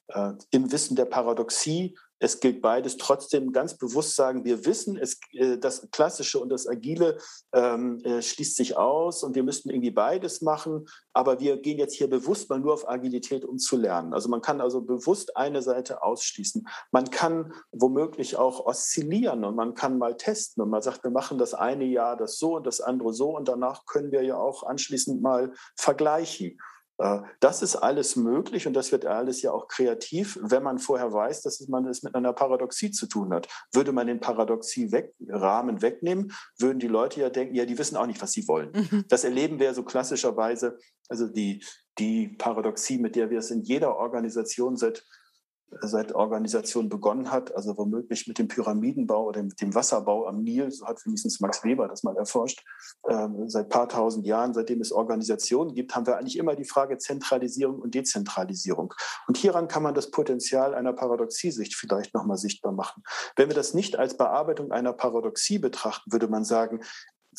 äh, 0.10 0.34
im 0.52 0.72
Wissen 0.72 0.96
der 0.96 1.06
Paradoxie 1.06 1.96
es 2.20 2.42
gilt 2.42 2.62
beides 2.62 2.98
trotzdem 2.98 3.54
ganz 3.54 3.78
bewusst 3.78 4.16
sagen, 4.16 4.44
wir 4.44 4.66
wissen, 4.66 4.98
es, 4.98 5.20
äh, 5.32 5.58
das 5.58 5.90
Klassische 5.92 6.40
und 6.40 6.50
das 6.50 6.68
Agile 6.68 7.18
ähm, 7.54 8.00
äh, 8.04 8.22
schließt 8.22 8.58
sich 8.58 8.78
aus 8.78 9.24
und 9.24 9.36
wir 9.36 9.44
müssten 9.44 9.70
irgendwie 9.70 9.92
beides 9.92 10.42
machen, 10.42 10.86
aber 11.14 11.40
wir 11.40 11.58
gehen 11.58 11.80
jetzt 11.80 11.96
hier 11.96 12.10
bewusst 12.10 12.50
mal 12.50 12.60
nur 12.60 12.74
auf 12.74 12.88
Agilität, 12.88 13.46
um 13.46 13.58
zu 13.58 13.78
lernen. 13.78 14.14
Also 14.14 14.28
man 14.28 14.42
kann 14.42 14.60
also 14.60 14.82
bewusst 14.82 15.38
eine 15.38 15.62
Seite 15.62 16.04
ausschließen. 16.04 16.68
Man 16.92 17.10
kann 17.10 17.54
womöglich 17.72 18.36
auch 18.36 18.66
oszillieren 18.66 19.46
und 19.46 19.56
man 19.56 19.74
kann 19.74 19.98
mal 19.98 20.18
testen 20.18 20.62
und 20.62 20.70
man 20.70 20.82
sagt, 20.82 21.04
wir 21.04 21.12
machen 21.12 21.38
das 21.38 21.54
eine 21.54 21.86
Jahr 21.86 22.18
das 22.18 22.38
so 22.38 22.58
und 22.58 22.68
das 22.68 22.82
andere 22.82 23.14
so 23.14 23.36
und 23.36 23.48
danach 23.48 23.86
können 23.86 24.12
wir 24.12 24.24
ja 24.24 24.38
auch 24.38 24.64
anschließend 24.64 25.22
mal 25.22 25.54
vergleichen. 25.78 26.60
Äh, 27.00 27.22
das 27.40 27.62
ist 27.62 27.78
alles 27.78 28.16
möglich 28.16 28.68
und 28.68 28.74
das 28.74 28.92
wird 28.92 29.06
alles 29.06 29.42
ja 29.42 29.52
auch 29.52 29.68
kreativ, 29.68 30.38
wenn 30.42 30.64
man 30.64 30.78
vorher 30.78 31.12
weiß, 31.12 31.42
dass 31.42 31.68
man 31.68 31.88
es 31.88 32.04
mit 32.04 32.14
einer 32.14 32.34
Paradoxie 32.34 32.92
zu 32.92 33.08
tun 33.08 33.34
hat. 33.34 33.48
Würde 33.74 33.92
man 33.92 34.08
den 34.08 34.20
Paradoxie-Rahmen 34.20 35.82
wegnehmen, 35.82 36.34
würden 36.58 36.80
die 36.80 36.88
Leute 36.88 37.22
ja 37.22 37.30
denken, 37.30 37.56
ja, 37.56 37.66
die 37.66 37.78
wissen 37.78 37.98
auch 37.98 38.06
nicht, 38.06 38.22
was 38.22 38.34
sie 38.34 38.48
wollen. 38.48 38.72
Mhm. 38.74 39.06
Das 39.08 39.24
erleben 39.24 39.60
wir 39.60 39.74
so 39.74 39.84
klassischerweise, 39.84 40.78
also 41.08 41.28
die, 41.28 41.64
die 41.98 42.28
Paradoxie, 42.38 42.98
mit 42.98 43.16
der 43.16 43.30
wir 43.30 43.40
es 43.40 43.52
in 43.52 43.62
jeder 43.62 43.96
Organisation 43.98 44.76
seit 44.76 45.06
seit 45.82 46.14
Organisation 46.14 46.90
begonnen 46.90 47.32
hat, 47.32 47.56
also 47.56 47.78
womöglich 47.78 48.28
mit 48.28 48.40
dem 48.40 48.48
Pyramidenbau 48.48 49.26
oder 49.26 49.44
mit 49.44 49.60
dem 49.62 49.76
Wasserbau 49.76 50.28
am 50.28 50.44
Nil, 50.44 50.72
so 50.72 50.86
hat 50.86 51.06
wenigstens 51.06 51.40
Max 51.40 51.64
Weber 51.64 51.88
das 51.88 52.04
mal 52.04 52.18
erforscht, 52.18 52.64
äh, 53.04 53.28
seit 53.46 53.70
paar 53.70 53.90
tausend 53.90 54.26
Jahren, 54.26 54.54
seitdem 54.54 54.82
es 54.82 54.92
Organisationen 54.92 55.74
gibt, 55.74 55.96
haben 55.96 56.08
wir 56.08 56.18
eigentlich 56.18 56.38
immer 56.38 56.56
die 56.56 56.66
Frage 56.66 56.98
Zentralisierung 56.98 57.80
und 57.80 57.96
Dezentralisierung. 57.96 58.94
Und 59.28 59.38
hieran 59.38 59.68
kann 59.68 59.84
man 59.84 59.94
das 59.94 60.12
Potenzial 60.12 60.74
einer 60.74 60.94
Paradoxiesicht 60.94 61.76
vielleicht 61.76 62.14
nochmal 62.14 62.38
sichtbar 62.38 62.72
machen. 62.72 63.04
Wenn 63.36 63.50
wir 63.50 63.56
das 63.56 63.74
nicht 63.74 63.98
als 63.98 64.18
Bearbeitung 64.18 64.72
einer 64.72 64.94
Paradoxie 64.94 65.60
betrachten, 65.60 66.12
würde 66.12 66.28
man 66.28 66.44
sagen, 66.44 66.82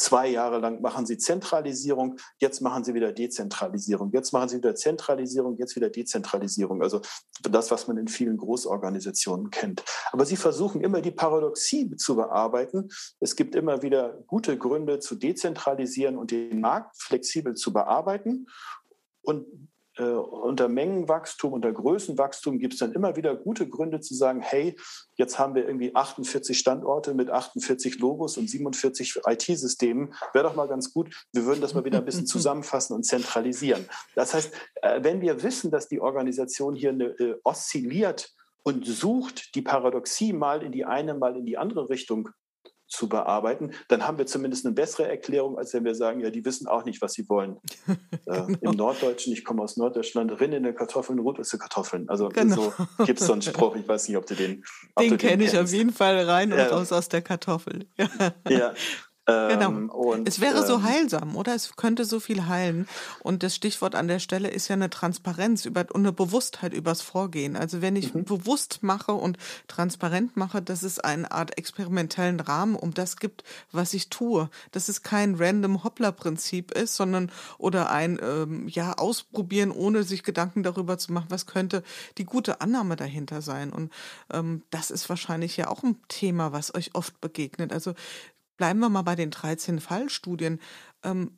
Zwei 0.00 0.28
Jahre 0.28 0.60
lang 0.60 0.80
machen 0.80 1.04
sie 1.04 1.18
Zentralisierung, 1.18 2.16
jetzt 2.38 2.62
machen 2.62 2.84
sie 2.84 2.94
wieder 2.94 3.12
Dezentralisierung, 3.12 4.10
jetzt 4.14 4.32
machen 4.32 4.48
sie 4.48 4.56
wieder 4.56 4.74
Zentralisierung, 4.74 5.58
jetzt 5.58 5.76
wieder 5.76 5.90
Dezentralisierung. 5.90 6.80
Also 6.80 7.02
das, 7.42 7.70
was 7.70 7.86
man 7.86 7.98
in 7.98 8.08
vielen 8.08 8.38
Großorganisationen 8.38 9.50
kennt. 9.50 9.84
Aber 10.10 10.24
sie 10.24 10.36
versuchen 10.36 10.80
immer 10.80 11.02
die 11.02 11.10
Paradoxie 11.10 11.94
zu 11.96 12.16
bearbeiten. 12.16 12.88
Es 13.18 13.36
gibt 13.36 13.54
immer 13.54 13.82
wieder 13.82 14.14
gute 14.26 14.56
Gründe 14.56 15.00
zu 15.00 15.16
dezentralisieren 15.16 16.16
und 16.16 16.30
den 16.30 16.62
Markt 16.62 16.96
flexibel 16.96 17.52
zu 17.52 17.70
bearbeiten. 17.70 18.46
Und 19.20 19.44
äh, 20.00 20.04
unter 20.04 20.68
Mengenwachstum, 20.68 21.52
unter 21.52 21.72
Größenwachstum 21.72 22.58
gibt 22.58 22.72
es 22.72 22.78
dann 22.78 22.92
immer 22.92 23.16
wieder 23.16 23.36
gute 23.36 23.68
Gründe 23.68 24.00
zu 24.00 24.14
sagen, 24.14 24.40
hey, 24.40 24.74
jetzt 25.16 25.38
haben 25.38 25.54
wir 25.54 25.66
irgendwie 25.66 25.94
48 25.94 26.58
Standorte 26.58 27.12
mit 27.12 27.28
48 27.28 27.98
Logos 27.98 28.38
und 28.38 28.48
47 28.48 29.20
IT-Systemen. 29.26 30.14
Wäre 30.32 30.44
doch 30.44 30.56
mal 30.56 30.68
ganz 30.68 30.94
gut, 30.94 31.14
wir 31.32 31.44
würden 31.44 31.60
das 31.60 31.74
mal 31.74 31.84
wieder 31.84 31.98
ein 31.98 32.04
bisschen 32.06 32.26
zusammenfassen 32.34 32.94
und 32.94 33.04
zentralisieren. 33.04 33.86
Das 34.14 34.32
heißt, 34.32 34.54
äh, 34.76 35.04
wenn 35.04 35.20
wir 35.20 35.42
wissen, 35.42 35.70
dass 35.70 35.88
die 35.88 36.00
Organisation 36.00 36.74
hier 36.74 36.90
eine, 36.90 37.04
äh, 37.18 37.34
oszilliert 37.44 38.32
und 38.62 38.86
sucht 38.86 39.54
die 39.54 39.62
Paradoxie 39.62 40.32
mal 40.32 40.62
in 40.62 40.72
die 40.72 40.86
eine, 40.86 41.14
mal 41.14 41.36
in 41.36 41.44
die 41.44 41.58
andere 41.58 41.90
Richtung 41.90 42.30
zu 42.90 43.09
bearbeiten, 43.09 43.70
dann 43.88 44.07
haben 44.07 44.18
wir 44.18 44.26
zumindest 44.26 44.66
eine 44.66 44.74
bessere 44.74 45.09
Erklärung, 45.09 45.57
als 45.57 45.72
wenn 45.72 45.85
wir 45.85 45.94
sagen, 45.94 46.20
ja, 46.20 46.31
die 46.31 46.44
wissen 46.44 46.66
auch 46.66 46.85
nicht, 46.85 47.00
was 47.00 47.12
sie 47.12 47.29
wollen. 47.29 47.57
genau. 48.26 48.48
äh, 48.48 48.57
Im 48.61 48.72
Norddeutschen, 48.72 49.33
ich 49.33 49.44
komme 49.44 49.62
aus 49.62 49.76
Norddeutschland, 49.76 50.40
rinnende 50.40 50.74
Kartoffeln, 50.74 51.20
roteste 51.20 51.57
Kartoffeln. 51.57 52.09
Also 52.09 52.29
genau. 52.29 52.57
so 52.57 53.05
gibt 53.05 53.20
es 53.20 53.26
so 53.26 53.33
einen 53.33 53.42
Spruch, 53.42 53.76
ich 53.76 53.87
weiß 53.87 54.09
nicht, 54.09 54.16
ob 54.16 54.26
du 54.26 54.35
den 54.35 54.64
Den 54.98 55.16
kenne 55.18 55.44
ich 55.44 55.57
auf 55.57 55.72
jeden 55.72 55.92
Fall 55.92 56.18
rein 56.24 56.53
und 56.53 56.59
äh, 56.59 56.64
raus 56.64 56.92
aus 56.92 57.09
der 57.09 57.22
Kartoffel. 57.22 57.87
ja, 58.48 58.74
Genau. 59.49 59.71
Ähm, 59.71 59.90
und, 59.90 60.29
es 60.29 60.40
wäre 60.40 60.66
so 60.66 60.77
ähm, 60.77 60.83
heilsam, 60.85 61.37
oder? 61.37 61.55
Es 61.55 61.77
könnte 61.77 62.05
so 62.05 62.21
viel 62.21 62.47
heilen. 62.47 62.88
Und 63.23 63.43
das 63.43 63.55
Stichwort 63.55 63.95
an 63.95 64.09
der 64.09 64.19
Stelle 64.19 64.49
ist 64.49 64.69
ja 64.69 64.75
eine 64.75 64.90
Transparenz 64.90 65.64
über, 65.64 65.87
und 65.93 66.03
eine 66.03 66.12
Bewusstheit 66.12 66.73
übers 66.73 67.03
Vorgehen. 67.03 67.57
Also 67.57 67.83
wenn 67.83 67.97
ich 67.97 68.14
mhm. 68.14 68.25
bewusst 68.25 68.83
mache 68.83 69.12
und 69.12 69.38
transparent 69.69 70.37
mache, 70.37 70.62
dass 70.62 70.83
es 70.83 70.99
eine 70.99 71.31
Art 71.31 71.57
experimentellen 71.59 72.40
Rahmen 72.40 72.75
um 72.75 72.95
das 72.95 73.16
gibt, 73.16 73.45
was 73.73 73.95
ich 73.95 74.09
tue. 74.09 74.51
Dass 74.73 74.88
es 74.88 75.03
kein 75.03 75.35
random 75.35 75.85
Hoppler-Prinzip 75.85 76.73
ist, 76.73 76.97
sondern 76.97 77.31
oder 77.59 77.90
ein 77.90 78.19
ähm, 78.23 78.69
ja 78.69 78.95
ausprobieren, 78.95 79.71
ohne 79.71 80.03
sich 80.03 80.23
Gedanken 80.23 80.62
darüber 80.62 80.99
zu 80.99 81.12
machen, 81.12 81.27
was 81.31 81.47
könnte 81.47 81.83
die 82.19 82.25
gute 82.25 82.61
Annahme 82.61 82.97
dahinter 82.97 83.43
sein. 83.43 83.73
Und 83.73 83.93
ähm, 84.33 84.62
das 84.71 84.90
ist 84.90 85.09
wahrscheinlich 85.09 85.57
ja 85.57 85.69
auch 85.69 85.83
ein 85.83 85.97
Thema, 86.09 86.53
was 86.53 86.75
euch 86.75 86.95
oft 86.95 87.21
begegnet. 87.21 87.73
Also 87.73 87.95
bleiben 88.61 88.81
wir 88.81 88.90
mal 88.90 89.01
bei 89.01 89.16
den 89.16 89.31
13 89.31 89.81
Fallstudien. 89.81 90.61
Ähm, 91.03 91.31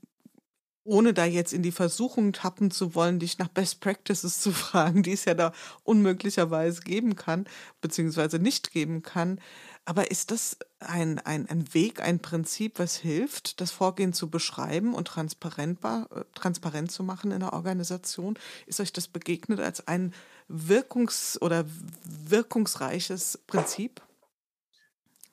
ohne 0.82 1.14
da 1.14 1.24
jetzt 1.24 1.52
in 1.52 1.62
die 1.62 1.70
Versuchung 1.70 2.32
tappen 2.32 2.72
zu 2.72 2.96
wollen, 2.96 3.20
dich 3.20 3.38
nach 3.38 3.46
Best 3.46 3.78
Practices 3.78 4.40
zu 4.40 4.50
fragen, 4.50 5.04
die 5.04 5.12
es 5.12 5.24
ja 5.24 5.34
da 5.34 5.52
unmöglicherweise 5.84 6.80
geben 6.80 7.14
kann, 7.14 7.46
beziehungsweise 7.80 8.40
nicht 8.40 8.72
geben 8.72 9.02
kann. 9.02 9.40
Aber 9.84 10.10
ist 10.10 10.32
das 10.32 10.56
ein, 10.80 11.20
ein, 11.20 11.48
ein 11.48 11.72
Weg, 11.74 12.00
ein 12.00 12.18
Prinzip, 12.18 12.80
was 12.80 12.96
hilft, 12.96 13.60
das 13.60 13.70
Vorgehen 13.70 14.12
zu 14.12 14.28
beschreiben 14.28 14.92
und 14.92 15.06
transparentbar, 15.06 16.08
äh, 16.10 16.24
transparent 16.34 16.90
zu 16.90 17.04
machen 17.04 17.30
in 17.30 17.38
der 17.38 17.52
Organisation? 17.52 18.36
Ist 18.66 18.80
euch 18.80 18.92
das 18.92 19.06
begegnet 19.06 19.60
als 19.60 19.86
ein 19.86 20.12
wirkungs- 20.48 21.38
oder 21.40 21.66
wirkungsreiches 22.02 23.38
Prinzip? 23.46 24.02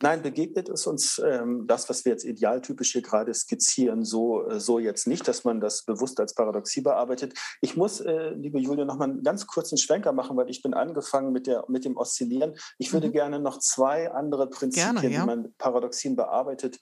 Nein, 0.02 0.22
begegnet 0.22 0.70
es 0.70 0.88
uns 0.88 1.22
ähm, 1.26 1.68
das, 1.68 1.90
was 1.90 2.06
wir 2.06 2.14
jetzt 2.14 2.24
idealtypisch 2.24 2.94
hier 2.94 3.02
gerade 3.02 3.34
skizzieren, 3.34 4.06
so, 4.06 4.48
äh, 4.48 4.60
so 4.60 4.80
jetzt 4.80 5.08
nicht, 5.08 5.28
dass 5.28 5.44
man 5.44 5.60
das 5.60 5.84
bewusst 5.84 6.20
als 6.22 6.34
Paradoxie 6.34 6.82
bearbeitet. 6.82 7.34
Ich 7.60 7.76
muss, 7.76 8.00
äh, 8.00 8.30
liebe 8.30 8.60
Julia, 8.60 8.86
noch 8.86 8.98
mal 8.98 9.10
einen 9.10 9.24
ganz 9.24 9.46
kurzen 9.46 9.78
Schwenker 9.78 10.14
machen, 10.14 10.38
weil 10.38 10.50
ich 10.50 10.62
bin 10.62 10.74
angefangen 10.74 11.34
mit, 11.34 11.48
der, 11.48 11.66
mit 11.68 11.84
dem 11.84 11.98
Oszillieren. 11.98 12.56
Ich 12.78 12.94
würde 12.94 13.08
mhm. 13.08 13.12
gerne 13.12 13.40
noch 13.40 13.60
zwei 13.60 14.10
andere 14.10 14.50
Prinzipien, 14.50 14.96
gerne, 14.96 15.14
ja. 15.14 15.22
wie 15.22 15.26
man 15.26 15.54
Paradoxien 15.58 16.16
bearbeitet, 16.16 16.80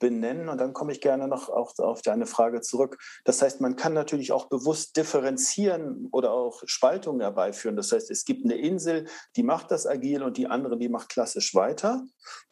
benennen 0.00 0.48
und 0.48 0.58
dann 0.58 0.72
komme 0.72 0.90
ich 0.90 1.00
gerne 1.00 1.28
noch 1.28 1.48
auch 1.48 1.78
auf 1.78 2.02
deine 2.02 2.26
Frage 2.26 2.60
zurück. 2.60 2.98
Das 3.24 3.40
heißt, 3.40 3.60
man 3.60 3.76
kann 3.76 3.92
natürlich 3.92 4.32
auch 4.32 4.48
bewusst 4.48 4.96
differenzieren 4.96 6.08
oder 6.10 6.32
auch 6.32 6.62
Spaltungen 6.66 7.20
herbeiführen. 7.20 7.76
Das 7.76 7.92
heißt, 7.92 8.10
es 8.10 8.24
gibt 8.24 8.44
eine 8.44 8.56
Insel, 8.56 9.06
die 9.36 9.44
macht 9.44 9.70
das 9.70 9.86
agil 9.86 10.24
und 10.24 10.36
die 10.36 10.48
andere, 10.48 10.76
die 10.76 10.88
macht 10.88 11.10
klassisch 11.10 11.54
weiter. 11.54 12.04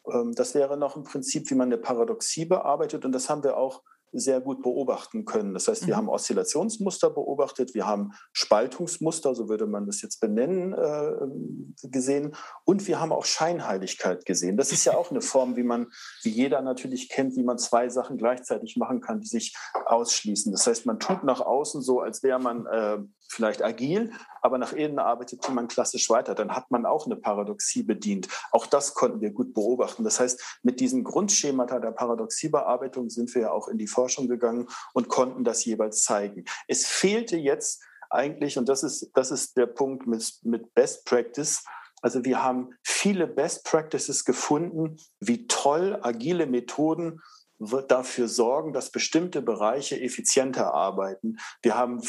Ähm, 0.09 0.33
das 0.33 0.55
wäre 0.55 0.77
noch 0.77 0.95
ein 0.95 1.03
Prinzip, 1.03 1.49
wie 1.49 1.55
man 1.55 1.67
eine 1.67 1.77
Paradoxie 1.77 2.45
bearbeitet 2.45 3.03
und 3.03 3.11
das 3.11 3.29
haben 3.29 3.43
wir 3.43 3.57
auch 3.57 3.83
sehr 4.11 4.41
gut 4.41 4.61
beobachten 4.61 5.25
können. 5.25 5.53
Das 5.53 5.67
heißt, 5.67 5.87
wir 5.87 5.93
mhm. 5.95 5.97
haben 5.97 6.09
Oszillationsmuster 6.09 7.09
beobachtet, 7.09 7.73
wir 7.73 7.85
haben 7.85 8.11
Spaltungsmuster, 8.33 9.35
so 9.35 9.49
würde 9.49 9.67
man 9.67 9.85
das 9.85 10.01
jetzt 10.01 10.19
benennen, 10.19 10.73
äh, 10.73 11.87
gesehen, 11.89 12.35
und 12.65 12.87
wir 12.87 12.99
haben 12.99 13.11
auch 13.11 13.25
Scheinheiligkeit 13.25 14.25
gesehen. 14.25 14.57
Das 14.57 14.71
ist 14.71 14.85
ja 14.85 14.95
auch 14.95 15.11
eine 15.11 15.21
Form, 15.21 15.55
wie 15.55 15.63
man, 15.63 15.87
wie 16.23 16.29
jeder 16.29 16.61
natürlich 16.61 17.09
kennt, 17.09 17.35
wie 17.35 17.43
man 17.43 17.57
zwei 17.57 17.89
Sachen 17.89 18.17
gleichzeitig 18.17 18.77
machen 18.77 19.01
kann, 19.01 19.21
die 19.21 19.27
sich 19.27 19.55
ausschließen. 19.85 20.51
Das 20.51 20.67
heißt, 20.67 20.85
man 20.85 20.99
tut 20.99 21.23
nach 21.23 21.41
außen 21.41 21.81
so, 21.81 21.99
als 21.99 22.23
wäre 22.23 22.39
man 22.39 22.65
äh, 22.65 22.97
vielleicht 23.29 23.63
agil, 23.63 24.11
aber 24.41 24.57
nach 24.57 24.73
innen 24.73 24.99
arbeitet 24.99 25.47
man 25.49 25.67
klassisch 25.67 26.09
weiter. 26.09 26.35
Dann 26.35 26.55
hat 26.55 26.71
man 26.71 26.85
auch 26.85 27.05
eine 27.05 27.15
Paradoxie 27.15 27.83
bedient. 27.83 28.27
Auch 28.51 28.65
das 28.65 28.93
konnten 28.93 29.21
wir 29.21 29.31
gut 29.31 29.53
beobachten. 29.53 30.03
Das 30.03 30.19
heißt, 30.19 30.59
mit 30.63 30.79
diesen 30.79 31.03
Grundschemata 31.03 31.79
der 31.79 31.91
Paradoxiebearbeitung 31.91 33.09
sind 33.09 33.33
wir 33.35 33.43
ja 33.43 33.51
auch 33.51 33.67
in 33.67 33.77
die 33.77 33.87
Forschung 33.87 34.27
gegangen 34.27 34.67
und 34.93 35.09
konnten 35.09 35.43
das 35.43 35.63
jeweils 35.65 36.03
zeigen. 36.03 36.45
Es 36.67 36.85
fehlte 36.85 37.37
jetzt 37.37 37.83
eigentlich, 38.09 38.57
und 38.57 38.67
das 38.67 38.83
ist, 38.83 39.11
das 39.13 39.31
ist 39.31 39.55
der 39.55 39.67
Punkt 39.67 40.07
mit, 40.07 40.39
mit 40.43 40.73
Best 40.73 41.05
Practice, 41.05 41.63
also 42.01 42.23
wir 42.23 42.41
haben 42.41 42.73
viele 42.81 43.27
Best 43.27 43.65
Practices 43.65 44.23
gefunden, 44.23 44.97
wie 45.19 45.47
toll 45.47 45.99
agile 46.01 46.45
Methoden 46.45 47.21
dafür 47.59 48.27
sorgen, 48.27 48.73
dass 48.73 48.91
bestimmte 48.91 49.41
Bereiche 49.41 49.99
effizienter 49.99 50.73
arbeiten. 50.73 51.37
Wir 51.61 51.75
haben 51.75 52.01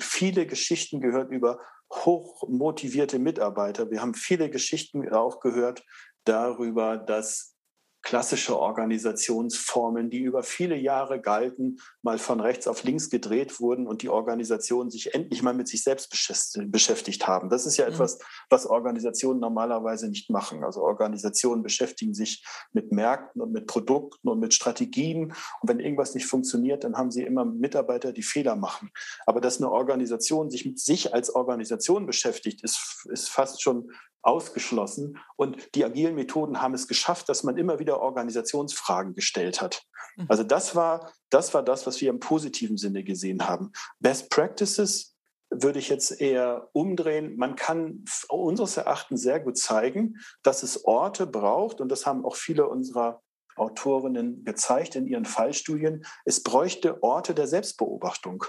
viele 0.00 0.46
Geschichten 0.46 1.00
gehört 1.00 1.30
über 1.30 1.58
hochmotivierte 1.92 3.18
Mitarbeiter. 3.18 3.90
Wir 3.90 4.00
haben 4.00 4.14
viele 4.14 4.48
Geschichten 4.50 5.12
auch 5.12 5.40
gehört 5.40 5.84
darüber, 6.24 6.96
dass 6.96 7.56
klassische 8.02 8.58
Organisationsformen, 8.58 10.10
die 10.10 10.20
über 10.20 10.42
viele 10.42 10.76
Jahre 10.76 11.20
galten, 11.20 11.78
mal 12.02 12.18
von 12.18 12.40
rechts 12.40 12.66
auf 12.66 12.82
links 12.82 13.10
gedreht 13.10 13.60
wurden 13.60 13.86
und 13.86 14.02
die 14.02 14.08
Organisationen 14.08 14.90
sich 14.90 15.14
endlich 15.14 15.42
mal 15.42 15.54
mit 15.54 15.68
sich 15.68 15.84
selbst 15.84 16.10
beschäftigt 16.10 17.26
haben. 17.26 17.48
Das 17.48 17.64
ist 17.64 17.76
ja 17.76 17.86
mhm. 17.86 17.92
etwas, 17.92 18.18
was 18.50 18.66
Organisationen 18.66 19.40
normalerweise 19.40 20.08
nicht 20.08 20.30
machen. 20.30 20.64
Also 20.64 20.82
Organisationen 20.82 21.62
beschäftigen 21.62 22.14
sich 22.14 22.44
mit 22.72 22.92
Märkten 22.92 23.40
und 23.40 23.52
mit 23.52 23.66
Produkten 23.66 24.28
und 24.28 24.40
mit 24.40 24.52
Strategien. 24.52 25.32
Und 25.60 25.68
wenn 25.68 25.80
irgendwas 25.80 26.14
nicht 26.14 26.26
funktioniert, 26.26 26.84
dann 26.84 26.96
haben 26.96 27.10
sie 27.10 27.22
immer 27.22 27.44
Mitarbeiter, 27.44 28.12
die 28.12 28.22
Fehler 28.22 28.56
machen. 28.56 28.90
Aber 29.26 29.40
dass 29.40 29.58
eine 29.58 29.70
Organisation 29.70 30.50
sich 30.50 30.66
mit 30.66 30.80
sich 30.80 31.14
als 31.14 31.34
Organisation 31.34 32.06
beschäftigt, 32.06 32.64
ist, 32.64 33.06
ist 33.10 33.28
fast 33.28 33.62
schon 33.62 33.90
ausgeschlossen. 34.22 35.18
Und 35.36 35.74
die 35.74 35.84
agilen 35.84 36.14
Methoden 36.14 36.62
haben 36.62 36.74
es 36.74 36.88
geschafft, 36.88 37.28
dass 37.28 37.42
man 37.42 37.56
immer 37.56 37.78
wieder 37.78 37.91
Organisationsfragen 38.00 39.14
gestellt 39.14 39.60
hat. 39.60 39.82
Mhm. 40.16 40.26
Also 40.28 40.42
das 40.42 40.74
war, 40.74 41.12
das 41.30 41.54
war 41.54 41.62
das, 41.62 41.86
was 41.86 42.00
wir 42.00 42.10
im 42.10 42.20
positiven 42.20 42.76
Sinne 42.76 43.04
gesehen 43.04 43.48
haben. 43.48 43.72
Best 44.00 44.30
Practices 44.30 45.16
würde 45.50 45.78
ich 45.78 45.88
jetzt 45.88 46.20
eher 46.20 46.68
umdrehen. 46.72 47.36
Man 47.36 47.56
kann 47.56 48.04
unseres 48.28 48.76
Erachtens 48.76 49.22
sehr 49.22 49.40
gut 49.40 49.58
zeigen, 49.58 50.16
dass 50.42 50.62
es 50.62 50.84
Orte 50.84 51.26
braucht, 51.26 51.80
und 51.80 51.90
das 51.90 52.06
haben 52.06 52.24
auch 52.24 52.36
viele 52.36 52.68
unserer 52.68 53.22
Autorinnen 53.56 54.44
gezeigt 54.44 54.96
in 54.96 55.06
ihren 55.06 55.26
Fallstudien. 55.26 56.06
Es 56.24 56.42
bräuchte 56.42 57.02
Orte 57.02 57.34
der 57.34 57.46
Selbstbeobachtung. 57.46 58.44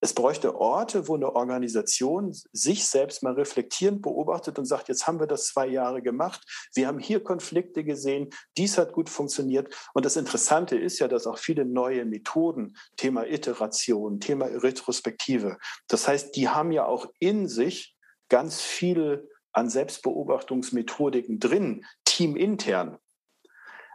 Es 0.00 0.14
bräuchte 0.14 0.54
Orte, 0.54 1.08
wo 1.08 1.16
eine 1.16 1.34
Organisation 1.34 2.32
sich 2.52 2.86
selbst 2.86 3.22
mal 3.22 3.34
reflektierend 3.34 4.02
beobachtet 4.02 4.58
und 4.58 4.64
sagt, 4.64 4.88
jetzt 4.88 5.06
haben 5.06 5.18
wir 5.18 5.26
das 5.26 5.46
zwei 5.46 5.66
Jahre 5.66 6.02
gemacht, 6.02 6.42
wir 6.74 6.86
haben 6.86 6.98
hier 6.98 7.22
Konflikte 7.22 7.82
gesehen, 7.84 8.30
dies 8.56 8.78
hat 8.78 8.92
gut 8.92 9.10
funktioniert. 9.10 9.74
Und 9.94 10.04
das 10.04 10.16
Interessante 10.16 10.76
ist 10.78 10.98
ja, 11.00 11.08
dass 11.08 11.26
auch 11.26 11.38
viele 11.38 11.64
neue 11.64 12.04
Methoden, 12.04 12.76
Thema 12.96 13.26
Iteration, 13.26 14.20
Thema 14.20 14.46
Retrospektive, 14.46 15.58
das 15.88 16.06
heißt, 16.06 16.36
die 16.36 16.48
haben 16.48 16.70
ja 16.70 16.86
auch 16.86 17.06
in 17.18 17.48
sich 17.48 17.96
ganz 18.28 18.60
viel 18.60 19.28
an 19.52 19.68
Selbstbeobachtungsmethodiken 19.68 21.40
drin, 21.40 21.84
teamintern. 22.04 22.98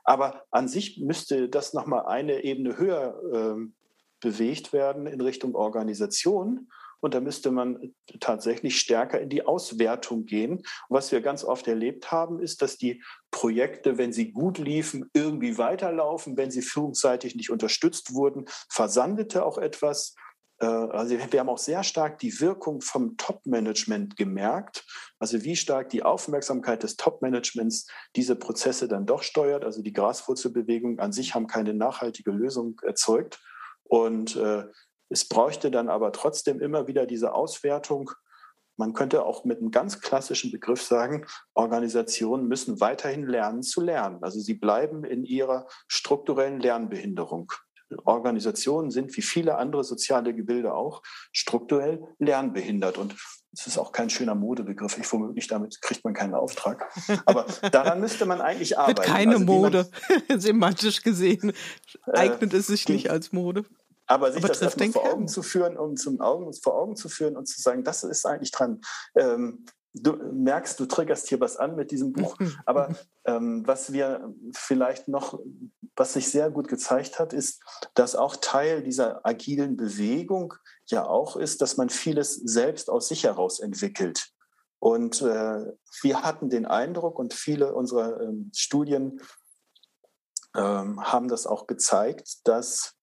Aber 0.03 0.43
an 0.51 0.67
sich 0.67 0.99
müsste 0.99 1.47
das 1.47 1.73
nochmal 1.73 2.07
eine 2.07 2.43
Ebene 2.43 2.77
höher 2.77 3.21
äh, 3.31 3.82
bewegt 4.23 4.73
werden 4.73 5.05
in 5.05 5.21
Richtung 5.21 5.53
Organisation. 5.53 6.69
Und 7.01 7.13
da 7.13 7.19
müsste 7.19 7.51
man 7.51 7.93
tatsächlich 8.21 8.79
stärker 8.79 9.19
in 9.19 9.27
die 9.27 9.45
Auswertung 9.45 10.23
gehen. 10.23 10.63
Was 10.87 11.11
wir 11.11 11.19
ganz 11.19 11.43
oft 11.43 11.67
erlebt 11.67 12.13
haben, 12.13 12.39
ist, 12.39 12.61
dass 12.61 12.77
die 12.77 13.03
Projekte, 13.29 13.97
wenn 13.97 14.13
sie 14.13 14.31
gut 14.31 14.57
liefen, 14.57 15.09
irgendwie 15.13 15.57
weiterlaufen. 15.57 16.37
Wenn 16.37 16.49
sie 16.49 16.61
führungsseitig 16.61 17.35
nicht 17.35 17.49
unterstützt 17.49 18.13
wurden, 18.13 18.45
versandete 18.69 19.45
auch 19.45 19.57
etwas. 19.57 20.15
Äh, 20.59 20.65
also 20.65 21.17
wir 21.17 21.39
haben 21.41 21.49
auch 21.49 21.57
sehr 21.57 21.83
stark 21.83 22.19
die 22.19 22.39
Wirkung 22.39 22.79
vom 22.79 23.17
Top-Management 23.17 24.15
gemerkt, 24.15 24.85
also 25.19 25.43
wie 25.43 25.57
stark 25.57 25.89
die 25.89 26.03
Aufmerksamkeit 26.03 26.83
des 26.83 26.95
Top-Managements 26.95 27.87
diese 28.15 28.37
Prozesse 28.37 28.87
dann 28.87 29.05
doch 29.05 29.23
steuert. 29.23 29.65
Also 29.65 29.81
die 29.81 29.93
Graswurzelbewegungen 29.93 30.99
an 30.99 31.11
sich 31.11 31.35
haben 31.35 31.47
keine 31.47 31.73
nachhaltige 31.73 32.31
Lösung 32.31 32.79
erzeugt. 32.83 33.41
Und 33.93 34.35
äh, 34.37 34.63
es 35.09 35.29
bräuchte 35.29 35.69
dann 35.69 35.87
aber 35.87 36.11
trotzdem 36.13 36.59
immer 36.59 36.87
wieder 36.87 37.05
diese 37.05 37.35
Auswertung. 37.35 38.09
Man 38.75 38.93
könnte 38.93 39.23
auch 39.23 39.45
mit 39.45 39.59
einem 39.59 39.69
ganz 39.69 40.01
klassischen 40.01 40.51
Begriff 40.51 40.81
sagen, 40.81 41.27
Organisationen 41.53 42.47
müssen 42.47 42.81
weiterhin 42.81 43.27
lernen 43.27 43.61
zu 43.61 43.81
lernen. 43.81 44.17
Also 44.23 44.39
sie 44.39 44.55
bleiben 44.55 45.03
in 45.03 45.23
ihrer 45.25 45.67
strukturellen 45.87 46.59
Lernbehinderung. 46.59 47.51
Organisationen 48.03 48.89
sind 48.89 49.15
wie 49.15 49.21
viele 49.21 49.57
andere 49.57 49.83
soziale 49.83 50.33
Gebilde 50.33 50.73
auch 50.73 51.03
strukturell 51.31 52.01
lernbehindert. 52.17 52.97
Und 52.97 53.15
es 53.51 53.67
ist 53.67 53.77
auch 53.77 53.91
kein 53.91 54.09
schöner 54.09 54.33
Modebegriff. 54.33 54.97
Ich 54.97 55.13
womöglich 55.13 55.45
damit 55.45 55.79
kriegt 55.81 56.03
man 56.03 56.15
keinen 56.15 56.33
Auftrag. 56.33 56.91
Aber 57.27 57.45
daran 57.71 57.99
müsste 57.99 58.25
man 58.25 58.41
eigentlich 58.41 58.75
arbeiten. 58.79 58.97
Wird 58.97 59.07
keine 59.07 59.33
also, 59.33 59.45
Mode, 59.45 59.89
semantisch 60.37 61.03
gesehen, 61.03 61.53
eignet 62.11 62.55
äh, 62.55 62.57
es 62.57 62.65
sich 62.65 62.89
nicht 62.89 63.11
als 63.11 63.31
Mode. 63.31 63.65
Aber 64.07 64.31
sich 64.31 64.43
Aber 64.43 64.53
das 64.53 64.91
vor 64.91 65.13
Augen 65.13 65.27
zu 65.27 65.41
führen, 65.41 65.77
um 65.77 65.95
zum 65.95 66.19
Augen, 66.19 66.51
vor 66.53 66.75
Augen 66.75 66.95
zu 66.95 67.09
führen 67.09 67.37
und 67.37 67.47
zu 67.47 67.61
sagen, 67.61 67.83
das 67.83 68.03
ist 68.03 68.25
eigentlich 68.25 68.51
dran. 68.51 68.81
Ähm, 69.15 69.65
du 69.93 70.13
merkst, 70.15 70.79
du 70.79 70.85
triggerst 70.85 71.29
hier 71.29 71.39
was 71.39 71.57
an 71.57 71.75
mit 71.75 71.91
diesem 71.91 72.13
Buch. 72.13 72.37
Aber 72.65 72.95
ähm, 73.25 73.65
was 73.65 73.93
wir 73.93 74.33
vielleicht 74.53 75.07
noch, 75.07 75.39
was 75.95 76.13
sich 76.13 76.29
sehr 76.29 76.49
gut 76.49 76.67
gezeigt 76.67 77.19
hat, 77.19 77.33
ist, 77.33 77.61
dass 77.93 78.15
auch 78.15 78.35
Teil 78.35 78.83
dieser 78.83 79.25
agilen 79.25 79.77
Bewegung 79.77 80.53
ja 80.87 81.05
auch 81.05 81.35
ist, 81.35 81.61
dass 81.61 81.77
man 81.77 81.89
vieles 81.89 82.35
selbst 82.35 82.89
aus 82.89 83.07
sich 83.07 83.23
heraus 83.23 83.59
entwickelt. 83.59 84.29
Und 84.79 85.21
äh, 85.21 85.71
wir 86.01 86.23
hatten 86.23 86.49
den 86.49 86.65
Eindruck 86.65 87.17
und 87.17 87.33
viele 87.33 87.73
unserer 87.73 88.19
ähm, 88.19 88.51
Studien 88.53 89.21
ähm, 90.55 91.01
haben 91.01 91.29
das 91.29 91.47
auch 91.47 91.67
gezeigt, 91.67 92.45
dass 92.45 92.95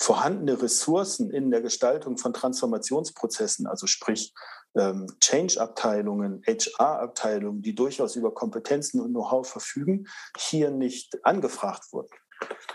vorhandene 0.00 0.60
Ressourcen 0.60 1.30
in 1.30 1.50
der 1.50 1.60
Gestaltung 1.60 2.16
von 2.16 2.32
Transformationsprozessen, 2.32 3.66
also 3.66 3.86
sprich 3.86 4.32
ähm, 4.74 5.06
Change-Abteilungen, 5.20 6.42
HR-Abteilungen, 6.46 7.60
die 7.60 7.74
durchaus 7.74 8.16
über 8.16 8.32
Kompetenzen 8.32 9.00
und 9.00 9.10
Know-how 9.10 9.46
verfügen, 9.46 10.06
hier 10.38 10.70
nicht 10.70 11.24
angefragt 11.24 11.92
wurden. 11.92 12.08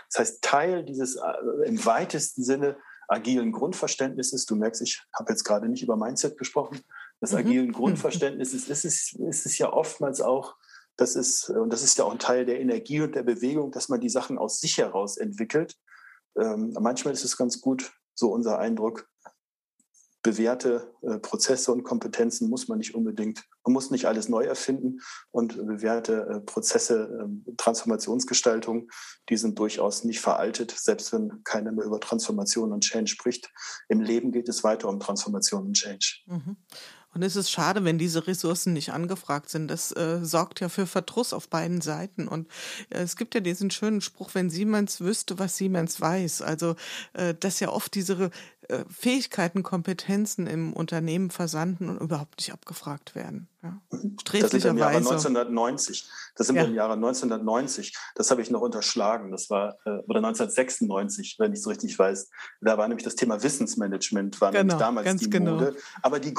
Das 0.08 0.20
heißt, 0.20 0.42
Teil 0.42 0.84
dieses 0.84 1.16
äh, 1.16 1.68
im 1.68 1.84
weitesten 1.84 2.44
Sinne 2.44 2.76
agilen 3.08 3.50
Grundverständnisses, 3.50 4.46
du 4.46 4.54
merkst, 4.54 4.82
ich 4.82 5.02
habe 5.12 5.32
jetzt 5.32 5.44
gerade 5.44 5.68
nicht 5.68 5.82
über 5.82 5.96
Mindset 5.96 6.38
gesprochen, 6.38 6.80
des 7.20 7.32
mhm. 7.32 7.38
agilen 7.38 7.72
Grundverständnisses 7.72 8.68
ist 8.68 8.84
es, 8.84 9.12
ist 9.18 9.46
es 9.46 9.58
ja 9.58 9.72
oftmals 9.72 10.20
auch, 10.20 10.54
das 10.96 11.16
ist, 11.16 11.50
und 11.50 11.72
das 11.72 11.82
ist 11.82 11.98
ja 11.98 12.04
auch 12.04 12.12
ein 12.12 12.20
Teil 12.20 12.46
der 12.46 12.60
Energie 12.60 13.00
und 13.00 13.16
der 13.16 13.24
Bewegung, 13.24 13.72
dass 13.72 13.88
man 13.88 14.00
die 14.00 14.08
Sachen 14.08 14.38
aus 14.38 14.60
sich 14.60 14.78
heraus 14.78 15.16
entwickelt 15.16 15.76
ähm, 16.38 16.74
manchmal 16.78 17.14
ist 17.14 17.24
es 17.24 17.36
ganz 17.36 17.60
gut, 17.60 17.92
so 18.14 18.32
unser 18.32 18.58
Eindruck, 18.58 19.08
bewährte 20.26 20.92
äh, 21.02 21.20
Prozesse 21.20 21.70
und 21.70 21.84
Kompetenzen 21.84 22.50
muss 22.50 22.66
man 22.66 22.78
nicht 22.78 22.96
unbedingt, 22.96 23.44
man 23.64 23.72
muss 23.72 23.92
nicht 23.92 24.06
alles 24.06 24.28
neu 24.28 24.42
erfinden 24.42 24.98
und 25.30 25.56
bewährte 25.56 26.26
äh, 26.28 26.40
Prozesse, 26.40 27.28
äh, 27.48 27.54
Transformationsgestaltung, 27.56 28.88
die 29.28 29.36
sind 29.36 29.56
durchaus 29.56 30.02
nicht 30.02 30.18
veraltet, 30.18 30.72
selbst 30.72 31.12
wenn 31.12 31.44
keiner 31.44 31.70
mehr 31.70 31.84
über 31.84 32.00
Transformation 32.00 32.72
und 32.72 32.82
Change 32.82 33.08
spricht. 33.08 33.52
Im 33.88 34.00
Leben 34.00 34.32
geht 34.32 34.48
es 34.48 34.64
weiter 34.64 34.88
um 34.88 34.98
Transformation 34.98 35.66
und 35.66 35.74
Change. 35.74 36.24
Mhm. 36.26 36.56
Und 37.16 37.22
es 37.22 37.34
ist 37.34 37.50
schade, 37.50 37.82
wenn 37.82 37.96
diese 37.96 38.26
Ressourcen 38.26 38.74
nicht 38.74 38.92
angefragt 38.92 39.48
sind. 39.48 39.68
Das 39.68 39.90
äh, 39.90 40.18
sorgt 40.22 40.60
ja 40.60 40.68
für 40.68 40.86
Verdruss 40.86 41.32
auf 41.32 41.48
beiden 41.48 41.80
Seiten. 41.80 42.28
Und 42.28 42.46
äh, 42.90 42.98
es 42.98 43.16
gibt 43.16 43.34
ja 43.34 43.40
diesen 43.40 43.70
schönen 43.70 44.02
Spruch, 44.02 44.34
wenn 44.34 44.50
Siemens 44.50 45.00
wüsste, 45.00 45.38
was 45.38 45.56
Siemens 45.56 45.98
weiß. 45.98 46.42
Also, 46.42 46.76
äh, 47.14 47.32
dass 47.32 47.58
ja 47.58 47.70
oft 47.70 47.94
diese 47.94 48.30
äh, 48.68 48.84
Fähigkeiten, 48.90 49.62
Kompetenzen 49.62 50.46
im 50.46 50.72
Unternehmen 50.72 51.30
versanden 51.30 51.88
und 51.88 52.00
überhaupt 52.00 52.38
nicht 52.38 52.52
abgefragt 52.52 53.14
werden. 53.14 53.48
Ja. 53.62 53.80
Das 53.90 54.50
sind 54.50 54.64
im 54.64 54.78
Jahre 54.78 54.96
1990. 54.96 56.08
Das 56.34 56.48
sind 56.48 56.56
ja. 56.56 56.64
im 56.64 56.74
Jahre 56.74 56.94
1990. 56.94 57.96
Das 58.14 58.30
habe 58.30 58.42
ich 58.42 58.50
noch 58.50 58.60
unterschlagen. 58.60 59.30
Das 59.30 59.50
war 59.50 59.76
äh, 59.84 59.98
oder 60.08 60.18
1996, 60.18 61.36
wenn 61.38 61.52
ich 61.52 61.62
so 61.62 61.70
richtig 61.70 61.96
weiß. 61.96 62.28
Da 62.60 62.76
war 62.76 62.88
nämlich 62.88 63.04
das 63.04 63.14
Thema 63.14 63.42
Wissensmanagement 63.42 64.40
war 64.40 64.50
genau, 64.50 64.78
damals 64.78 65.16
die 65.16 65.30
genau. 65.30 65.52
Mode. 65.52 65.76
Aber 66.02 66.18
die 66.18 66.34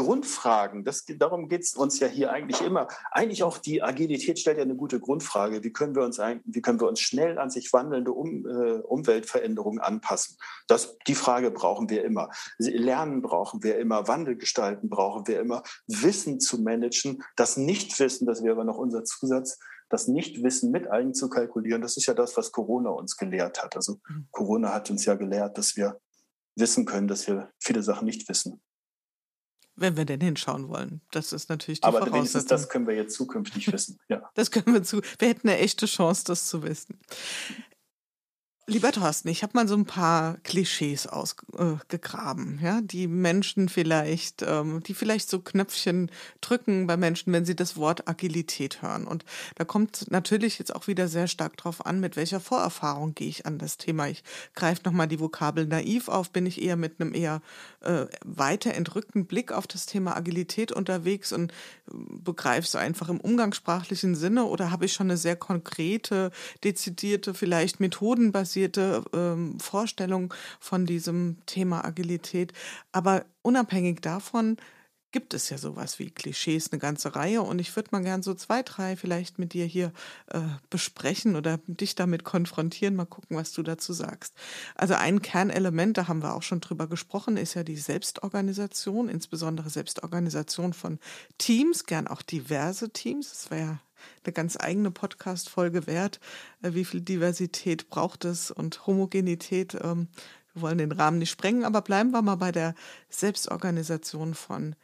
Grundfragen, 0.68 0.84
das, 0.84 1.06
darum 1.06 1.48
geht 1.48 1.64
es 1.64 1.76
uns 1.76 2.00
ja 2.00 2.08
hier 2.08 2.32
eigentlich 2.32 2.62
immer. 2.62 2.88
Eigentlich 3.12 3.44
auch 3.44 3.58
die 3.58 3.82
Agilität 3.82 4.40
stellt 4.40 4.58
ja 4.58 4.64
eine 4.64 4.76
gute 4.76 5.00
Grundfrage. 5.00 5.64
Wie 5.64 5.72
können 5.72 5.96
wir 5.96 6.04
uns 6.04 6.20
wie 6.20 6.62
können 6.62 6.80
wir 6.80 6.88
uns 6.88 7.00
schnell 7.00 7.38
an 7.38 7.50
sich 7.50 7.72
wandelnde 7.74 8.12
um, 8.12 8.46
äh, 8.46 8.80
Umweltveränderungen 8.82 9.80
anpassen? 9.80 10.38
Das, 10.68 10.98
die 11.08 11.16
Frage 11.16 11.52
brauchen 11.52 11.90
wir 11.90 12.04
immer. 12.04 12.30
Lernen 12.58 13.22
brauchen 13.22 13.64
wir 13.64 13.78
immer. 13.78 14.08
Wandel 14.08 14.38
gestalten 14.38 14.90
brauchen 14.90 15.28
wir 15.28 15.40
immer. 15.40 15.64
Wissen 15.88 16.40
zu 16.40 16.62
managen 16.62 17.24
das 17.36 17.58
Nichtwissen, 17.58 18.28
das 18.28 18.44
wäre 18.44 18.66
noch 18.66 18.78
unser 18.78 19.04
Zusatz, 19.04 19.60
das 19.90 20.08
Nichtwissen 20.08 20.72
mit 20.72 20.88
einzukalkulieren, 20.88 21.82
das 21.82 21.96
ist 21.96 22.08
ja 22.08 22.14
das, 22.14 22.36
was 22.36 22.52
Corona 22.52 22.90
uns 22.90 23.16
gelehrt 23.16 23.64
hat. 23.64 23.76
Also 23.78 24.00
mhm. 24.10 24.28
Corona 24.32 24.74
hat 24.74 24.90
uns 24.90 25.06
ja 25.06 25.16
gelehrt, 25.16 25.58
dass 25.58 25.78
wir 25.78 26.02
wissen 26.56 26.86
können, 26.86 27.08
dass 27.08 27.28
wir 27.28 27.52
viele 27.60 27.84
Sachen 27.84 28.06
nicht 28.06 28.28
wissen. 28.28 28.62
Wenn 29.80 29.96
wir 29.96 30.06
denn 30.06 30.20
hinschauen 30.20 30.70
wollen. 30.70 31.02
Das 31.12 31.32
ist 31.32 31.50
natürlich 31.50 31.82
die 31.82 31.88
Aber 31.88 32.06
wenigstens 32.12 32.46
das 32.46 32.68
können 32.68 32.88
wir 32.88 32.96
jetzt 32.96 33.14
zukünftig 33.14 33.72
wissen. 33.72 34.00
Ja. 34.10 34.30
Das 34.34 34.50
können 34.50 34.74
wir 34.74 34.82
zu. 34.82 35.02
Wir 35.20 35.30
hätten 35.30 35.48
eine 35.48 35.60
echte 35.60 35.86
Chance, 35.86 36.24
das 36.26 36.48
zu 36.48 36.64
wissen. 36.64 37.00
Lieber 38.70 38.92
Thorsten, 38.92 39.30
ich 39.30 39.44
habe 39.44 39.54
mal 39.56 39.66
so 39.66 39.76
ein 39.76 39.86
paar 39.86 40.40
Klischees 40.44 41.08
ausgegraben, 41.08 42.60
äh, 42.60 42.66
ja, 42.66 42.82
die 42.82 43.08
Menschen 43.08 43.70
vielleicht, 43.70 44.42
ähm, 44.46 44.84
die 44.84 44.94
vielleicht 44.94 45.30
so 45.30 45.40
Knöpfchen 45.40 46.12
drücken 46.42 46.86
bei 46.86 46.98
Menschen, 46.98 47.32
wenn 47.32 47.46
sie 47.46 47.56
das 47.56 47.78
Wort 47.78 48.10
Agilität 48.10 48.82
hören. 48.82 49.08
Und 49.08 49.24
da 49.56 49.64
kommt 49.64 50.12
natürlich 50.12 50.60
jetzt 50.60 50.76
auch 50.76 50.88
wieder 50.88 51.08
sehr 51.08 51.30
stark 51.30 51.56
drauf 51.56 51.86
an, 51.86 52.02
mit 52.02 52.18
welcher 52.18 52.42
Vorerfahrung 52.42 53.16
gehe 53.16 53.30
ich 53.30 53.46
an 53.46 53.58
das 53.58 53.78
Thema. 53.78 54.10
Ich 54.10 54.22
greife 54.54 54.82
nochmal 54.84 55.08
die 55.08 55.22
Vokabel 55.22 55.66
naiv 55.66 56.10
auf, 56.10 56.32
bin 56.32 56.46
ich 56.46 56.62
eher 56.62 56.76
mit 56.76 57.00
einem 57.00 57.16
eher 57.16 57.42
äh, 57.80 58.08
weiter 58.26 58.74
entrückten 58.74 59.28
Blick 59.28 59.54
auf 59.54 59.68
das 59.68 59.86
Thema 59.86 60.18
Agilität 60.18 60.74
unterwegs 60.74 61.32
und 61.32 61.54
äh, 61.54 61.94
begreife 62.22 62.68
so 62.68 62.78
einfach 62.78 63.08
im 63.08 63.22
umgangssprachlichen 63.22 64.14
Sinne 64.14 64.44
oder 64.44 64.72
habe 64.72 64.84
ich 64.84 64.92
schon 64.92 65.08
eine 65.08 65.16
sehr 65.16 65.38
konkrete, 65.38 66.32
dezidierte, 66.66 67.34
vielleicht 67.34 67.80
methodenbasierte 67.80 68.57
basierte 68.58 69.04
ähm, 69.14 69.60
Vorstellung 69.60 70.34
von 70.60 70.88
diesem 70.88 71.38
Thema 71.46 71.86
Agilität. 71.86 72.54
Aber 72.92 73.26
unabhängig 73.44 74.02
davon 74.02 74.58
gibt 75.12 75.36
es 75.36 75.50
ja 75.50 75.60
sowas 75.60 76.00
wie 76.00 76.10
Klischees, 76.10 76.72
eine 76.72 76.80
ganze 76.80 77.16
Reihe. 77.16 77.44
Und 77.44 77.60
ich 77.60 77.76
würde 77.76 77.90
mal 77.92 78.02
gern 78.02 78.24
so 78.24 78.34
zwei, 78.34 78.64
drei 78.64 78.96
vielleicht 78.96 79.38
mit 79.38 79.54
dir 79.54 79.66
hier 79.66 79.94
äh, 80.32 80.40
besprechen 80.72 81.36
oder 81.36 81.60
dich 81.68 81.94
damit 81.94 82.24
konfrontieren. 82.24 82.96
Mal 82.96 83.06
gucken, 83.06 83.38
was 83.38 83.54
du 83.54 83.62
dazu 83.62 83.94
sagst. 83.94 84.34
Also 84.74 84.96
ein 84.96 85.22
Kernelement, 85.22 85.98
da 85.98 86.08
haben 86.08 86.24
wir 86.24 86.34
auch 86.34 86.44
schon 86.44 86.60
drüber 86.60 86.88
gesprochen, 86.88 87.38
ist 87.38 87.54
ja 87.54 87.64
die 87.64 87.78
Selbstorganisation, 87.78 89.08
insbesondere 89.08 89.70
Selbstorganisation 89.70 90.74
von 90.74 90.98
Teams, 91.38 91.86
gern 91.86 92.08
auch 92.08 92.24
diverse 92.24 92.90
Teams. 92.90 93.30
Das 93.30 93.52
wäre 93.52 93.62
ja 93.62 93.80
eine 94.24 94.34
ganz 94.34 94.58
eigene 94.60 94.92
Podcast-Folge 94.92 95.88
wert. 95.88 96.20
Äh, 96.62 96.74
wie 96.74 96.86
viel 96.86 97.02
Diversität 97.02 97.90
braucht 97.90 98.26
es 98.26 98.52
und 98.52 98.86
Homogenität? 98.88 99.76
Ähm, 99.82 100.08
wir 100.54 100.62
wollen 100.62 100.78
den 100.80 100.92
Rahmen 100.92 101.20
nicht 101.20 101.30
sprengen, 101.30 101.66
aber 101.66 101.82
bleiben 101.82 102.12
wir 102.12 102.22
mal 102.22 102.36
bei 102.36 102.52
der 102.52 102.74
Selbstorganisation 103.10 104.34
von 104.34 104.76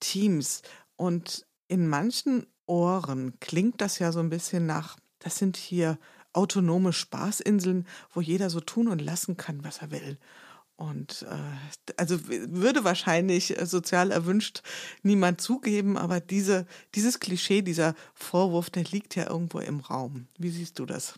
Teams. 0.00 0.62
Und 0.96 1.46
in 1.68 1.88
manchen 1.88 2.46
Ohren 2.66 3.38
klingt 3.40 3.80
das 3.80 3.98
ja 3.98 4.12
so 4.12 4.20
ein 4.20 4.30
bisschen 4.30 4.66
nach, 4.66 4.96
das 5.18 5.38
sind 5.38 5.56
hier 5.56 5.98
autonome 6.32 6.92
Spaßinseln, 6.92 7.86
wo 8.10 8.20
jeder 8.20 8.50
so 8.50 8.60
tun 8.60 8.88
und 8.88 9.00
lassen 9.00 9.36
kann, 9.36 9.64
was 9.64 9.78
er 9.78 9.90
will. 9.90 10.18
Und 10.82 11.24
äh, 11.30 11.92
also 11.96 12.18
würde 12.28 12.82
wahrscheinlich 12.82 13.56
äh, 13.56 13.66
sozial 13.66 14.10
erwünscht 14.10 14.62
niemand 15.04 15.40
zugeben, 15.40 15.96
aber 15.96 16.18
diese, 16.18 16.66
dieses 16.96 17.20
Klischee, 17.20 17.62
dieser 17.62 17.94
Vorwurf, 18.14 18.68
der 18.68 18.82
liegt 18.82 19.14
ja 19.14 19.30
irgendwo 19.30 19.60
im 19.60 19.78
Raum. 19.78 20.26
Wie 20.38 20.50
siehst 20.50 20.80
du 20.80 20.86
das? 20.86 21.14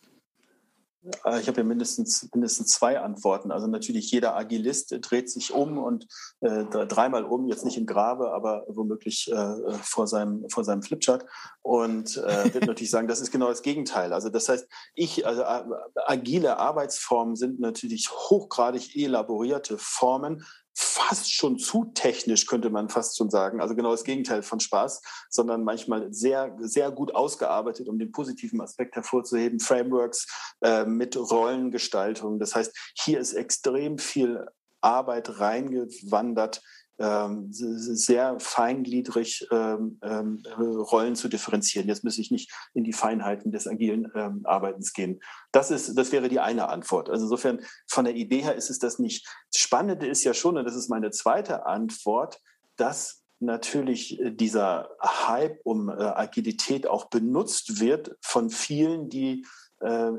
Äh, 1.25 1.41
ich 1.41 1.49
habe 1.49 1.59
ja 1.59 1.65
mindestens, 1.65 2.29
mindestens 2.33 2.73
zwei 2.73 3.01
Antworten. 3.01 3.51
Also 3.51 3.67
natürlich 3.67 4.11
jeder 4.11 4.37
Agilist 4.37 4.95
dreht 5.01 5.31
sich 5.31 5.53
um 5.53 5.79
und 5.79 6.07
äh, 6.41 6.65
dreimal 6.65 7.25
um, 7.25 7.47
jetzt 7.47 7.65
nicht 7.65 7.77
im 7.77 7.87
Grabe, 7.87 8.33
aber 8.33 8.65
womöglich 8.69 9.31
äh, 9.31 9.75
vor, 9.83 10.07
seinem, 10.07 10.49
vor 10.49 10.65
seinem 10.65 10.83
Flipchart 10.83 11.27
und 11.63 12.17
äh, 12.17 12.53
wird 12.55 12.67
natürlich 12.67 12.91
sagen, 12.91 13.09
das 13.09 13.21
ist 13.21 13.31
genau 13.31 13.49
das 13.49 13.63
Gegenteil. 13.63 14.13
Also 14.13 14.29
das 14.29 14.49
heißt, 14.49 14.67
ich, 14.95 15.27
also 15.27 15.43
äh, 15.43 15.65
agile 16.07 16.59
Arbeitsformen 16.59 17.37
sind 17.37 17.61
natürlich 17.61 18.11
hochgradig 18.11 18.97
elaborierte 18.97 19.79
Formen, 19.79 20.45
fast 20.75 21.33
schon 21.33 21.59
zu 21.59 21.87
technisch, 21.95 22.47
könnte 22.47 22.70
man 22.70 22.89
fast 22.89 23.16
schon 23.16 23.31
sagen. 23.31 23.61
Also 23.61 23.75
genau 23.75 23.93
das 23.93 24.05
Gegenteil 24.05 24.43
von 24.43 24.61
Spaß, 24.61 25.03
sondern 25.31 25.62
manchmal 25.62 26.12
sehr, 26.12 26.57
sehr 26.61 26.91
gut 26.91 27.14
ausgearbeitet, 27.14 27.89
um 27.89 27.99
den 27.99 28.12
positiven 28.12 28.61
Aspekt 28.61 28.97
hervorzuheben. 28.97 29.61
Frameworks 29.61 30.27
äh, 30.62 30.85
mit 30.85 31.16
Rollengestaltung. 31.16 32.39
Das 32.39 32.55
heißt, 32.55 32.77
hier 32.99 33.20
ist 33.20 33.35
extrem 33.35 33.99
viel 33.99 34.47
Arbeit 34.81 35.39
reingewandert, 35.41 36.61
sehr 36.97 38.38
feingliedrig 38.38 39.47
ähm, 39.51 39.99
ähm, 40.03 40.42
Rollen 40.57 41.16
zu 41.16 41.28
differenzieren. 41.28 41.88
Jetzt 41.88 42.05
muss 42.05 42.18
ich 42.18 42.30
nicht 42.30 42.53
in 42.72 42.84
die 42.84 42.92
Feinheiten 42.92 43.51
des 43.51 43.66
agilen 43.66 44.11
ähm, 44.14 44.42
Arbeitens 44.45 44.92
gehen. 44.92 45.20
Das, 45.51 45.70
ist, 45.70 45.99
das 45.99 46.12
wäre 46.12 46.28
die 46.28 46.40
eine 46.40 46.68
Antwort. 46.68 47.11
Also 47.11 47.24
insofern 47.24 47.61
von 47.88 48.05
der 48.05 48.14
Idee 48.14 48.42
her 48.42 48.55
ist 48.55 48.70
es 48.70 48.78
das 48.78 48.99
nicht. 48.99 49.26
Das 49.53 49.61
Spannende 49.61 50.07
ist 50.07 50.22
ja 50.22 50.34
schon, 50.34 50.57
und 50.57 50.64
das 50.64 50.76
ist 50.76 50.88
meine 50.88 51.11
zweite 51.11 51.66
Antwort, 51.66 52.40
dass 52.76 53.24
natürlich 53.40 54.20
äh, 54.20 54.30
dieser 54.30 54.90
Hype 55.01 55.61
um 55.64 55.88
äh, 55.88 55.92
Agilität 55.92 56.86
auch 56.86 57.07
benutzt 57.07 57.80
wird 57.80 58.16
von 58.20 58.51
vielen, 58.51 59.09
die 59.09 59.45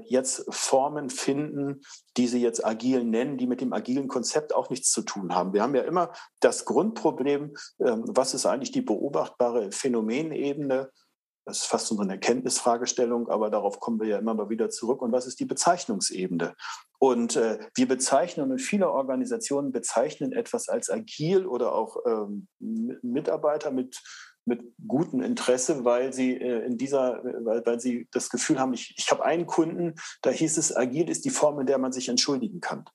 jetzt 0.06 0.46
Formen 0.50 1.10
finden, 1.10 1.82
die 2.18 2.28
sie 2.28 2.42
jetzt 2.42 2.66
agil 2.66 3.04
nennen, 3.04 3.38
die 3.38 3.48
mit 3.48 3.62
dem 3.62 3.74
agilen 3.74 4.08
Konzept 4.08 4.54
auch 4.54 4.70
nichts 4.70 4.92
zu 4.92 5.02
tun 5.02 5.34
haben. 5.34 5.54
Wir 5.54 5.64
haben 5.64 5.76
ja 5.76 5.84
immer 5.84 6.12
das 6.40 6.66
Grundproblem, 6.66 7.56
ähm, 7.80 8.04
was 8.08 8.34
ist 8.34 8.46
eigentlich 8.46 8.72
die 8.72 8.82
beobachtbare 8.82 9.72
Phänomenebene? 9.72 10.92
Das 11.46 11.60
ist 11.60 11.66
fast 11.66 11.88
so 11.88 12.00
eine 12.00 12.14
Erkenntnisfragestellung, 12.14 13.30
aber 13.30 13.52
darauf 13.52 13.80
kommen 13.80 14.00
wir 14.00 14.08
ja 14.08 14.18
immer 14.18 14.34
mal 14.34 14.50
wieder 14.50 14.70
zurück. 14.72 15.02
Und 15.04 15.12
was 15.12 15.28
ist 15.28 15.40
die 15.40 15.46
Bezeichnungsebene? 15.46 16.56
Und 16.98 17.36
äh, 17.36 17.60
wir 17.76 17.88
bezeichnen 17.88 18.52
und 18.52 18.60
viele 18.60 18.90
Organisationen 18.90 19.72
bezeichnen 19.72 20.32
etwas 20.32 20.70
als 20.70 20.90
agil 20.90 21.46
oder 21.46 21.74
auch 21.74 21.98
ähm, 22.08 22.48
Mitarbeiter 22.60 23.70
mit 23.70 24.02
mit 24.46 24.74
gutem 24.88 25.22
Interesse, 25.22 25.84
weil 25.86 26.14
sie 26.14 26.40
äh, 26.40 26.66
in 26.66 26.78
dieser, 26.78 27.24
weil, 27.24 27.66
weil 27.66 27.80
sie 27.80 28.08
das 28.12 28.30
Gefühl 28.30 28.60
haben, 28.60 28.74
ich, 28.74 28.94
ich 28.98 29.12
habe 29.12 29.26
einen 29.26 29.46
Kunden, 29.46 29.96
da 30.22 30.30
hieß 30.30 30.58
es, 30.58 30.76
agil 30.76 31.10
ist 31.10 31.26
die 31.26 31.32
Form, 31.32 31.60
in 31.60 31.66
der 31.66 31.80
man 31.80 31.92
sich 31.92 32.10
entschuldigen 32.10 32.62
kann. 32.62 32.86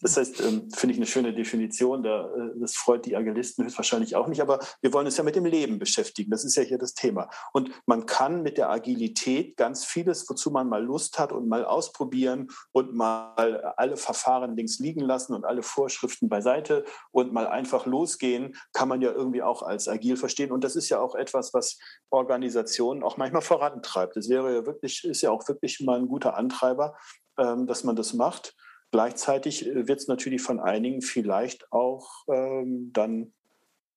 Das 0.00 0.16
heißt, 0.16 0.40
ähm, 0.40 0.70
finde 0.70 0.92
ich 0.92 0.98
eine 0.98 1.06
schöne 1.06 1.34
Definition. 1.34 2.04
Äh, 2.04 2.24
das 2.56 2.74
freut 2.74 3.06
die 3.06 3.16
Agilisten 3.16 3.64
höchstwahrscheinlich 3.64 4.16
auch 4.16 4.28
nicht, 4.28 4.40
aber 4.40 4.58
wir 4.80 4.92
wollen 4.92 5.06
uns 5.06 5.16
ja 5.16 5.24
mit 5.24 5.36
dem 5.36 5.44
Leben 5.44 5.78
beschäftigen. 5.78 6.30
Das 6.30 6.44
ist 6.44 6.56
ja 6.56 6.62
hier 6.62 6.78
das 6.78 6.94
Thema. 6.94 7.28
Und 7.52 7.70
man 7.86 8.06
kann 8.06 8.42
mit 8.42 8.58
der 8.58 8.70
Agilität 8.70 9.56
ganz 9.56 9.84
vieles, 9.84 10.28
wozu 10.28 10.50
man 10.50 10.68
mal 10.68 10.84
Lust 10.84 11.18
hat 11.18 11.32
und 11.32 11.48
mal 11.48 11.64
ausprobieren 11.64 12.48
und 12.72 12.94
mal 12.94 13.74
alle 13.76 13.96
Verfahren 13.96 14.56
links 14.56 14.78
liegen 14.78 15.00
lassen 15.00 15.34
und 15.34 15.44
alle 15.44 15.62
Vorschriften 15.62 16.28
beiseite 16.28 16.84
und 17.10 17.32
mal 17.32 17.46
einfach 17.46 17.86
losgehen, 17.86 18.56
kann 18.72 18.88
man 18.88 19.00
ja 19.00 19.12
irgendwie 19.12 19.42
auch 19.42 19.62
als 19.62 19.88
agil 19.88 20.16
verstehen. 20.16 20.52
Und 20.52 20.64
das 20.64 20.76
ist 20.76 20.88
ja 20.88 21.00
auch 21.00 21.14
etwas, 21.14 21.54
was 21.54 21.78
Organisationen 22.10 23.02
auch 23.02 23.16
manchmal 23.16 23.42
vorantreibt. 23.42 24.16
Das 24.16 24.28
wäre 24.28 24.54
ja 24.54 24.66
wirklich, 24.66 25.04
ist 25.04 25.22
ja 25.22 25.30
auch 25.30 25.46
wirklich 25.48 25.80
mal 25.80 25.98
ein 25.98 26.08
guter 26.08 26.36
Antreiber, 26.36 26.96
ähm, 27.38 27.66
dass 27.66 27.84
man 27.84 27.96
das 27.96 28.12
macht. 28.14 28.54
Gleichzeitig 28.92 29.66
äh, 29.66 29.88
wird 29.88 29.98
es 30.00 30.06
natürlich 30.06 30.42
von 30.42 30.60
einigen 30.60 31.02
vielleicht 31.02 31.72
auch 31.72 32.24
ähm, 32.28 32.92
dann 32.92 33.32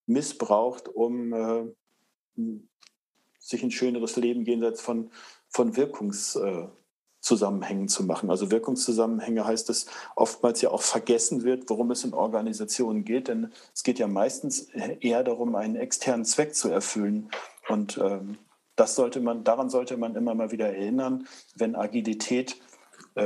missbraucht, 0.08 0.88
um 0.88 1.34
äh, 1.34 1.66
sich 3.38 3.62
ein 3.62 3.72
schöneres 3.72 4.16
Leben 4.16 4.46
jenseits 4.46 4.82
von, 4.82 5.12
von 5.50 5.76
Wirkungszusammenhängen 5.76 7.86
äh, 7.86 7.88
zu 7.88 8.06
machen. 8.06 8.30
Also 8.30 8.52
Wirkungszusammenhänge 8.52 9.46
heißt, 9.46 9.68
dass 9.70 9.88
oftmals 10.16 10.62
ja 10.62 10.72
auch 10.72 10.82
vergessen 10.82 11.44
wird, 11.44 11.70
worum 11.70 11.92
es 11.92 12.06
in 12.06 12.14
Organisationen 12.14 13.04
geht, 13.04 13.28
denn 13.28 13.52
es 13.74 13.84
geht 13.84 14.00
ja 14.00 14.08
meistens 14.08 14.70
eher 15.02 15.24
darum, 15.24 15.56
einen 15.56 15.76
externen 15.76 16.26
Zweck 16.26 16.56
zu 16.56 16.70
erfüllen. 16.70 17.30
Und 17.68 17.98
ähm, 17.98 18.38
das 18.76 18.96
sollte 18.96 19.20
man, 19.20 19.44
daran 19.44 19.70
sollte 19.70 19.98
man 19.98 20.16
immer 20.16 20.36
mal 20.36 20.52
wieder 20.52 20.68
erinnern, 20.68 21.28
wenn 21.56 21.76
Agilität 21.76 22.58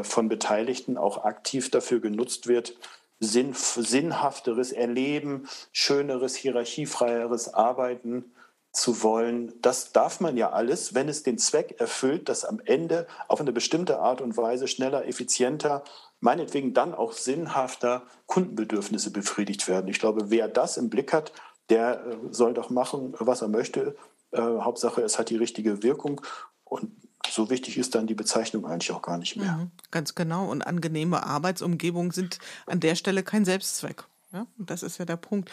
von 0.04 0.30
Beteiligten 0.30 0.98
auch 0.98 1.24
aktiv 1.24 1.72
dafür 1.72 2.00
genutzt 2.00 2.48
wird, 2.48 2.76
sinn, 3.20 3.54
sinnhafteres 3.54 4.72
Erleben, 4.72 5.48
schöneres, 5.72 6.36
hierarchiefreieres 6.36 7.54
Arbeiten 7.54 8.32
zu 8.72 9.02
wollen, 9.02 9.54
das 9.62 9.92
darf 9.92 10.20
man 10.20 10.38
ja 10.38 10.52
alles, 10.52 10.94
wenn 10.94 11.10
es 11.10 11.24
den 11.24 11.38
Zweck 11.38 11.76
erfüllt, 11.80 12.30
dass 12.30 12.46
am 12.46 12.62
Ende 12.64 13.08
auf 13.28 13.42
eine 13.42 13.52
bestimmte 13.52 14.00
Art 14.00 14.22
und 14.22 14.38
Weise 14.38 14.68
schneller, 14.68 15.08
effizienter, 15.08 15.84
meinetwegen 16.20 16.74
dann 16.74 16.94
auch 16.94 17.14
sinnhafter 17.14 18.04
Kundenbedürfnisse 18.28 19.12
befriedigt 19.12 19.68
werden. 19.68 19.88
Ich 19.88 20.00
glaube, 20.00 20.30
wer 20.30 20.48
das 20.48 20.78
im 20.78 20.90
Blick 20.90 21.14
hat, 21.14 21.34
der 21.70 22.06
äh, 22.06 22.18
soll 22.30 22.54
doch 22.54 22.70
machen, 22.70 23.16
was 23.20 23.42
er 23.42 23.48
möchte. 23.48 23.96
Äh, 24.32 24.42
Hauptsache, 24.42 25.02
es 25.02 25.18
hat 25.18 25.30
die 25.30 25.38
richtige 25.38 25.82
Wirkung. 25.82 26.22
Und 26.64 26.92
so 27.32 27.50
wichtig 27.50 27.78
ist 27.78 27.96
dann 27.96 28.08
die 28.08 28.16
Bezeichnung 28.16 28.66
eigentlich 28.66 28.92
auch 28.92 29.02
gar 29.02 29.18
nicht 29.18 29.36
mehr. 29.36 29.54
Mhm, 29.54 29.72
ganz 29.92 30.16
genau. 30.16 30.46
Und 30.50 30.62
angenehme 30.62 31.24
Arbeitsumgebungen 31.24 32.12
sind 32.12 32.40
an 32.66 32.80
der 32.80 32.96
Stelle 32.96 33.24
kein 33.24 33.46
Selbstzweck. 33.46 34.06
Ja? 34.32 34.48
Und 34.58 34.70
das 34.70 34.84
ist 34.84 34.98
ja 34.98 35.06
der 35.06 35.18
Punkt. 35.18 35.52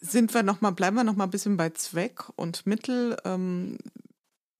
Sind 0.00 0.34
wir 0.34 0.42
noch 0.42 0.60
mal, 0.60 0.72
bleiben 0.72 0.96
wir 0.96 1.04
noch 1.04 1.16
mal 1.16 1.24
ein 1.24 1.30
bisschen 1.30 1.56
bei 1.56 1.70
Zweck 1.70 2.24
und 2.36 2.66
Mittel. 2.66 3.16
Ähm, 3.24 3.78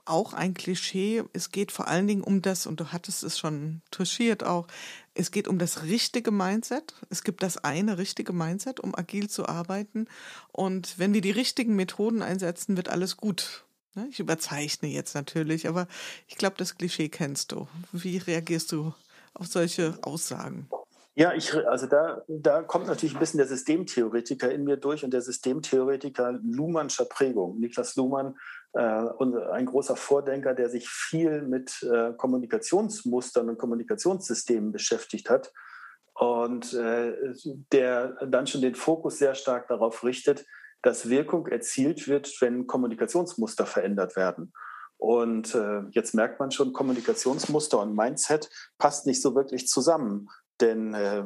auch 0.05 0.33
ein 0.33 0.55
Klischee. 0.55 1.23
Es 1.33 1.51
geht 1.51 1.73
vor 1.73 1.89
allen 1.89 2.07
Dingen 2.07 2.23
um 2.23 2.43
das, 2.43 2.67
und 2.67 2.81
du 2.81 2.93
hattest 2.93 3.23
es 3.23 3.39
schon 3.39 3.83
touchiert 3.91 4.43
auch, 4.43 4.67
es 5.15 5.31
geht 5.31 5.47
um 5.47 5.59
das 5.59 5.83
richtige 5.85 6.31
Mindset. 6.31 6.95
Es 7.11 7.23
gibt 7.23 7.43
das 7.43 7.59
eine 7.59 7.99
richtige 7.99 8.33
Mindset, 8.33 8.81
um 8.81 8.95
agil 8.95 9.29
zu 9.29 9.47
arbeiten. 9.47 10.07
Und 10.51 10.99
wenn 10.99 11.15
wir 11.15 11.21
die 11.21 11.31
richtigen 11.31 11.77
Methoden 11.77 12.23
einsetzen, 12.23 12.77
wird 12.77 12.89
alles 12.89 13.17
gut. 13.17 13.65
Ne, 13.95 14.07
ich 14.11 14.21
überzeichne 14.21 14.89
jetzt 14.89 15.15
natürlich, 15.15 15.69
aber 15.69 15.87
ich 16.27 16.37
glaube, 16.37 16.57
das 16.59 16.77
Klischee 16.79 17.09
kennst 17.09 17.53
du. 17.53 17.69
Wie 17.93 18.17
reagierst 18.19 18.73
du 18.73 18.95
auf 19.35 19.47
solche 19.47 19.99
Aussagen? 20.03 20.69
Ja, 21.15 21.35
ich, 21.35 21.55
also 21.67 21.87
da, 21.87 22.23
da 22.27 22.63
kommt 22.63 22.87
natürlich 22.87 23.15
ein 23.15 23.21
bisschen 23.21 23.37
der 23.37 23.47
Systemtheoretiker 23.47 24.51
in 24.51 24.65
mir 24.65 24.79
durch 24.79 25.05
und 25.05 25.13
der 25.13 25.21
Systemtheoretiker 25.21 26.41
Luhmannscher 26.43 27.05
Prägung. 27.05 27.61
Niklas 27.61 27.97
Luhmann, 27.97 28.39
äh, 28.73 28.81
ein 28.81 29.67
großer 29.67 29.97
Vordenker, 29.97 30.55
der 30.55 30.71
sich 30.71 30.89
viel 30.89 31.43
mit 31.43 31.83
äh, 31.83 32.15
Kommunikationsmustern 32.15 33.51
und 33.51 33.59
Kommunikationssystemen 33.59 34.73
beschäftigt 34.73 35.29
hat 35.29 35.53
und 36.15 36.73
äh, 36.73 37.13
der 37.73 38.17
dann 38.27 38.47
schon 38.47 38.63
den 38.63 38.75
Fokus 38.75 39.19
sehr 39.19 39.35
stark 39.35 39.69
darauf 39.69 40.05
richtet, 40.05 40.47
dass 40.83 41.09
Wirkung 41.09 41.47
erzielt 41.47 42.09
wird, 42.09 42.33
wenn 42.41 42.67
Kommunikationsmuster 42.67 43.67
verändert 43.67 44.17
werden. 44.17 44.53
Und 44.99 45.55
äh, 45.55 45.83
jetzt 45.91 46.15
merkt 46.15 46.39
man 46.39 46.51
schon, 46.53 46.73
Kommunikationsmuster 46.73 47.81
und 47.81 47.97
Mindset 47.97 48.51
passt 48.79 49.07
nicht 49.07 49.21
so 49.21 49.35
wirklich 49.35 49.67
zusammen. 49.67 50.29
Denn 50.61 50.95
äh, 50.95 51.25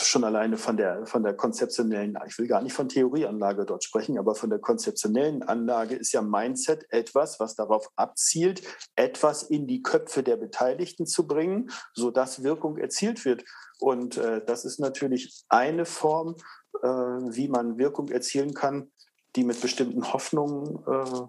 schon 0.00 0.24
alleine 0.24 0.56
von 0.56 0.76
der, 0.76 1.06
von 1.06 1.22
der 1.22 1.34
konzeptionellen, 1.34 2.18
ich 2.26 2.38
will 2.38 2.46
gar 2.46 2.62
nicht 2.62 2.72
von 2.72 2.88
Theorieanlage 2.88 3.66
dort 3.66 3.84
sprechen, 3.84 4.18
aber 4.18 4.34
von 4.34 4.50
der 4.50 4.58
konzeptionellen 4.58 5.42
Anlage 5.42 5.94
ist 5.94 6.12
ja 6.12 6.22
Mindset 6.22 6.86
etwas, 6.90 7.40
was 7.40 7.54
darauf 7.54 7.88
abzielt, 7.96 8.62
etwas 8.96 9.42
in 9.42 9.66
die 9.66 9.82
Köpfe 9.82 10.22
der 10.22 10.36
Beteiligten 10.36 11.06
zu 11.06 11.26
bringen, 11.26 11.70
sodass 11.94 12.42
Wirkung 12.42 12.78
erzielt 12.78 13.24
wird. 13.24 13.44
Und 13.78 14.16
äh, 14.16 14.44
das 14.44 14.64
ist 14.64 14.78
natürlich 14.78 15.44
eine 15.48 15.84
Form, 15.84 16.36
äh, 16.82 16.86
wie 16.86 17.48
man 17.48 17.78
Wirkung 17.78 18.08
erzielen 18.08 18.54
kann, 18.54 18.92
die 19.36 19.44
mit 19.44 19.60
bestimmten 19.60 20.12
Hoffnungen 20.12 20.84
äh, 20.86 21.26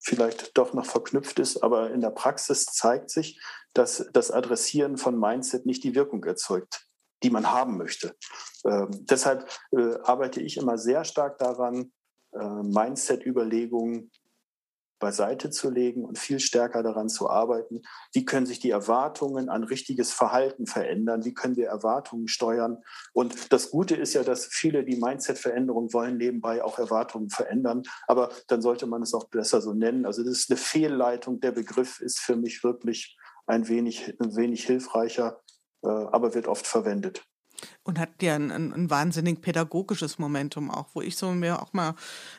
vielleicht 0.00 0.56
doch 0.56 0.74
noch 0.74 0.86
verknüpft 0.86 1.38
ist. 1.38 1.62
Aber 1.62 1.90
in 1.90 2.00
der 2.00 2.10
Praxis 2.10 2.66
zeigt 2.66 3.10
sich, 3.10 3.40
dass 3.72 4.08
das 4.12 4.30
Adressieren 4.30 4.96
von 4.96 5.18
Mindset 5.18 5.66
nicht 5.66 5.82
die 5.84 5.94
Wirkung 5.94 6.22
erzeugt, 6.24 6.86
die 7.22 7.30
man 7.30 7.50
haben 7.50 7.76
möchte. 7.76 8.14
Ähm, 8.64 8.88
deshalb 8.92 9.48
äh, 9.72 9.94
arbeite 10.02 10.40
ich 10.40 10.56
immer 10.58 10.78
sehr 10.78 11.04
stark 11.04 11.38
daran, 11.38 11.92
äh, 12.32 12.44
Mindset-Überlegungen 12.44 14.10
beiseite 14.98 15.50
zu 15.50 15.70
legen 15.70 16.04
und 16.04 16.18
viel 16.18 16.40
stärker 16.40 16.82
daran 16.82 17.08
zu 17.08 17.28
arbeiten, 17.28 17.82
wie 18.12 18.24
können 18.24 18.46
sich 18.46 18.60
die 18.60 18.70
Erwartungen 18.70 19.48
an 19.48 19.64
richtiges 19.64 20.12
Verhalten 20.12 20.66
verändern, 20.66 21.24
wie 21.24 21.34
können 21.34 21.56
wir 21.56 21.68
Erwartungen 21.68 22.28
steuern. 22.28 22.78
Und 23.12 23.52
das 23.52 23.70
Gute 23.70 23.96
ist 23.96 24.14
ja, 24.14 24.22
dass 24.22 24.46
viele, 24.46 24.84
die 24.84 24.96
Mindset-Veränderung 24.96 25.92
wollen, 25.92 26.16
nebenbei 26.16 26.62
auch 26.62 26.78
Erwartungen 26.78 27.30
verändern. 27.30 27.82
Aber 28.06 28.30
dann 28.48 28.62
sollte 28.62 28.86
man 28.86 29.02
es 29.02 29.14
auch 29.14 29.28
besser 29.28 29.60
so 29.60 29.74
nennen. 29.74 30.06
Also 30.06 30.22
das 30.22 30.38
ist 30.38 30.50
eine 30.50 30.56
Fehlleitung. 30.56 31.40
Der 31.40 31.52
Begriff 31.52 32.00
ist 32.00 32.20
für 32.20 32.36
mich 32.36 32.64
wirklich 32.64 33.16
ein 33.46 33.68
wenig, 33.68 34.14
ein 34.20 34.36
wenig 34.36 34.64
hilfreicher, 34.64 35.40
äh, 35.82 35.88
aber 35.88 36.34
wird 36.34 36.48
oft 36.48 36.66
verwendet. 36.66 37.24
Und 37.86 37.98
hat 37.98 38.22
ja 38.22 38.34
ein, 38.34 38.50
ein, 38.50 38.72
ein, 38.72 38.88
wahnsinnig 38.88 39.42
pädagogisches 39.42 40.18
Momentum 40.18 40.70
auch, 40.70 40.86
wo 40.94 41.02
ich 41.02 41.18
so 41.18 41.32
mir 41.32 41.60
auch 41.60 41.74
mal 41.74 41.94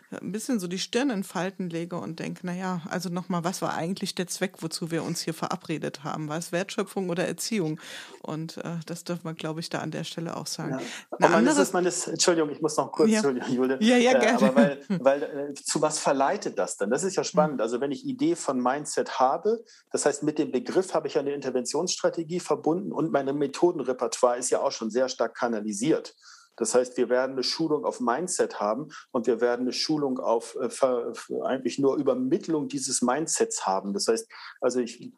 ein 0.09 0.31
bisschen 0.31 0.59
so 0.59 0.67
die 0.67 0.79
Stirn 0.79 1.11
in 1.11 1.23
Falten 1.23 1.69
lege 1.69 1.97
und 1.97 2.19
denke, 2.19 2.47
naja, 2.47 2.81
also 2.89 3.09
nochmal, 3.09 3.43
was 3.43 3.61
war 3.61 3.75
eigentlich 3.75 4.15
der 4.15 4.25
Zweck, 4.25 4.63
wozu 4.63 4.89
wir 4.89 5.03
uns 5.03 5.21
hier 5.21 5.35
verabredet 5.35 6.03
haben? 6.03 6.29
War 6.29 6.37
es 6.37 6.51
Wertschöpfung 6.51 7.09
oder 7.09 7.27
Erziehung? 7.27 7.79
Und 8.23 8.57
äh, 8.57 8.77
das 8.87 9.03
dürfen 9.03 9.23
wir, 9.23 9.35
glaube 9.35 9.59
ich, 9.59 9.69
da 9.69 9.79
an 9.79 9.91
der 9.91 10.03
Stelle 10.03 10.35
auch 10.35 10.47
sagen. 10.47 10.79
Ja. 10.79 10.81
Aber 11.11 11.35
anderes, 11.35 11.73
man 11.73 11.85
ist, 11.85 12.07
Entschuldigung, 12.07 12.49
ich 12.49 12.61
muss 12.61 12.75
noch 12.77 12.91
kurz, 12.91 13.09
ja. 13.09 13.17
Entschuldigung, 13.17 13.53
Julia. 13.53 13.77
Ja, 13.81 13.97
ja, 13.97 14.17
gerne. 14.17 14.39
Äh, 14.39 14.45
aber 14.45 14.55
weil, 14.55 14.79
weil 14.99 15.23
äh, 15.23 15.53
zu 15.53 15.81
was 15.81 15.99
verleitet 15.99 16.57
das 16.57 16.77
denn? 16.77 16.89
Das 16.89 17.03
ist 17.03 17.15
ja 17.15 17.23
hm. 17.23 17.27
spannend. 17.27 17.61
Also 17.61 17.81
wenn 17.81 17.91
ich 17.91 18.03
Idee 18.05 18.35
von 18.35 18.59
Mindset 18.59 19.19
habe, 19.19 19.63
das 19.91 20.05
heißt, 20.05 20.23
mit 20.23 20.39
dem 20.39 20.51
Begriff 20.51 20.93
habe 20.93 21.07
ich 21.07 21.19
eine 21.19 21.33
Interventionsstrategie 21.33 22.39
verbunden 22.39 22.91
und 22.91 23.11
meine 23.11 23.33
Methodenrepertoire 23.33 24.37
ist 24.37 24.49
ja 24.49 24.61
auch 24.61 24.71
schon 24.71 24.89
sehr 24.89 25.09
stark 25.09 25.34
kanalisiert. 25.35 26.15
Das 26.57 26.73
heißt, 26.73 26.97
wir 26.97 27.09
werden 27.09 27.33
eine 27.33 27.43
Schulung 27.43 27.85
auf 27.85 27.99
Mindset 27.99 28.59
haben 28.59 28.89
und 29.11 29.27
wir 29.27 29.41
werden 29.41 29.61
eine 29.61 29.73
Schulung 29.73 30.19
auf 30.19 30.55
äh, 30.55 30.69
eigentlich 31.43 31.79
nur 31.79 31.97
Übermittlung 31.97 32.67
dieses 32.67 33.01
Mindsets 33.01 33.65
haben. 33.65 33.93
Das 33.93 34.07
heißt, 34.07 34.27
also 34.61 34.79
ich, 34.79 35.11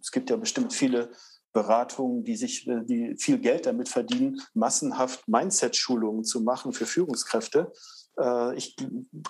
es 0.00 0.10
gibt 0.10 0.28
ja 0.30 0.36
bestimmt 0.36 0.74
viele 0.74 1.10
Beratungen, 1.52 2.24
die 2.24 2.36
sich, 2.36 2.68
äh, 2.68 2.84
die 2.84 3.16
viel 3.16 3.38
Geld 3.38 3.66
damit 3.66 3.88
verdienen, 3.88 4.40
massenhaft 4.54 5.26
Mindset-Schulungen 5.26 6.24
zu 6.24 6.42
machen 6.42 6.72
für 6.72 6.86
Führungskräfte. 6.86 7.72
Äh, 8.18 8.56
ich 8.56 8.76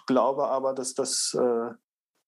glaube 0.06 0.48
aber, 0.48 0.74
dass 0.74 0.94
das 0.94 1.36
äh, 1.38 1.70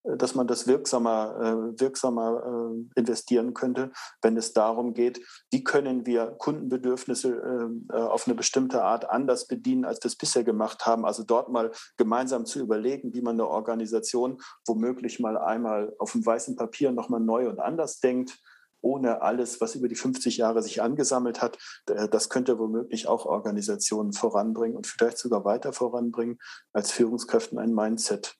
dass 0.04 0.34
man 0.34 0.46
das 0.46 0.66
wirksamer, 0.66 1.36
äh, 1.40 1.80
wirksamer 1.80 2.42
äh, 2.44 2.98
investieren 3.00 3.54
könnte, 3.54 3.92
wenn 4.20 4.36
es 4.36 4.52
darum 4.52 4.94
geht, 4.94 5.20
wie 5.50 5.62
können 5.62 6.06
wir 6.06 6.26
Kundenbedürfnisse 6.38 7.70
äh, 7.90 7.96
auf 7.96 8.26
eine 8.26 8.34
bestimmte 8.34 8.82
Art 8.82 9.08
anders 9.08 9.46
bedienen, 9.46 9.84
als 9.84 10.02
wir 10.02 10.08
es 10.08 10.16
bisher 10.16 10.44
gemacht 10.44 10.86
haben. 10.86 11.04
Also 11.04 11.22
dort 11.22 11.50
mal 11.50 11.70
gemeinsam 11.96 12.46
zu 12.46 12.60
überlegen, 12.60 13.14
wie 13.14 13.22
man 13.22 13.36
eine 13.36 13.48
Organisation 13.48 14.40
womöglich 14.66 15.20
mal 15.20 15.38
einmal 15.38 15.94
auf 15.98 16.12
dem 16.12 16.24
weißen 16.26 16.56
Papier 16.56 16.90
nochmal 16.92 17.20
neu 17.20 17.48
und 17.48 17.60
anders 17.60 18.00
denkt 18.00 18.38
ohne 18.84 19.22
alles, 19.22 19.60
was 19.60 19.76
über 19.76 19.86
die 19.86 19.94
50 19.94 20.38
Jahre 20.38 20.60
sich 20.60 20.82
angesammelt 20.82 21.40
hat. 21.40 21.56
Das 21.84 22.28
könnte 22.28 22.58
womöglich 22.58 23.06
auch 23.06 23.26
Organisationen 23.26 24.12
voranbringen 24.12 24.76
und 24.76 24.88
vielleicht 24.88 25.18
sogar 25.18 25.44
weiter 25.44 25.72
voranbringen, 25.72 26.40
als 26.72 26.90
Führungskräften 26.90 27.60
ein 27.60 27.72
Mindset 27.72 28.34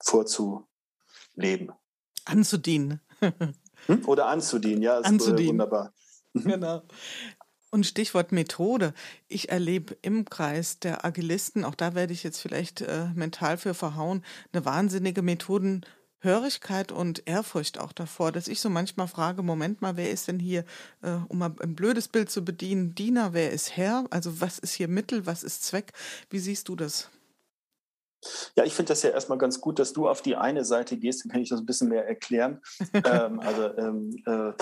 vorzuleben. 0.00 1.72
Anzudienen. 2.24 3.00
hm? 3.86 4.04
Oder 4.06 4.26
anzudienen, 4.26 4.82
ja, 4.82 4.98
ist 4.98 5.06
anzudienen. 5.06 5.50
wunderbar. 5.50 5.92
Mhm. 6.32 6.42
Genau. 6.42 6.82
Und 7.70 7.86
Stichwort 7.86 8.32
Methode. 8.32 8.94
Ich 9.28 9.50
erlebe 9.50 9.96
im 10.00 10.24
Kreis 10.24 10.78
der 10.78 11.04
Agilisten, 11.04 11.64
auch 11.64 11.74
da 11.74 11.94
werde 11.94 12.14
ich 12.14 12.22
jetzt 12.22 12.40
vielleicht 12.40 12.80
äh, 12.80 13.08
mental 13.14 13.58
für 13.58 13.74
verhauen, 13.74 14.24
eine 14.52 14.64
wahnsinnige 14.64 15.20
Methodenhörigkeit 15.20 16.92
und 16.92 17.28
Ehrfurcht 17.28 17.78
auch 17.78 17.92
davor, 17.92 18.32
dass 18.32 18.48
ich 18.48 18.62
so 18.62 18.70
manchmal 18.70 19.06
frage, 19.06 19.42
Moment 19.42 19.82
mal, 19.82 19.98
wer 19.98 20.10
ist 20.10 20.28
denn 20.28 20.38
hier, 20.38 20.64
äh, 21.02 21.16
um 21.28 21.38
mal 21.38 21.54
ein 21.60 21.74
blödes 21.74 22.08
Bild 22.08 22.30
zu 22.30 22.42
bedienen, 22.42 22.94
Diener, 22.94 23.34
wer 23.34 23.52
ist 23.52 23.76
Herr? 23.76 24.06
Also 24.08 24.40
was 24.40 24.58
ist 24.58 24.72
hier 24.72 24.88
Mittel, 24.88 25.26
was 25.26 25.42
ist 25.42 25.62
Zweck? 25.62 25.92
Wie 26.30 26.38
siehst 26.38 26.68
du 26.68 26.76
das? 26.76 27.10
Ja, 28.56 28.64
ich 28.64 28.74
finde 28.74 28.88
das 28.90 29.02
ja 29.02 29.10
erstmal 29.10 29.38
ganz 29.38 29.60
gut, 29.60 29.78
dass 29.78 29.92
du 29.92 30.08
auf 30.08 30.22
die 30.22 30.36
eine 30.36 30.64
Seite 30.64 30.96
gehst, 30.96 31.24
dann 31.24 31.30
kann 31.30 31.40
ich 31.40 31.48
das 31.48 31.60
ein 31.60 31.66
bisschen 31.66 31.88
mehr 31.88 32.06
erklären. 32.06 32.60
ähm, 32.92 33.40
also 33.40 33.76
ähm, 33.76 34.22
äh, 34.26 34.52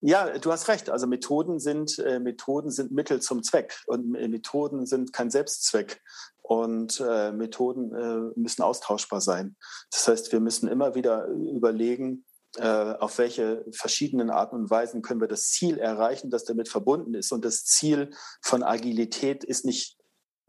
ja, 0.00 0.38
du 0.38 0.50
hast 0.50 0.68
recht. 0.68 0.88
Also 0.88 1.06
Methoden 1.06 1.58
sind 1.58 1.98
äh, 1.98 2.20
Methoden 2.20 2.70
sind 2.70 2.92
Mittel 2.92 3.20
zum 3.20 3.42
Zweck 3.42 3.82
und 3.86 4.10
Methoden 4.10 4.86
sind 4.86 5.12
kein 5.12 5.30
Selbstzweck 5.30 6.00
und 6.42 7.00
äh, 7.00 7.32
Methoden 7.32 7.94
äh, 7.94 8.38
müssen 8.38 8.62
austauschbar 8.62 9.20
sein. 9.20 9.56
Das 9.90 10.08
heißt, 10.08 10.32
wir 10.32 10.40
müssen 10.40 10.68
immer 10.68 10.94
wieder 10.94 11.26
überlegen, 11.26 12.24
äh, 12.56 12.94
auf 12.94 13.18
welche 13.18 13.64
verschiedenen 13.70 14.30
Arten 14.30 14.56
und 14.56 14.70
Weisen 14.70 15.02
können 15.02 15.20
wir 15.20 15.28
das 15.28 15.50
Ziel 15.50 15.78
erreichen, 15.78 16.30
das 16.30 16.44
damit 16.44 16.68
verbunden 16.68 17.14
ist. 17.14 17.30
Und 17.30 17.44
das 17.44 17.64
Ziel 17.64 18.10
von 18.42 18.64
Agilität 18.64 19.44
ist 19.44 19.64
nicht 19.64 19.99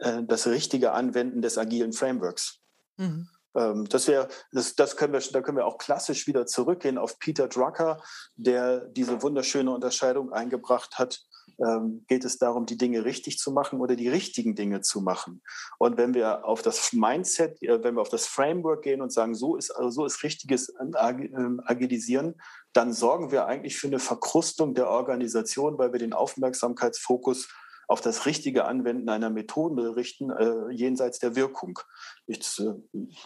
äh, 0.01 0.23
das 0.23 0.47
richtige 0.47 0.91
Anwenden 0.91 1.41
des 1.41 1.57
agilen 1.57 1.93
Frameworks. 1.93 2.59
Mhm. 2.97 3.29
Ähm, 3.55 3.87
das 3.89 4.07
wäre, 4.07 4.27
das, 4.51 4.75
das 4.75 4.97
können 4.97 5.13
wir, 5.13 5.19
da 5.19 5.41
können 5.41 5.57
wir 5.57 5.65
auch 5.65 5.77
klassisch 5.77 6.27
wieder 6.27 6.45
zurückgehen 6.45 6.97
auf 6.97 7.19
Peter 7.19 7.47
Drucker, 7.47 8.01
der 8.35 8.81
diese 8.87 9.21
wunderschöne 9.21 9.71
Unterscheidung 9.71 10.31
eingebracht 10.31 10.97
hat 10.97 11.21
ähm, 11.59 12.05
geht 12.07 12.25
es 12.25 12.37
darum, 12.37 12.65
die 12.65 12.77
Dinge 12.77 13.05
richtig 13.05 13.37
zu 13.37 13.51
machen 13.51 13.79
oder 13.79 13.95
die 13.95 14.09
richtigen 14.09 14.55
Dinge 14.55 14.81
zu 14.81 15.01
machen. 15.01 15.41
Und 15.77 15.97
wenn 15.97 16.13
wir 16.13 16.45
auf 16.45 16.61
das 16.61 16.93
Mindset, 16.93 17.61
äh, 17.61 17.83
wenn 17.83 17.95
wir 17.95 18.01
auf 18.01 18.09
das 18.09 18.25
Framework 18.25 18.83
gehen 18.83 19.01
und 19.01 19.11
sagen, 19.11 19.35
so 19.35 19.55
ist, 19.55 19.71
also 19.71 19.89
so 19.89 20.05
ist 20.05 20.23
richtiges 20.23 20.73
ähm, 20.79 21.61
Agilisieren, 21.65 22.41
dann 22.73 22.93
sorgen 22.93 23.31
wir 23.31 23.45
eigentlich 23.45 23.77
für 23.77 23.87
eine 23.87 23.99
Verkrustung 23.99 24.73
der 24.73 24.89
Organisation, 24.89 25.77
weil 25.77 25.91
wir 25.91 25.99
den 25.99 26.13
Aufmerksamkeitsfokus 26.13 27.49
auf 27.91 27.99
das 27.99 28.25
richtige 28.25 28.65
Anwenden 28.65 29.09
einer 29.09 29.29
Methode 29.29 29.97
richten, 29.97 30.31
äh, 30.31 30.71
jenseits 30.71 31.19
der 31.19 31.35
Wirkung. 31.35 31.77
Ich, 32.25 32.59
äh, 32.59 32.73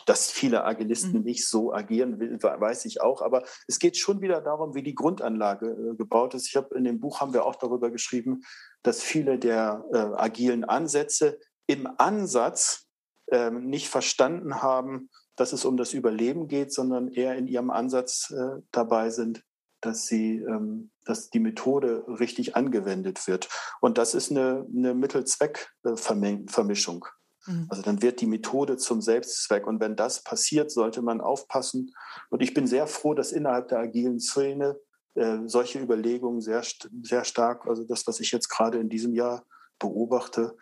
dass 0.08 0.32
viele 0.32 0.66
Agilisten 0.66 1.20
mhm. 1.20 1.24
nicht 1.24 1.48
so 1.48 1.72
agieren, 1.72 2.20
weiß 2.42 2.86
ich 2.86 3.00
auch, 3.00 3.22
aber 3.22 3.44
es 3.68 3.78
geht 3.78 3.96
schon 3.96 4.22
wieder 4.22 4.42
darum, 4.42 4.74
wie 4.74 4.82
die 4.82 4.96
Grundanlage 4.96 5.68
äh, 5.68 5.96
gebaut 5.96 6.34
ist. 6.34 6.48
Ich 6.48 6.56
habe 6.56 6.76
in 6.76 6.84
dem 6.84 7.00
Buch 7.00 7.22
haben 7.22 7.34
wir 7.34 7.46
auch 7.46 7.56
darüber 7.56 7.92
geschrieben, 7.92 8.42
dass 8.82 9.04
viele 9.04 9.38
der 9.38 9.86
äh, 9.94 9.98
agilen 9.98 10.64
Ansätze 10.64 11.40
im 11.68 11.88
Ansatz 11.98 12.88
ähm, 13.32 13.68
nicht 13.68 13.90
verstanden 13.90 14.64
haben, 14.64 15.10
dass 15.36 15.54
es 15.54 15.64
um 15.64 15.78
das 15.78 15.94
Überleben 15.94 16.48
geht, 16.48 16.74
sondern 16.74 17.10
eher 17.10 17.36
in 17.36 17.48
ihrem 17.48 17.70
Ansatz 17.70 18.32
äh, 18.32 18.62
dabei 18.72 19.12
sind, 19.12 19.44
dass 19.86 20.06
sie, 20.06 20.38
ähm, 20.38 20.92
dass 21.06 21.30
die 21.30 21.40
Methode 21.40 22.04
richtig 22.08 22.56
angewendet 22.56 23.28
wird. 23.28 23.50
Und 23.82 23.98
das 23.98 24.14
ist 24.14 24.32
eine, 24.32 24.66
eine 24.76 24.94
Mittel-Zweck-Vermischung. 24.94 27.06
Mhm. 27.46 27.68
Also 27.70 27.82
dann 27.82 28.02
wird 28.02 28.22
die 28.22 28.28
Methode 28.28 28.78
zum 28.78 29.02
Selbstzweck. 29.02 29.68
Und 29.68 29.80
wenn 29.80 29.96
das 29.96 30.24
passiert, 30.24 30.72
sollte 30.72 31.02
man 31.02 31.22
aufpassen. 31.22 31.94
Und 32.30 32.42
ich 32.42 32.54
bin 32.54 32.68
sehr 32.68 32.88
froh, 32.88 33.14
dass 33.14 33.32
innerhalb 33.32 33.68
der 33.68 33.80
agilen 33.80 34.20
Szene 34.20 34.80
äh, 35.16 35.40
solche 35.46 35.80
Überlegungen 35.80 36.42
sehr, 36.42 36.64
sehr 37.04 37.24
stark, 37.24 37.68
also 37.68 37.84
das, 37.84 38.08
was 38.08 38.20
ich 38.20 38.32
jetzt 38.32 38.50
gerade 38.50 38.80
in 38.80 38.90
diesem 38.90 39.14
Jahr 39.14 39.46
beobachte, 39.80 40.56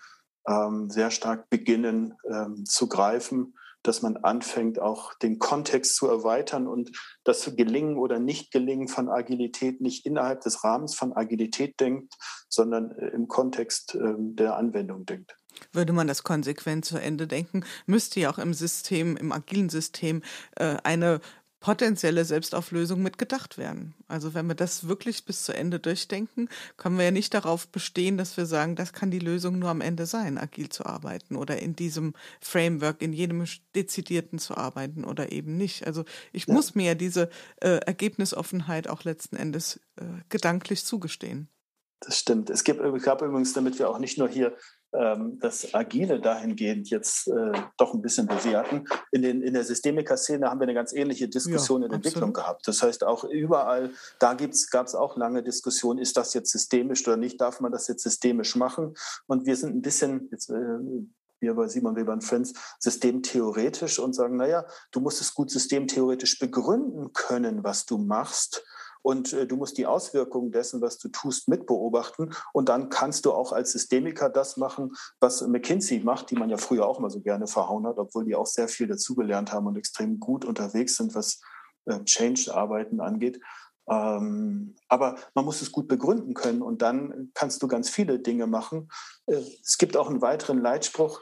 ähm, 0.47 0.89
sehr 0.89 1.11
stark 1.11 1.49
beginnen 1.49 2.15
ähm, 2.29 2.65
zu 2.65 2.89
greifen 2.89 3.55
dass 3.83 4.01
man 4.01 4.17
anfängt, 4.17 4.79
auch 4.79 5.13
den 5.13 5.39
Kontext 5.39 5.95
zu 5.95 6.07
erweitern 6.07 6.67
und 6.67 6.91
das 7.23 7.55
Gelingen 7.55 7.97
oder 7.97 8.19
Nicht-Gelingen 8.19 8.87
von 8.87 9.09
Agilität 9.09 9.81
nicht 9.81 10.05
innerhalb 10.05 10.41
des 10.41 10.63
Rahmens 10.63 10.95
von 10.95 11.13
Agilität 11.13 11.79
denkt, 11.79 12.15
sondern 12.49 12.91
äh, 12.91 13.09
im 13.09 13.27
Kontext 13.27 13.95
ähm, 13.95 14.35
der 14.35 14.55
Anwendung 14.55 15.05
denkt. 15.05 15.35
Würde 15.71 15.93
man 15.93 16.07
das 16.07 16.23
konsequent 16.23 16.85
zu 16.85 16.97
Ende 16.97 17.27
denken, 17.27 17.63
müsste 17.85 18.19
ja 18.19 18.31
auch 18.31 18.39
im 18.39 18.53
System, 18.53 19.15
im 19.17 19.31
agilen 19.31 19.69
System, 19.69 20.23
äh, 20.55 20.77
eine 20.83 21.19
potenzielle 21.63 22.25
Selbstauflösung 22.25 23.01
mitgedacht 23.01 23.57
werden. 23.57 23.95
Also 24.09 24.33
wenn 24.33 24.47
wir 24.47 24.53
das 24.53 24.89
wirklich 24.89 25.23
bis 25.23 25.45
zu 25.45 25.53
Ende 25.53 25.79
durchdenken, 25.79 26.49
können 26.75 26.97
wir 26.97 27.05
ja 27.05 27.11
nicht 27.11 27.33
darauf 27.33 27.69
bestehen, 27.69 28.17
dass 28.17 28.35
wir 28.35 28.45
sagen, 28.45 28.75
das 28.75 28.91
kann 28.91 29.11
die 29.11 29.19
Lösung 29.19 29.59
nur 29.59 29.69
am 29.69 29.79
Ende 29.79 30.05
sein, 30.05 30.37
agil 30.37 30.67
zu 30.67 30.85
arbeiten 30.85 31.37
oder 31.37 31.59
in 31.59 31.73
diesem 31.73 32.15
Framework, 32.41 33.01
in 33.01 33.13
jedem 33.13 33.45
dezidierten 33.75 34.39
zu 34.39 34.57
arbeiten 34.57 35.05
oder 35.05 35.31
eben 35.31 35.55
nicht. 35.55 35.87
Also 35.87 36.03
ich 36.33 36.47
ja. 36.47 36.53
muss 36.53 36.75
mir 36.75 36.95
diese 36.95 37.29
äh, 37.61 37.77
Ergebnisoffenheit 37.77 38.89
auch 38.89 39.05
letzten 39.05 39.37
Endes 39.37 39.79
äh, 39.95 40.03
gedanklich 40.27 40.83
zugestehen. 40.83 41.47
Das 42.05 42.17
stimmt. 42.17 42.49
Es 42.49 42.63
gibt, 42.63 42.81
gab 43.03 43.21
übrigens, 43.21 43.53
damit 43.53 43.79
wir 43.79 43.89
auch 43.89 43.99
nicht 43.99 44.17
nur 44.17 44.27
hier 44.27 44.57
ähm, 44.93 45.39
das 45.39 45.73
Agile 45.73 46.19
dahingehend 46.19 46.89
jetzt 46.89 47.27
äh, 47.27 47.51
doch 47.77 47.93
ein 47.93 48.01
bisschen 48.01 48.27
bewerten. 48.27 48.85
In, 49.11 49.21
den, 49.21 49.41
in 49.41 49.53
der 49.53 49.63
Systemiker-Szene 49.63 50.49
haben 50.49 50.59
wir 50.59 50.63
eine 50.63 50.73
ganz 50.73 50.91
ähnliche 50.93 51.29
Diskussion 51.29 51.81
ja, 51.81 51.87
in 51.87 51.93
Entwicklung 51.93 52.33
gehabt. 52.33 52.67
Das 52.67 52.83
heißt, 52.83 53.03
auch 53.03 53.23
überall, 53.23 53.91
da 54.19 54.35
gab 54.71 54.85
es 54.85 54.95
auch 54.95 55.15
lange 55.17 55.43
Diskussionen, 55.43 55.99
ist 55.99 56.17
das 56.17 56.33
jetzt 56.33 56.51
systemisch 56.51 57.07
oder 57.07 57.17
nicht, 57.17 57.39
darf 57.39 57.59
man 57.61 57.71
das 57.71 57.87
jetzt 57.87 58.03
systemisch 58.03 58.55
machen? 58.55 58.95
Und 59.27 59.45
wir 59.45 59.55
sind 59.55 59.75
ein 59.75 59.81
bisschen, 59.81 60.27
jetzt, 60.31 60.49
äh, 60.49 60.79
wir 61.39 61.53
bei 61.55 61.67
Simon 61.67 61.95
Weber 61.95 62.13
und 62.13 62.23
Friends, 62.23 62.53
systemtheoretisch 62.79 63.99
und 63.99 64.13
sagen, 64.13 64.37
naja, 64.37 64.65
du 64.91 64.99
musst 64.99 65.21
es 65.21 65.33
gut 65.33 65.51
systemtheoretisch 65.51 66.37
begründen 66.39 67.13
können, 67.13 67.63
was 67.63 67.85
du 67.85 67.97
machst 67.97 68.63
und 69.03 69.33
äh, 69.33 69.45
du 69.45 69.57
musst 69.57 69.77
die 69.77 69.85
Auswirkungen 69.85 70.51
dessen, 70.51 70.81
was 70.81 70.97
du 70.97 71.09
tust, 71.09 71.47
mitbeobachten. 71.47 72.33
Und 72.53 72.69
dann 72.69 72.89
kannst 72.89 73.25
du 73.25 73.33
auch 73.33 73.51
als 73.51 73.73
Systemiker 73.73 74.29
das 74.29 74.57
machen, 74.57 74.93
was 75.19 75.45
McKinsey 75.45 75.99
macht, 75.99 76.31
die 76.31 76.35
man 76.35 76.49
ja 76.49 76.57
früher 76.57 76.87
auch 76.87 76.99
mal 76.99 77.11
so 77.11 77.21
gerne 77.21 77.45
verhauen 77.45 77.85
hat, 77.85 77.97
obwohl 77.97 78.25
die 78.25 78.35
auch 78.35 78.47
sehr 78.47 78.67
viel 78.67 78.87
dazugelernt 78.87 79.51
haben 79.51 79.67
und 79.67 79.77
extrem 79.77 80.19
gut 80.19 80.45
unterwegs 80.45 80.95
sind, 80.95 81.13
was 81.13 81.41
äh, 81.85 82.03
Change-Arbeiten 82.03 83.01
angeht. 83.01 83.39
Ähm, 83.89 84.75
aber 84.87 85.17
man 85.35 85.43
muss 85.43 85.61
es 85.61 85.73
gut 85.73 85.89
begründen 85.89 86.33
können 86.33 86.61
und 86.61 86.81
dann 86.81 87.31
kannst 87.33 87.61
du 87.61 87.67
ganz 87.67 87.89
viele 87.89 88.19
Dinge 88.19 88.47
machen. 88.47 88.89
Äh, 89.25 89.41
es 89.61 89.77
gibt 89.77 89.97
auch 89.97 90.09
einen 90.09 90.21
weiteren 90.21 90.61
Leitspruch, 90.61 91.19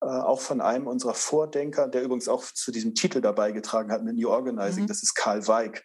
äh, 0.00 0.06
auch 0.06 0.40
von 0.40 0.60
einem 0.60 0.86
unserer 0.86 1.14
Vordenker, 1.14 1.88
der 1.88 2.04
übrigens 2.04 2.28
auch 2.28 2.44
zu 2.44 2.70
diesem 2.70 2.94
Titel 2.94 3.20
dabei 3.20 3.50
getragen 3.50 3.90
hat 3.90 4.04
mit 4.04 4.14
New 4.14 4.28
Organizing, 4.28 4.84
mhm. 4.84 4.88
das 4.88 5.02
ist 5.02 5.14
Karl 5.14 5.48
Weig 5.48 5.84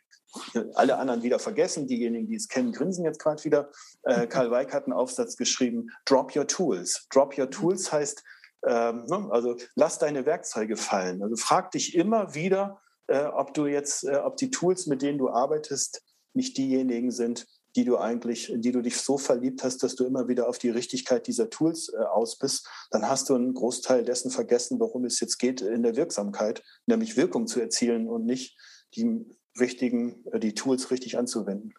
alle 0.75 0.97
anderen 0.97 1.23
wieder 1.23 1.39
vergessen. 1.39 1.87
Diejenigen, 1.87 2.27
die 2.27 2.35
es 2.35 2.47
kennen, 2.47 2.71
grinsen 2.71 3.05
jetzt 3.05 3.19
gerade 3.19 3.43
wieder. 3.43 3.71
Äh, 4.03 4.27
Karl 4.27 4.51
Weig 4.51 4.73
hat 4.73 4.85
einen 4.85 4.93
Aufsatz 4.93 5.37
geschrieben, 5.37 5.89
Drop 6.05 6.35
Your 6.35 6.47
Tools. 6.47 7.07
Drop 7.09 7.37
Your 7.37 7.49
Tools 7.49 7.91
heißt, 7.91 8.23
ähm, 8.67 9.05
ne, 9.07 9.27
also 9.31 9.55
lass 9.75 9.99
deine 9.99 10.25
Werkzeuge 10.25 10.77
fallen. 10.77 11.23
Also 11.23 11.35
frag 11.35 11.71
dich 11.71 11.95
immer 11.95 12.33
wieder, 12.33 12.81
äh, 13.07 13.23
ob 13.25 13.53
du 13.53 13.65
jetzt, 13.67 14.03
äh, 14.03 14.17
ob 14.17 14.37
die 14.37 14.51
Tools, 14.51 14.87
mit 14.87 15.01
denen 15.01 15.17
du 15.17 15.29
arbeitest, 15.29 16.01
nicht 16.33 16.57
diejenigen 16.57 17.11
sind, 17.11 17.47
die 17.75 17.85
du 17.85 17.97
eigentlich, 17.97 18.51
die 18.55 18.71
du 18.71 18.81
dich 18.81 18.97
so 18.97 19.17
verliebt 19.17 19.63
hast, 19.63 19.83
dass 19.83 19.95
du 19.95 20.05
immer 20.05 20.27
wieder 20.27 20.49
auf 20.49 20.57
die 20.57 20.69
Richtigkeit 20.69 21.27
dieser 21.27 21.49
Tools 21.49 21.89
äh, 21.93 21.97
aus 21.97 22.37
bist, 22.37 22.67
dann 22.91 23.07
hast 23.07 23.29
du 23.29 23.35
einen 23.35 23.53
Großteil 23.53 24.03
dessen 24.03 24.31
vergessen, 24.31 24.79
worum 24.79 25.05
es 25.05 25.19
jetzt 25.19 25.37
geht 25.37 25.61
in 25.61 25.83
der 25.83 25.95
Wirksamkeit, 25.95 26.63
nämlich 26.87 27.17
Wirkung 27.17 27.47
zu 27.47 27.59
erzielen 27.59 28.07
und 28.07 28.25
nicht 28.25 28.57
die 28.95 29.25
richtigen, 29.59 30.25
äh, 30.31 30.39
die 30.39 30.53
Tools 30.53 30.91
richtig 30.91 31.17
anzuwenden. 31.17 31.73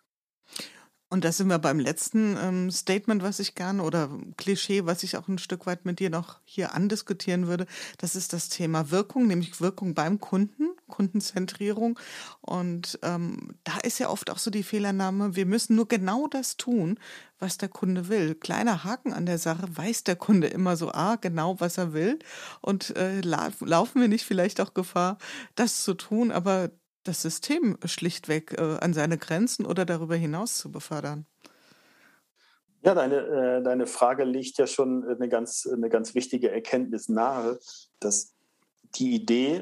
Und 1.13 1.25
da 1.25 1.33
sind 1.33 1.49
wir 1.49 1.59
beim 1.59 1.81
letzten 1.81 2.37
ähm, 2.41 2.71
Statement, 2.71 3.21
was 3.21 3.41
ich 3.41 3.57
gerne 3.57 3.83
oder 3.83 4.17
Klischee, 4.37 4.87
was 4.87 5.03
ich 5.03 5.17
auch 5.17 5.27
ein 5.27 5.39
Stück 5.39 5.67
weit 5.67 5.85
mit 5.85 5.99
dir 5.99 6.09
noch 6.09 6.39
hier 6.45 6.73
andiskutieren 6.73 7.49
würde. 7.49 7.67
Das 7.99 8.15
ist 8.15 8.33
das 8.33 8.49
Thema 8.49 8.93
Wirkung, 8.93 9.27
nämlich 9.27 9.61
Wirkung 9.61 9.95
beim 9.95 10.21
Kunden, 10.21 10.69
Kundenzentrierung. 10.87 11.99
Und 12.43 13.01
ähm, 13.03 13.57
da 13.65 13.79
ist 13.79 13.99
ja 13.99 14.09
oft 14.09 14.31
auch 14.31 14.39
so 14.39 14.53
die 14.53 14.63
Fehlernahme, 14.63 15.35
wir 15.35 15.47
müssen 15.47 15.75
nur 15.75 15.89
genau 15.89 16.29
das 16.29 16.57
tun, 16.57 16.97
was 17.41 17.59
der 17.59 17.71
Kunde 17.71 18.09
will. 18.09 18.37
Kleiner 18.37 18.85
Haken 18.85 19.13
an 19.13 19.27
der 19.27 19.39
Sache, 19.39 19.67
weiß 19.69 20.05
der 20.05 20.17
Kunde 20.17 20.47
immer 20.47 20.77
so, 20.77 20.93
ah, 20.93 21.17
genau, 21.17 21.59
was 21.59 21.77
er 21.77 21.93
will. 21.93 22.21
Und 22.61 22.97
äh, 22.97 23.21
laufen 23.21 24.01
wir 24.01 24.07
nicht 24.07 24.25
vielleicht 24.25 24.61
auch 24.61 24.75
Gefahr, 24.75 25.19
das 25.57 25.83
zu 25.83 25.95
tun, 25.95 26.31
aber 26.31 26.71
das 27.05 27.23
System 27.23 27.79
schlichtweg 27.85 28.59
äh, 28.59 28.79
an 28.81 28.93
seine 28.93 29.19
Grenzen 29.19 29.67
oder 29.67 29.85
darüber 29.85 30.17
hinaus 30.17 30.57
zu 30.57 30.71
befördern? 30.71 31.27
Ja, 32.83 32.95
deine, 32.95 33.17
äh, 33.17 33.63
deine 33.63 33.87
Frage 33.87 34.25
liegt 34.25 34.59
ja 34.59 34.67
schon 34.67 35.07
eine 35.07 35.29
ganz, 35.29 35.67
eine 35.67 35.91
ganz 35.91 36.15
wichtige 36.15 36.51
Erkenntnis 36.51 37.09
nahe, 37.09 37.59
dass 37.99 38.35
die 38.97 39.15
Idee, 39.15 39.57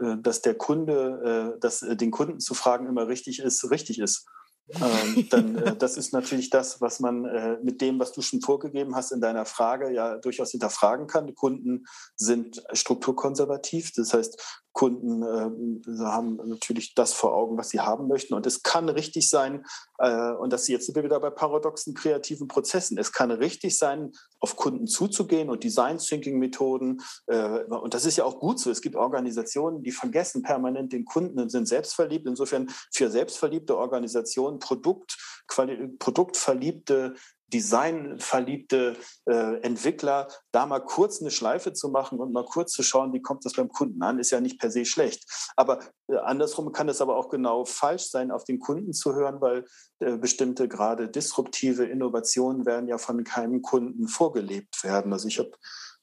äh, 0.00 0.16
dass 0.20 0.42
der 0.42 0.54
Kunde, 0.54 1.54
äh, 1.56 1.60
dass 1.60 1.82
äh, 1.82 1.96
den 1.96 2.10
Kunden 2.10 2.40
zu 2.40 2.54
fragen 2.54 2.86
immer 2.86 3.08
richtig 3.08 3.38
ist, 3.38 3.70
richtig 3.70 3.98
ist 3.98 4.26
ähm, 4.68 5.28
dann 5.30 5.56
äh, 5.56 5.76
das 5.76 5.96
ist 5.96 6.12
natürlich 6.12 6.50
das, 6.50 6.80
was 6.80 7.00
man 7.00 7.24
äh, 7.24 7.58
mit 7.62 7.80
dem, 7.80 7.98
was 7.98 8.12
du 8.12 8.22
schon 8.22 8.40
vorgegeben 8.40 8.94
hast 8.94 9.12
in 9.12 9.20
deiner 9.20 9.44
Frage, 9.44 9.92
ja 9.92 10.16
durchaus 10.16 10.50
hinterfragen 10.52 11.06
kann. 11.06 11.26
Die 11.26 11.34
Kunden 11.34 11.86
sind 12.16 12.62
strukturkonservativ, 12.72 13.92
das 13.94 14.14
heißt, 14.14 14.62
Kunden 14.74 15.22
äh, 15.22 16.02
haben 16.04 16.36
natürlich 16.44 16.94
das 16.94 17.14
vor 17.14 17.32
Augen, 17.32 17.56
was 17.56 17.70
sie 17.70 17.80
haben 17.80 18.08
möchten. 18.08 18.34
Und 18.34 18.44
es 18.44 18.62
kann 18.62 18.88
richtig 18.88 19.30
sein, 19.30 19.64
äh, 19.98 20.32
und 20.32 20.52
das 20.52 20.66
jetzt 20.66 20.86
sind 20.86 20.96
wir 20.96 21.04
wieder 21.04 21.20
bei 21.20 21.30
paradoxen 21.30 21.94
kreativen 21.94 22.48
Prozessen. 22.48 22.98
Es 22.98 23.12
kann 23.12 23.30
richtig 23.30 23.78
sein, 23.78 24.10
auf 24.40 24.56
Kunden 24.56 24.88
zuzugehen 24.88 25.48
und 25.48 25.62
Design 25.62 25.98
Thinking 25.98 26.40
Methoden. 26.40 27.00
Äh, 27.26 27.62
und 27.62 27.94
das 27.94 28.04
ist 28.04 28.16
ja 28.16 28.24
auch 28.24 28.40
gut 28.40 28.58
so. 28.58 28.68
Es 28.68 28.82
gibt 28.82 28.96
Organisationen, 28.96 29.84
die 29.84 29.92
vergessen 29.92 30.42
permanent 30.42 30.92
den 30.92 31.04
Kunden 31.04 31.38
und 31.38 31.50
sind 31.50 31.68
selbstverliebt. 31.68 32.26
Insofern 32.26 32.68
für 32.92 33.10
selbstverliebte 33.10 33.78
Organisationen 33.78 34.58
Produkt, 34.58 35.16
produktverliebte 35.46 37.14
designverliebte 37.54 38.96
äh, 39.26 39.60
Entwickler, 39.60 40.28
da 40.52 40.66
mal 40.66 40.80
kurz 40.80 41.20
eine 41.20 41.30
Schleife 41.30 41.72
zu 41.72 41.88
machen 41.88 42.18
und 42.18 42.32
mal 42.32 42.44
kurz 42.44 42.72
zu 42.72 42.82
schauen, 42.82 43.12
wie 43.12 43.22
kommt 43.22 43.44
das 43.44 43.52
beim 43.52 43.68
Kunden 43.68 44.02
an, 44.02 44.18
ist 44.18 44.32
ja 44.32 44.40
nicht 44.40 44.58
per 44.58 44.70
se 44.70 44.84
schlecht. 44.84 45.24
Aber 45.56 45.78
äh, 46.08 46.16
andersrum 46.16 46.72
kann 46.72 46.88
es 46.88 47.00
aber 47.00 47.16
auch 47.16 47.28
genau 47.28 47.64
falsch 47.64 48.10
sein, 48.10 48.32
auf 48.32 48.44
den 48.44 48.58
Kunden 48.58 48.92
zu 48.92 49.14
hören, 49.14 49.40
weil 49.40 49.64
äh, 50.00 50.16
bestimmte 50.16 50.68
gerade 50.68 51.08
disruptive 51.08 51.84
Innovationen 51.84 52.66
werden 52.66 52.88
ja 52.88 52.98
von 52.98 53.22
keinem 53.22 53.62
Kunden 53.62 54.08
vorgelebt 54.08 54.82
werden. 54.82 55.12
Also 55.12 55.28
ich 55.28 55.38
habe 55.38 55.52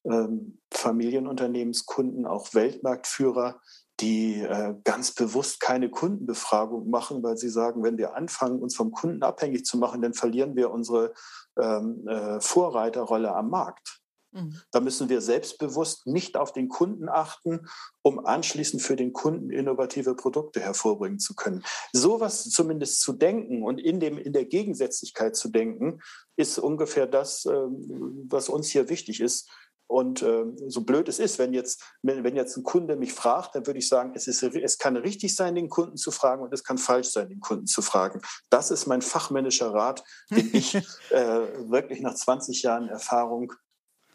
ähm, 0.06 0.58
Familienunternehmenskunden, 0.72 2.26
auch 2.26 2.54
Weltmarktführer, 2.54 3.60
die 4.02 4.42
äh, 4.42 4.76
ganz 4.84 5.14
bewusst 5.14 5.60
keine 5.60 5.90
Kundenbefragung 5.90 6.90
machen, 6.90 7.24
weil 7.24 7.38
sie 7.38 7.50
sagen, 7.50 7.84
wenn 7.84 7.98
wir 7.98 8.16
anfangen, 8.16 8.60
uns 8.60 8.76
vom 8.76 8.92
Kunden 8.92 9.24
abhängig 9.24 9.66
zu 9.66 9.78
machen, 9.78 10.02
dann 10.02 10.14
verlieren 10.14 10.56
wir 10.56 10.72
unsere 10.72 11.14
ähm, 11.60 12.08
äh, 12.08 12.42
Vorreiterrolle 12.42 13.34
am 13.34 13.50
Markt. 13.50 14.02
Mhm. 14.32 14.62
Da 14.72 14.80
müssen 14.80 15.10
wir 15.10 15.22
selbstbewusst 15.22 16.08
nicht 16.08 16.38
auf 16.38 16.54
den 16.54 16.70
Kunden 16.70 17.10
achten, 17.10 17.68
um 18.02 18.26
anschließend 18.26 18.82
für 18.82 18.96
den 18.96 19.14
Kunden 19.14 19.50
innovative 19.50 20.16
Produkte 20.16 20.62
hervorbringen 20.62 21.20
zu 21.20 21.36
können. 21.36 21.64
Sowas 21.92 22.50
zumindest 22.50 23.02
zu 23.02 23.14
denken 23.14 23.64
und 23.64 23.80
in, 23.80 24.00
dem, 24.00 24.18
in 24.18 24.34
der 24.34 24.46
Gegensätzlichkeit 24.46 25.36
zu 25.36 25.50
denken, 25.50 26.02
ist 26.38 26.58
ungefähr 26.58 27.08
das, 27.08 27.46
ähm, 27.46 28.28
was 28.30 28.50
uns 28.50 28.70
hier 28.70 28.90
wichtig 28.90 29.20
ist. 29.20 29.50
Und 29.92 30.22
äh, 30.22 30.46
so 30.68 30.86
blöd 30.86 31.10
es 31.10 31.20
ist, 31.20 31.38
wenn 31.38 31.52
jetzt, 31.52 31.84
wenn 32.02 32.34
jetzt 32.34 32.56
ein 32.56 32.64
Kunde 32.64 32.96
mich 32.96 33.12
fragt, 33.12 33.56
dann 33.56 33.68
würde 33.68 33.80
ich 33.80 33.90
sagen, 33.90 34.14
es, 34.16 34.26
ist, 34.26 34.42
es 34.42 34.78
kann 34.78 34.96
richtig 34.96 35.36
sein, 35.36 35.54
den 35.54 35.68
Kunden 35.68 35.98
zu 35.98 36.12
fragen 36.12 36.44
und 36.44 36.54
es 36.54 36.64
kann 36.64 36.78
falsch 36.78 37.10
sein, 37.10 37.28
den 37.28 37.42
Kunden 37.42 37.68
zu 37.68 37.82
fragen. 37.82 38.22
Das 38.50 38.72
ist 38.72 38.88
mein 38.88 39.02
fachmännischer 39.02 39.74
Rat, 39.74 40.02
den 40.30 40.50
ich 40.54 40.76
äh, 41.10 41.70
wirklich 41.70 42.00
nach 42.00 42.16
20 42.16 42.62
Jahren 42.62 42.88
Erfahrung 42.88 43.52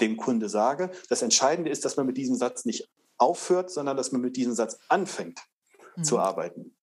dem 0.00 0.16
Kunde 0.16 0.48
sage. 0.48 0.90
Das 1.10 1.20
Entscheidende 1.20 1.70
ist, 1.70 1.84
dass 1.84 1.98
man 1.98 2.06
mit 2.06 2.16
diesem 2.16 2.36
Satz 2.36 2.64
nicht 2.64 2.88
aufhört, 3.18 3.70
sondern 3.70 3.98
dass 3.98 4.12
man 4.12 4.22
mit 4.22 4.36
diesem 4.36 4.54
Satz 4.54 4.78
anfängt 4.88 5.40
mhm. 5.96 6.04
zu 6.04 6.18
arbeiten. 6.18 6.75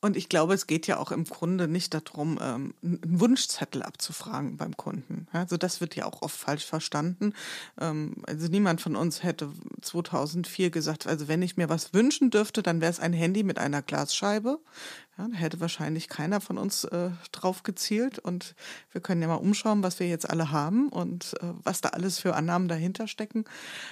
Und 0.00 0.16
ich 0.16 0.28
glaube, 0.28 0.54
es 0.54 0.68
geht 0.68 0.86
ja 0.86 0.98
auch 0.98 1.10
im 1.10 1.24
Grunde 1.24 1.66
nicht 1.66 1.92
darum, 1.92 2.38
ähm, 2.40 2.74
einen 2.82 3.20
Wunschzettel 3.20 3.82
abzufragen 3.82 4.56
beim 4.56 4.76
Kunden. 4.76 5.26
Also 5.32 5.56
das 5.56 5.80
wird 5.80 5.96
ja 5.96 6.06
auch 6.06 6.22
oft 6.22 6.36
falsch 6.36 6.64
verstanden. 6.64 7.32
Ähm, 7.80 8.14
also 8.26 8.46
niemand 8.46 8.80
von 8.80 8.94
uns 8.94 9.24
hätte 9.24 9.50
2004 9.80 10.70
gesagt, 10.70 11.08
also 11.08 11.26
wenn 11.26 11.42
ich 11.42 11.56
mir 11.56 11.68
was 11.68 11.94
wünschen 11.94 12.30
dürfte, 12.30 12.62
dann 12.62 12.80
wäre 12.80 12.92
es 12.92 13.00
ein 13.00 13.12
Handy 13.12 13.42
mit 13.42 13.58
einer 13.58 13.82
Glasscheibe. 13.82 14.60
Ja, 15.18 15.26
da 15.26 15.36
hätte 15.36 15.60
wahrscheinlich 15.60 16.08
keiner 16.08 16.40
von 16.40 16.58
uns 16.58 16.84
äh, 16.84 17.10
drauf 17.32 17.64
gezielt. 17.64 18.20
Und 18.20 18.54
wir 18.92 19.00
können 19.00 19.20
ja 19.20 19.26
mal 19.26 19.34
umschauen, 19.34 19.82
was 19.82 19.98
wir 19.98 20.06
jetzt 20.06 20.30
alle 20.30 20.52
haben 20.52 20.88
und 20.90 21.34
äh, 21.40 21.52
was 21.64 21.80
da 21.80 21.88
alles 21.88 22.20
für 22.20 22.36
Annahmen 22.36 22.68
dahinter 22.68 23.08
stecken. 23.08 23.44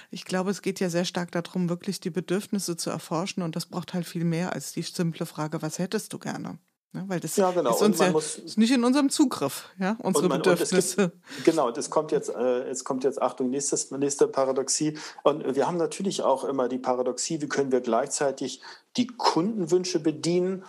Ich 0.09 0.23
glaube, 0.23 0.51
es 0.51 0.61
geht 0.61 0.79
ja 0.79 0.89
sehr 0.89 1.05
stark 1.05 1.31
darum, 1.31 1.67
wirklich 1.67 1.99
die 1.99 2.09
Bedürfnisse 2.09 2.77
zu 2.77 2.89
erforschen. 2.89 3.43
Und 3.43 3.57
das 3.57 3.65
braucht 3.65 3.93
halt 3.93 4.05
viel 4.05 4.23
mehr 4.23 4.53
als 4.53 4.71
die 4.71 4.83
simple 4.83 5.25
Frage, 5.25 5.61
was 5.61 5.79
hättest 5.79 6.13
du 6.13 6.19
gerne? 6.19 6.59
Ja, 6.93 7.03
weil 7.07 7.19
das 7.19 7.35
ja, 7.35 7.51
genau. 7.51 7.71
ist 7.71 7.81
uns 7.81 7.99
ja 7.99 8.17
ist 8.17 8.57
nicht 8.57 8.71
in 8.71 8.83
unserem 8.85 9.09
Zugriff, 9.09 9.69
ja, 9.77 9.97
unsere 10.01 10.29
man, 10.29 10.37
Bedürfnisse. 10.41 11.11
Gibt, 11.35 11.45
genau, 11.45 11.69
das 11.69 11.89
kommt 11.89 12.13
jetzt, 12.13 12.29
äh, 12.29 12.63
es 12.69 12.85
kommt 12.85 13.03
jetzt, 13.03 13.21
Achtung, 13.21 13.49
nächstes, 13.49 13.91
nächste 13.91 14.27
Paradoxie. 14.27 14.97
Und 15.23 15.55
wir 15.55 15.67
haben 15.67 15.77
natürlich 15.77 16.23
auch 16.23 16.45
immer 16.45 16.69
die 16.69 16.79
Paradoxie, 16.79 17.41
wie 17.41 17.49
können 17.49 17.73
wir 17.73 17.81
gleichzeitig 17.81 18.61
die 18.95 19.07
Kundenwünsche 19.07 19.99
bedienen 19.99 20.63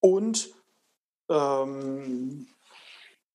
und 0.00 0.50
ähm, 1.28 2.46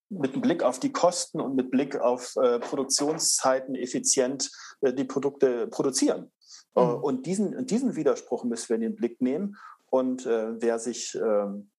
mit 0.09 0.41
Blick 0.41 0.63
auf 0.63 0.79
die 0.79 0.91
Kosten 0.91 1.41
und 1.41 1.55
mit 1.55 1.71
Blick 1.71 1.95
auf 1.95 2.35
äh, 2.35 2.59
Produktionszeiten 2.59 3.75
effizient 3.75 4.51
äh, 4.81 4.93
die 4.93 5.03
Produkte 5.03 5.67
produzieren. 5.67 6.31
Äh, 6.75 6.83
mhm. 6.83 7.03
und 7.03 7.25
diesen, 7.25 7.65
diesen 7.65 7.95
Widerspruch 7.95 8.43
müssen 8.43 8.69
wir 8.69 8.75
in 8.75 8.81
den 8.81 8.95
Blick 8.95 9.21
nehmen. 9.21 9.57
Und 9.89 10.25
äh, 10.25 10.61
wer 10.61 10.79
sich 10.79 11.15
ähm, 11.15 11.71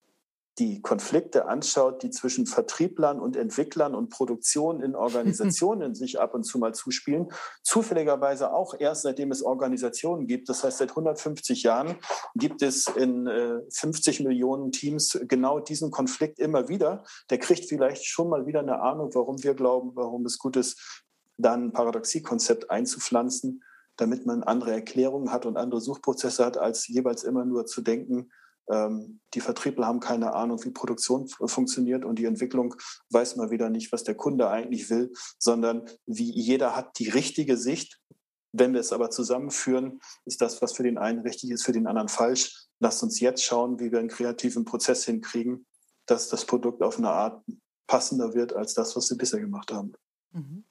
die 0.59 0.81
Konflikte 0.81 1.47
anschaut, 1.47 2.01
die 2.01 2.09
zwischen 2.09 2.47
Vertrieblern 2.47 3.19
und 3.19 3.35
Entwicklern 3.35 3.93
und 3.93 4.09
Produktion 4.09 4.81
in 4.81 4.95
Organisationen 4.95 5.93
sich 5.95 6.19
ab 6.19 6.33
und 6.33 6.43
zu 6.43 6.57
mal 6.57 6.73
zuspielen, 6.73 7.27
zufälligerweise 7.61 8.51
auch 8.51 8.73
erst 8.79 9.03
seitdem 9.03 9.31
es 9.31 9.43
Organisationen 9.43 10.25
gibt. 10.25 10.49
Das 10.49 10.63
heißt, 10.63 10.79
seit 10.79 10.89
150 10.89 11.61
Jahren 11.63 11.97
gibt 12.35 12.63
es 12.63 12.87
in 12.87 13.27
äh, 13.27 13.61
50 13.69 14.21
Millionen 14.21 14.71
Teams 14.71 15.19
genau 15.27 15.59
diesen 15.59 15.91
Konflikt 15.91 16.39
immer 16.39 16.69
wieder. 16.69 17.03
Der 17.29 17.37
kriegt 17.37 17.65
vielleicht 17.65 18.05
schon 18.05 18.29
mal 18.29 18.47
wieder 18.47 18.59
eine 18.59 18.81
Ahnung, 18.81 19.11
warum 19.13 19.43
wir 19.43 19.53
glauben, 19.53 19.91
warum 19.93 20.25
es 20.25 20.39
gut 20.39 20.57
ist, 20.57 21.03
dann 21.37 21.65
ein 21.65 21.71
Paradoxiekonzept 21.71 22.71
einzupflanzen, 22.71 23.63
damit 23.95 24.25
man 24.25 24.41
andere 24.41 24.71
Erklärungen 24.71 25.31
hat 25.31 25.45
und 25.45 25.55
andere 25.55 25.81
Suchprozesse 25.81 26.43
hat, 26.43 26.57
als 26.57 26.87
jeweils 26.87 27.23
immer 27.23 27.45
nur 27.45 27.67
zu 27.67 27.81
denken, 27.81 28.31
ähm, 28.69 29.19
die 29.33 29.41
Vertriebler 29.41 29.87
haben 29.87 29.99
keine 29.99 30.33
Ahnung, 30.33 30.63
wie 30.63 30.71
Produktion 30.71 31.27
funktioniert 31.27 32.05
und 32.05 32.19
die 32.19 32.25
Entwicklung 32.25 32.75
weiß 33.09 33.35
mal 33.35 33.51
wieder 33.51 33.69
nicht, 33.69 33.91
was 33.91 34.03
der 34.03 34.15
Kunde 34.15 34.49
eigentlich 34.49 34.89
will, 34.89 35.13
sondern 35.39 35.89
wie 36.05 36.31
jeder 36.31 36.75
hat 36.75 36.99
die 36.99 37.09
richtige 37.09 37.57
Sicht. 37.57 37.99
Wenn 38.51 38.73
wir 38.73 38.79
es 38.79 38.93
aber 38.93 39.09
zusammenführen, 39.09 39.99
ist 40.25 40.41
das, 40.41 40.61
was 40.61 40.73
für 40.73 40.83
den 40.83 40.97
einen 40.97 41.19
richtig 41.19 41.51
ist, 41.51 41.65
für 41.65 41.73
den 41.73 41.87
anderen 41.87 42.07
falsch. 42.07 42.67
Lasst 42.79 43.03
uns 43.03 43.19
jetzt 43.19 43.43
schauen, 43.43 43.79
wie 43.79 43.91
wir 43.91 43.99
einen 43.99 44.07
kreativen 44.07 44.65
Prozess 44.65 45.05
hinkriegen, 45.05 45.65
dass 46.05 46.29
das 46.29 46.45
Produkt 46.45 46.81
auf 46.81 46.97
eine 46.97 47.09
Art 47.09 47.43
passender 47.87 48.33
wird 48.33 48.53
als 48.53 48.73
das, 48.73 48.95
was 48.95 49.09
wir 49.09 49.17
bisher 49.17 49.39
gemacht 49.39 49.71
haben. 49.71 49.93
Mhm. 50.31 50.63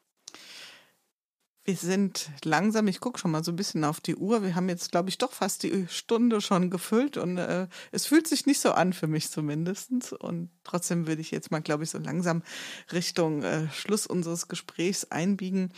Wir 1.66 1.74
sind 1.74 2.30
langsam, 2.44 2.86
ich 2.86 3.00
gucke 3.00 3.18
schon 3.18 3.32
mal 3.32 3.42
so 3.42 3.50
ein 3.50 3.56
bisschen 3.56 3.82
auf 3.82 4.00
die 4.00 4.14
Uhr. 4.14 4.44
Wir 4.44 4.54
haben 4.54 4.68
jetzt, 4.68 4.92
glaube 4.92 5.08
ich, 5.08 5.18
doch 5.18 5.32
fast 5.32 5.64
die 5.64 5.86
Stunde 5.88 6.40
schon 6.40 6.70
gefüllt 6.70 7.16
und 7.16 7.38
äh, 7.38 7.66
es 7.90 8.06
fühlt 8.06 8.28
sich 8.28 8.46
nicht 8.46 8.60
so 8.60 8.70
an 8.70 8.92
für 8.92 9.08
mich 9.08 9.30
zumindest. 9.30 10.12
Und 10.12 10.50
trotzdem 10.62 11.08
würde 11.08 11.20
ich 11.20 11.32
jetzt 11.32 11.50
mal, 11.50 11.60
glaube 11.60 11.82
ich, 11.82 11.90
so 11.90 11.98
langsam 11.98 12.44
Richtung 12.92 13.42
äh, 13.42 13.68
Schluss 13.72 14.06
unseres 14.06 14.46
Gesprächs 14.46 15.10
einbiegen. 15.10 15.72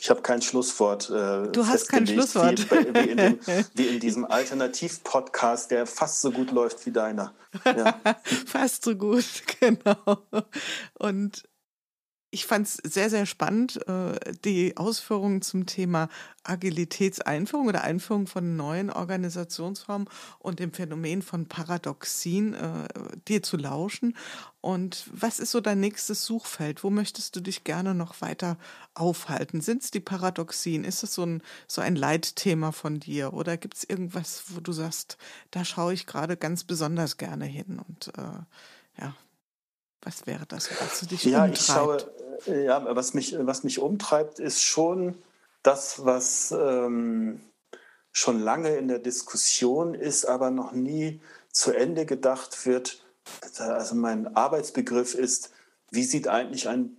Ich 0.00 0.10
habe 0.10 0.22
kein 0.22 0.42
Schlusswort. 0.42 1.10
Äh, 1.10 1.50
du 1.50 1.66
hast 1.66 1.88
kein 1.88 2.06
Schlusswort. 2.06 2.70
Wie, 2.70 2.94
wie, 2.94 3.10
in 3.10 3.16
dem, 3.16 3.38
wie, 3.74 3.86
in 3.86 4.00
diesem 4.00 4.24
Alternativ-Podcast, 4.24 5.70
der 5.70 5.86
fast 5.86 6.20
so 6.20 6.30
gut 6.30 6.52
läuft 6.52 6.86
wie 6.86 6.92
deiner. 6.92 7.34
Ja. 7.64 7.98
fast 8.46 8.84
so 8.84 8.94
gut, 8.94 9.24
genau. 9.60 10.18
Und 10.98 11.48
ich 12.36 12.44
fand 12.44 12.66
es 12.66 12.74
sehr, 12.74 13.08
sehr 13.08 13.24
spannend, 13.24 13.80
äh, 13.88 14.34
die 14.44 14.76
Ausführungen 14.76 15.40
zum 15.40 15.64
Thema 15.64 16.10
Agilitätseinführung 16.44 17.66
oder 17.66 17.82
Einführung 17.82 18.26
von 18.26 18.56
neuen 18.56 18.90
Organisationsformen 18.90 20.06
und 20.38 20.58
dem 20.58 20.70
Phänomen 20.70 21.22
von 21.22 21.46
Paradoxien 21.46 22.52
äh, 22.52 22.88
dir 23.26 23.42
zu 23.42 23.56
lauschen. 23.56 24.14
Und 24.60 25.08
was 25.10 25.40
ist 25.40 25.52
so 25.52 25.62
dein 25.62 25.80
nächstes 25.80 26.26
Suchfeld? 26.26 26.84
Wo 26.84 26.90
möchtest 26.90 27.34
du 27.36 27.40
dich 27.40 27.64
gerne 27.64 27.94
noch 27.94 28.20
weiter 28.20 28.58
aufhalten? 28.92 29.62
Sind 29.62 29.82
es 29.82 29.90
die 29.90 30.00
Paradoxien? 30.00 30.84
Ist 30.84 31.04
es 31.04 31.14
so 31.14 31.24
ein, 31.24 31.42
so 31.66 31.80
ein 31.80 31.96
Leitthema 31.96 32.70
von 32.70 33.00
dir? 33.00 33.32
Oder 33.32 33.56
gibt 33.56 33.78
es 33.78 33.84
irgendwas, 33.84 34.42
wo 34.48 34.60
du 34.60 34.72
sagst, 34.72 35.16
da 35.52 35.64
schaue 35.64 35.94
ich 35.94 36.04
gerade 36.04 36.36
ganz 36.36 36.64
besonders 36.64 37.16
gerne 37.16 37.46
hin? 37.46 37.80
Und 37.88 38.08
äh, 38.08 39.00
ja, 39.00 39.14
was 40.02 40.26
wäre 40.26 40.46
das, 40.46 40.70
was 40.80 41.00
du 41.00 41.06
dich 41.06 41.24
ja, 41.24 41.44
umtreibt? 41.44 41.58
Ich 41.58 41.66
schaue, 41.66 42.25
ja, 42.46 42.94
was 42.94 43.14
mich, 43.14 43.36
was 43.38 43.64
mich 43.64 43.78
umtreibt, 43.78 44.38
ist 44.38 44.62
schon 44.62 45.16
das, 45.62 46.04
was 46.04 46.52
ähm, 46.52 47.40
schon 48.12 48.40
lange 48.40 48.76
in 48.76 48.88
der 48.88 48.98
Diskussion 48.98 49.94
ist, 49.94 50.24
aber 50.26 50.50
noch 50.50 50.72
nie 50.72 51.20
zu 51.50 51.72
Ende 51.72 52.06
gedacht 52.06 52.66
wird. 52.66 53.04
Also 53.58 53.94
mein 53.94 54.36
Arbeitsbegriff 54.36 55.14
ist, 55.14 55.52
wie 55.90 56.04
sieht 56.04 56.28
eigentlich 56.28 56.68
ein 56.68 56.96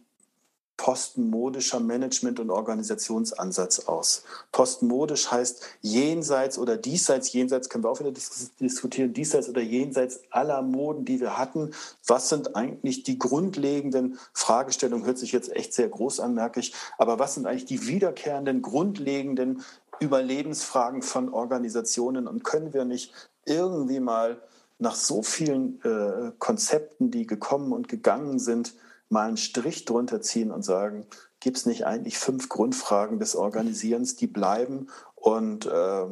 postmodischer 0.78 1.80
Management- 1.80 2.40
und 2.40 2.52
Organisationsansatz 2.52 3.80
aus. 3.88 4.24
Postmodisch 4.52 5.30
heißt 5.32 5.64
jenseits 5.82 6.60
oder 6.60 6.78
diesseits, 6.78 7.34
jenseits 7.34 7.68
können 7.68 7.84
wir 7.84 7.90
auch 7.90 8.00
wieder 8.00 8.14
diskutieren, 8.60 9.12
diesseits 9.14 9.50
oder 9.50 9.62
jenseits 9.62 10.22
aller 10.30 10.62
Moden, 10.62 11.04
die 11.04 11.20
wir 11.20 11.38
hatten. 11.38 11.72
Was 12.06 12.30
sind 12.30 12.56
eigentlich 12.56 13.04
die 13.04 13.18
grundlegenden 13.18 14.20
Fragestellungen? 14.34 15.06
Hört 15.06 15.18
sich 15.18 15.32
jetzt 15.32 15.54
echt 15.56 15.74
sehr 15.74 15.90
groß 15.90 16.20
an, 16.20 16.36
merke 16.36 16.60
ich. 16.60 16.74
Aber 17.00 17.18
was 17.18 17.34
sind 17.34 17.48
eigentlich 17.48 17.66
die 17.66 17.88
wiederkehrenden, 17.88 18.62
grundlegenden 18.62 19.64
Überlebensfragen 20.00 21.02
von 21.02 21.34
Organisationen? 21.34 22.28
Und 22.28 22.44
können 22.44 22.74
wir 22.74 22.86
nicht 22.86 23.14
irgendwie 23.46 24.00
mal 24.00 24.40
nach 24.80 24.96
so 24.96 25.24
vielen 25.24 25.82
äh, 25.84 26.32
Konzepten, 26.38 27.10
die 27.10 27.26
gekommen 27.26 27.74
und 27.74 27.88
gegangen 27.88 28.38
sind, 28.38 28.76
mal 29.10 29.28
einen 29.28 29.38
Strich 29.38 29.86
drunter 29.86 30.22
ziehen 30.22 30.52
und 30.52 30.64
sagen, 30.64 31.06
gibt 31.40 31.58
es 31.58 31.66
nicht 31.66 31.86
eigentlich 31.86 32.18
fünf 32.18 32.50
Grundfragen 32.50 33.20
des 33.20 33.36
Organisierens, 33.36 34.16
die 34.16 34.28
bleiben? 34.28 34.88
Und 35.16 35.66
äh, 35.66 36.06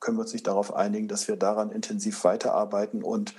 können 0.00 0.16
wir 0.16 0.22
uns 0.22 0.32
nicht 0.32 0.46
darauf 0.46 0.74
einigen, 0.74 1.08
dass 1.08 1.28
wir 1.28 1.36
daran 1.36 1.70
intensiv 1.70 2.24
weiterarbeiten? 2.24 3.02
Und 3.02 3.34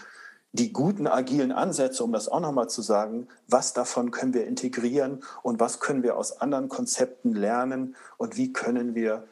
die 0.51 0.71
guten 0.71 1.05
agilen 1.05 1.51
Ansätze, 1.51 2.03
um 2.03 2.13
das 2.13 2.29
auch 2.29 2.39
nochmal 2.39 2.69
zu 2.69 2.81
sagen, 2.81 3.27
was 3.47 3.73
davon 3.73 4.11
können 4.11 4.33
wir 4.33 4.47
integrieren 4.47 5.23
und 5.43 5.59
was 5.59 5.79
können 5.79 6.01
wir 6.01 6.15
aus 6.15 6.39
anderen 6.39 6.69
Konzepten 6.69 7.33
lernen? 7.33 7.95
Und 8.17 8.37
wie 8.37 8.53
können 8.53 8.95
wir 8.95 9.27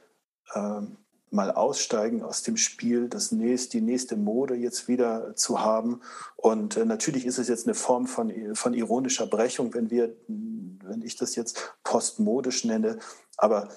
äh, 0.54 0.82
mal 1.34 1.52
aussteigen 1.52 2.22
aus 2.24 2.44
dem 2.44 2.58
Spiel, 2.58 3.10
das 3.10 3.32
nächste, 3.32 3.78
die 3.78 3.82
nächste 3.82 4.16
Mode 4.16 4.56
jetzt 4.56 4.88
wieder 4.88 5.36
zu 5.36 5.60
haben. 5.60 6.02
Und 6.36 6.78
äh, 6.78 6.86
natürlich 6.86 7.26
ist 7.26 7.40
es 7.40 7.48
jetzt 7.48 7.68
eine 7.68 7.74
Form 7.74 8.08
von, 8.08 8.32
von 8.56 8.74
ironischer 8.74 9.26
Brechung, 9.26 9.74
wenn 9.74 9.90
wir, 9.90 10.16
wenn 10.28 11.02
ich 11.02 11.16
das 11.16 11.36
jetzt 11.36 11.76
postmodisch 11.84 12.66
nenne. 12.66 13.00
Aber 13.38 13.70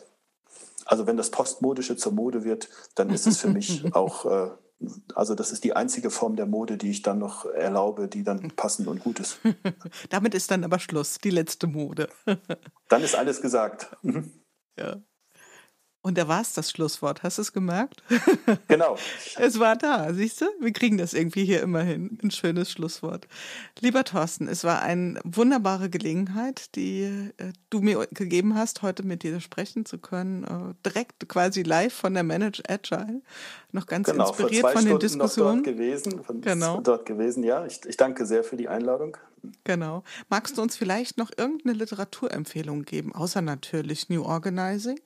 Also 0.85 1.07
wenn 1.07 1.17
das 1.17 1.31
Postmodische 1.31 1.97
zur 1.97 2.13
Mode 2.13 2.45
wird, 2.45 2.69
dann 2.95 3.11
ist 3.11 3.27
es 3.27 3.39
für 3.39 3.49
mich 3.49 3.85
auch, 3.95 4.25
äh, 4.27 4.51
also 5.15 5.35
das 5.35 5.51
ist 5.51 5.65
die 5.65 5.75
einzige 5.75 6.11
Form 6.11 6.37
der 6.37 6.47
Mode, 6.47 6.77
die 6.77 6.91
ich 6.91 7.03
dann 7.03 7.19
noch 7.19 7.47
erlaube, 7.47 8.07
die 8.07 8.23
dann 8.23 8.53
passend 8.55 8.87
und 8.87 9.03
gut 9.03 9.19
ist. 9.19 9.39
Damit 10.11 10.35
ist 10.35 10.51
dann 10.51 10.63
aber 10.63 10.79
Schluss, 10.79 11.19
die 11.19 11.31
letzte 11.31 11.67
Mode. 11.67 12.09
dann 12.89 13.03
ist 13.03 13.17
alles 13.17 13.41
gesagt. 13.41 13.97
Mhm. 14.03 14.31
Ja. 14.79 15.01
Und 16.07 16.17
da 16.17 16.29
war 16.29 16.41
es 16.41 16.53
das 16.53 16.71
Schlusswort. 16.71 17.25
Hast 17.25 17.39
du 17.39 17.43
es 17.43 17.53
gemerkt? 17.53 18.05
Genau. 18.69 18.97
es 19.39 19.59
war 19.59 19.75
da, 19.75 20.13
siehst 20.13 20.41
du? 20.41 20.47
Wir 20.61 20.73
kriegen 20.73 20.99
das 20.99 21.15
irgendwie 21.15 21.45
hier 21.45 21.63
immer 21.63 21.83
hin. 21.83 22.17
Ein 22.23 22.31
schönes 22.31 22.71
Schlusswort. 22.71 23.27
Lieber 23.81 24.05
Thorsten, 24.05 24.47
es 24.47 24.63
war 24.63 24.83
eine 24.83 25.19
wunderbare 25.25 25.91
Gelegenheit, 25.91 26.75
die 26.77 27.33
äh, 27.39 27.53
du 27.71 27.81
mir 27.81 28.07
gegeben 28.13 28.55
hast, 28.55 28.83
heute 28.83 29.03
mit 29.03 29.25
dir 29.25 29.41
sprechen 29.41 29.85
zu 29.85 29.99
können. 29.99 30.45
Äh, 30.45 30.89
direkt 30.89 31.29
quasi 31.29 31.63
live 31.63 31.93
von 31.93 32.15
der 32.15 32.23
Manage 32.23 32.63
Agile. 32.69 33.21
Noch 33.73 33.87
ganz 33.87 34.09
genau, 34.09 34.29
inspiriert 34.29 34.71
von 34.71 34.85
den 34.85 34.99
Diskussionen. 35.01 35.59
Noch 35.59 35.65
dort 35.65 35.77
gewesen, 35.77 36.23
von, 36.23 36.41
genau. 36.41 36.81
dort 36.81 37.07
gewesen, 37.07 37.43
ja. 37.43 37.67
Ich, 37.67 37.85
ich 37.85 37.97
danke 37.97 38.27
sehr 38.27 38.45
für 38.45 38.57
die 38.57 38.69
Einladung. 38.69 39.17
Genau. 39.65 40.03
Magst 40.29 40.57
du 40.57 40.63
uns 40.63 40.77
vielleicht 40.77 41.19
noch 41.19 41.31
irgendeine 41.37 41.77
Literaturempfehlung 41.77 42.83
geben, 42.83 43.15
außer 43.15 43.43
natürlich 43.43 44.09
New 44.09 44.25
Organizing? 44.25 45.01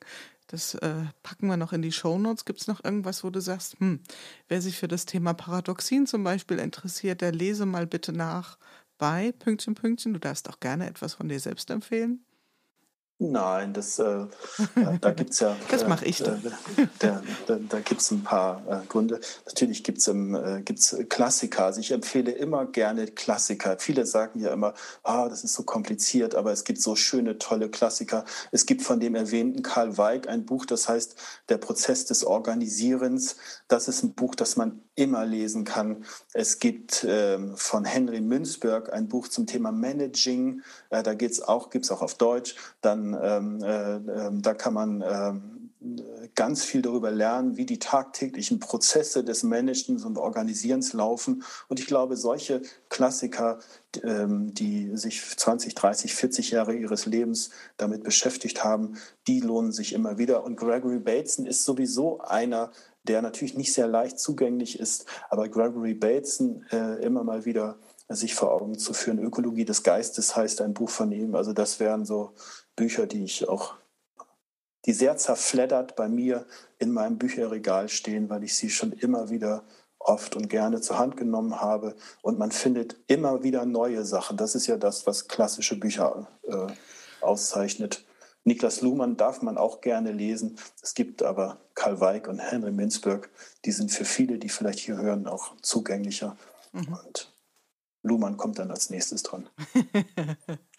Das 0.51 0.75
äh, 0.75 1.05
packen 1.23 1.47
wir 1.47 1.55
noch 1.55 1.71
in 1.71 1.81
die 1.81 1.93
Shownotes. 1.93 2.43
Gibt 2.43 2.59
es 2.59 2.67
noch 2.67 2.83
irgendwas, 2.83 3.23
wo 3.23 3.29
du 3.29 3.39
sagst, 3.39 3.79
hm, 3.79 4.01
wer 4.49 4.61
sich 4.61 4.77
für 4.77 4.89
das 4.89 5.05
Thema 5.05 5.33
Paradoxien 5.33 6.05
zum 6.07 6.25
Beispiel 6.25 6.59
interessiert, 6.59 7.21
der 7.21 7.31
lese 7.31 7.65
mal 7.65 7.87
bitte 7.87 8.11
nach 8.11 8.57
bei 8.97 9.31
Pünktchen, 9.31 9.75
Pünktchen. 9.75 10.13
Du 10.13 10.19
darfst 10.19 10.49
auch 10.49 10.59
gerne 10.59 10.87
etwas 10.87 11.13
von 11.13 11.29
dir 11.29 11.39
selbst 11.39 11.69
empfehlen. 11.69 12.25
Nein, 13.23 13.71
das, 13.71 13.99
äh, 13.99 14.25
da 14.99 15.11
gibt 15.11 15.29
es 15.29 15.41
ja. 15.41 15.55
das 15.69 15.87
mache 15.87 16.05
ich 16.05 16.23
dann. 16.23 16.43
Äh, 16.43 16.87
da, 16.97 17.21
da, 17.45 17.59
da 17.69 17.79
gibt 17.79 18.01
es 18.01 18.09
ein 18.09 18.23
paar 18.23 18.63
äh, 18.67 18.87
Gründe. 18.87 19.19
Natürlich 19.45 19.83
gibt 19.83 19.99
es 19.99 20.07
äh, 20.07 20.61
gibt's 20.65 20.97
Klassiker. 21.07 21.65
Also 21.65 21.81
ich 21.81 21.91
empfehle 21.91 22.31
immer 22.31 22.65
gerne 22.65 23.05
Klassiker. 23.05 23.77
Viele 23.77 24.07
sagen 24.07 24.39
ja 24.39 24.51
immer, 24.51 24.73
ah, 25.03 25.29
das 25.29 25.43
ist 25.43 25.53
so 25.53 25.61
kompliziert, 25.61 26.33
aber 26.33 26.51
es 26.51 26.63
gibt 26.63 26.81
so 26.81 26.95
schöne, 26.95 27.37
tolle 27.37 27.69
Klassiker. 27.69 28.25
Es 28.51 28.65
gibt 28.65 28.81
von 28.81 28.99
dem 28.99 29.13
erwähnten 29.13 29.61
Karl 29.61 29.99
Weig 29.99 30.27
ein 30.27 30.47
Buch, 30.47 30.65
das 30.65 30.89
heißt 30.89 31.15
Der 31.49 31.59
Prozess 31.59 32.05
des 32.05 32.25
Organisierens. 32.25 33.35
Das 33.67 33.87
ist 33.87 34.01
ein 34.01 34.15
Buch, 34.15 34.33
das 34.33 34.57
man 34.57 34.81
immer 34.95 35.25
lesen 35.25 35.63
kann. 35.63 36.05
Es 36.33 36.59
gibt 36.59 37.05
ähm, 37.07 37.55
von 37.55 37.85
Henry 37.85 38.19
Münzberg 38.19 38.91
ein 38.91 39.07
Buch 39.07 39.27
zum 39.27 39.47
Thema 39.47 39.71
Managing. 39.71 40.61
Äh, 40.89 41.03
da 41.03 41.13
geht's 41.13 41.41
auch, 41.41 41.69
gibt 41.69 41.85
es 41.85 41.91
auch 41.91 42.01
auf 42.01 42.15
Deutsch. 42.15 42.55
Dann 42.81 43.10
ähm, 43.19 43.63
äh, 43.63 43.95
äh, 43.95 44.31
da 44.33 44.53
kann 44.53 44.73
man 44.73 45.03
ähm, 45.05 45.61
ganz 46.35 46.63
viel 46.63 46.81
darüber 46.81 47.09
lernen, 47.09 47.57
wie 47.57 47.65
die 47.65 47.79
tagtäglichen 47.79 48.59
Prozesse 48.59 49.23
des 49.23 49.43
Managens 49.43 50.05
und 50.05 50.17
Organisierens 50.17 50.93
laufen. 50.93 51.43
Und 51.67 51.79
ich 51.79 51.87
glaube, 51.87 52.17
solche 52.17 52.61
Klassiker, 52.89 53.59
ähm, 54.03 54.53
die 54.53 54.95
sich 54.95 55.21
20, 55.21 55.73
30, 55.73 56.13
40 56.13 56.51
Jahre 56.51 56.75
ihres 56.75 57.05
Lebens 57.07 57.49
damit 57.77 58.03
beschäftigt 58.03 58.63
haben, 58.63 58.97
die 59.27 59.39
lohnen 59.39 59.71
sich 59.71 59.93
immer 59.93 60.17
wieder. 60.17 60.43
Und 60.43 60.55
Gregory 60.55 60.99
Bateson 60.99 61.45
ist 61.45 61.65
sowieso 61.65 62.19
einer, 62.21 62.71
der 63.03 63.23
natürlich 63.23 63.57
nicht 63.57 63.73
sehr 63.73 63.87
leicht 63.87 64.19
zugänglich 64.19 64.79
ist, 64.79 65.05
aber 65.29 65.49
Gregory 65.49 65.95
Bateson 65.95 66.63
äh, 66.71 67.03
immer 67.03 67.23
mal 67.23 67.45
wieder 67.45 67.79
sich 68.07 68.35
vor 68.35 68.51
Augen 68.51 68.77
zu 68.77 68.93
führen. 68.93 69.19
Ökologie 69.19 69.65
des 69.65 69.83
Geistes 69.83 70.35
heißt 70.35 70.61
ein 70.61 70.73
Buch 70.73 70.89
von 70.89 71.11
ihm. 71.11 71.33
Also 71.33 71.53
das 71.53 71.79
wären 71.79 72.05
so 72.05 72.33
Bücher, 72.81 73.05
die 73.05 73.23
ich 73.23 73.47
auch, 73.47 73.75
die 74.85 74.93
sehr 74.93 75.15
zerfleddert 75.15 75.95
bei 75.95 76.09
mir 76.09 76.47
in 76.79 76.91
meinem 76.91 77.19
Bücherregal 77.19 77.89
stehen, 77.89 78.27
weil 78.31 78.43
ich 78.43 78.55
sie 78.55 78.71
schon 78.71 78.91
immer 78.91 79.29
wieder 79.29 79.63
oft 79.99 80.35
und 80.35 80.49
gerne 80.49 80.81
zur 80.81 80.97
Hand 80.97 81.15
genommen 81.15 81.61
habe. 81.61 81.95
Und 82.23 82.39
man 82.39 82.49
findet 82.49 82.95
immer 83.05 83.43
wieder 83.43 83.67
neue 83.67 84.03
Sachen. 84.03 84.35
Das 84.35 84.55
ist 84.55 84.65
ja 84.65 84.77
das, 84.77 85.05
was 85.05 85.27
klassische 85.27 85.79
Bücher 85.79 86.27
äh, 86.41 86.73
auszeichnet. 87.23 88.03
Niklas 88.45 88.81
Luhmann 88.81 89.15
darf 89.15 89.43
man 89.43 89.59
auch 89.59 89.81
gerne 89.81 90.11
lesen. 90.11 90.57
Es 90.81 90.95
gibt 90.95 91.21
aber 91.21 91.61
Karl 91.75 92.01
Weig 92.01 92.27
und 92.27 92.39
Henry 92.39 92.71
Minzberg, 92.71 93.29
die 93.63 93.71
sind 93.71 93.91
für 93.91 94.05
viele, 94.05 94.39
die 94.39 94.49
vielleicht 94.49 94.79
hier 94.79 94.97
hören, 94.97 95.27
auch 95.27 95.55
zugänglicher. 95.61 96.35
Mhm. 96.71 96.97
Und 97.05 97.31
Luhmann 98.01 98.37
kommt 98.37 98.57
dann 98.57 98.71
als 98.71 98.89
nächstes 98.89 99.21
dran. 99.21 99.47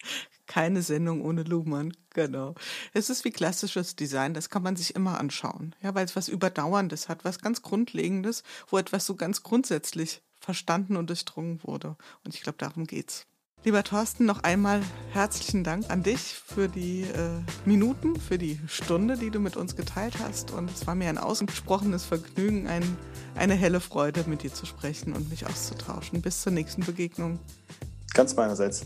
Keine 0.45 0.81
Sendung 0.81 1.21
ohne 1.21 1.43
Luhmann, 1.43 1.93
genau. 2.09 2.55
Es 2.93 3.09
ist 3.09 3.23
wie 3.25 3.31
klassisches 3.31 3.95
Design, 3.95 4.33
das 4.33 4.49
kann 4.49 4.63
man 4.63 4.75
sich 4.75 4.95
immer 4.95 5.19
anschauen, 5.19 5.75
ja, 5.81 5.95
weil 5.95 6.05
es 6.05 6.15
was 6.15 6.27
Überdauerndes 6.27 7.09
hat, 7.09 7.23
was 7.23 7.39
ganz 7.39 7.61
Grundlegendes, 7.61 8.43
wo 8.67 8.77
etwas 8.77 9.05
so 9.05 9.15
ganz 9.15 9.43
grundsätzlich 9.43 10.21
verstanden 10.39 10.97
und 10.97 11.09
durchdrungen 11.09 11.63
wurde. 11.63 11.95
Und 12.23 12.35
ich 12.35 12.41
glaube, 12.41 12.57
darum 12.57 12.85
geht's. 12.85 13.25
Lieber 13.65 13.81
Thorsten, 13.85 14.25
noch 14.25 14.43
einmal 14.43 14.81
herzlichen 15.13 15.63
Dank 15.63 15.89
an 15.89 16.03
dich 16.03 16.19
für 16.19 16.67
die 16.67 17.03
äh, 17.03 17.39
Minuten, 17.63 18.19
für 18.19 18.37
die 18.37 18.59
Stunde, 18.67 19.17
die 19.17 19.29
du 19.29 19.39
mit 19.39 19.55
uns 19.55 19.77
geteilt 19.77 20.15
hast. 20.19 20.51
Und 20.51 20.69
es 20.69 20.85
war 20.85 20.95
mir 20.95 21.07
ein 21.07 21.17
ausgesprochenes 21.17 22.03
Vergnügen, 22.03 22.67
ein, 22.67 22.83
eine 23.35 23.53
helle 23.53 23.79
Freude, 23.79 24.25
mit 24.27 24.43
dir 24.43 24.53
zu 24.53 24.65
sprechen 24.65 25.13
und 25.13 25.29
mich 25.29 25.45
auszutauschen. 25.45 26.21
Bis 26.21 26.41
zur 26.41 26.51
nächsten 26.51 26.83
Begegnung. 26.83 27.39
Ganz 28.13 28.35
meinerseits. 28.35 28.85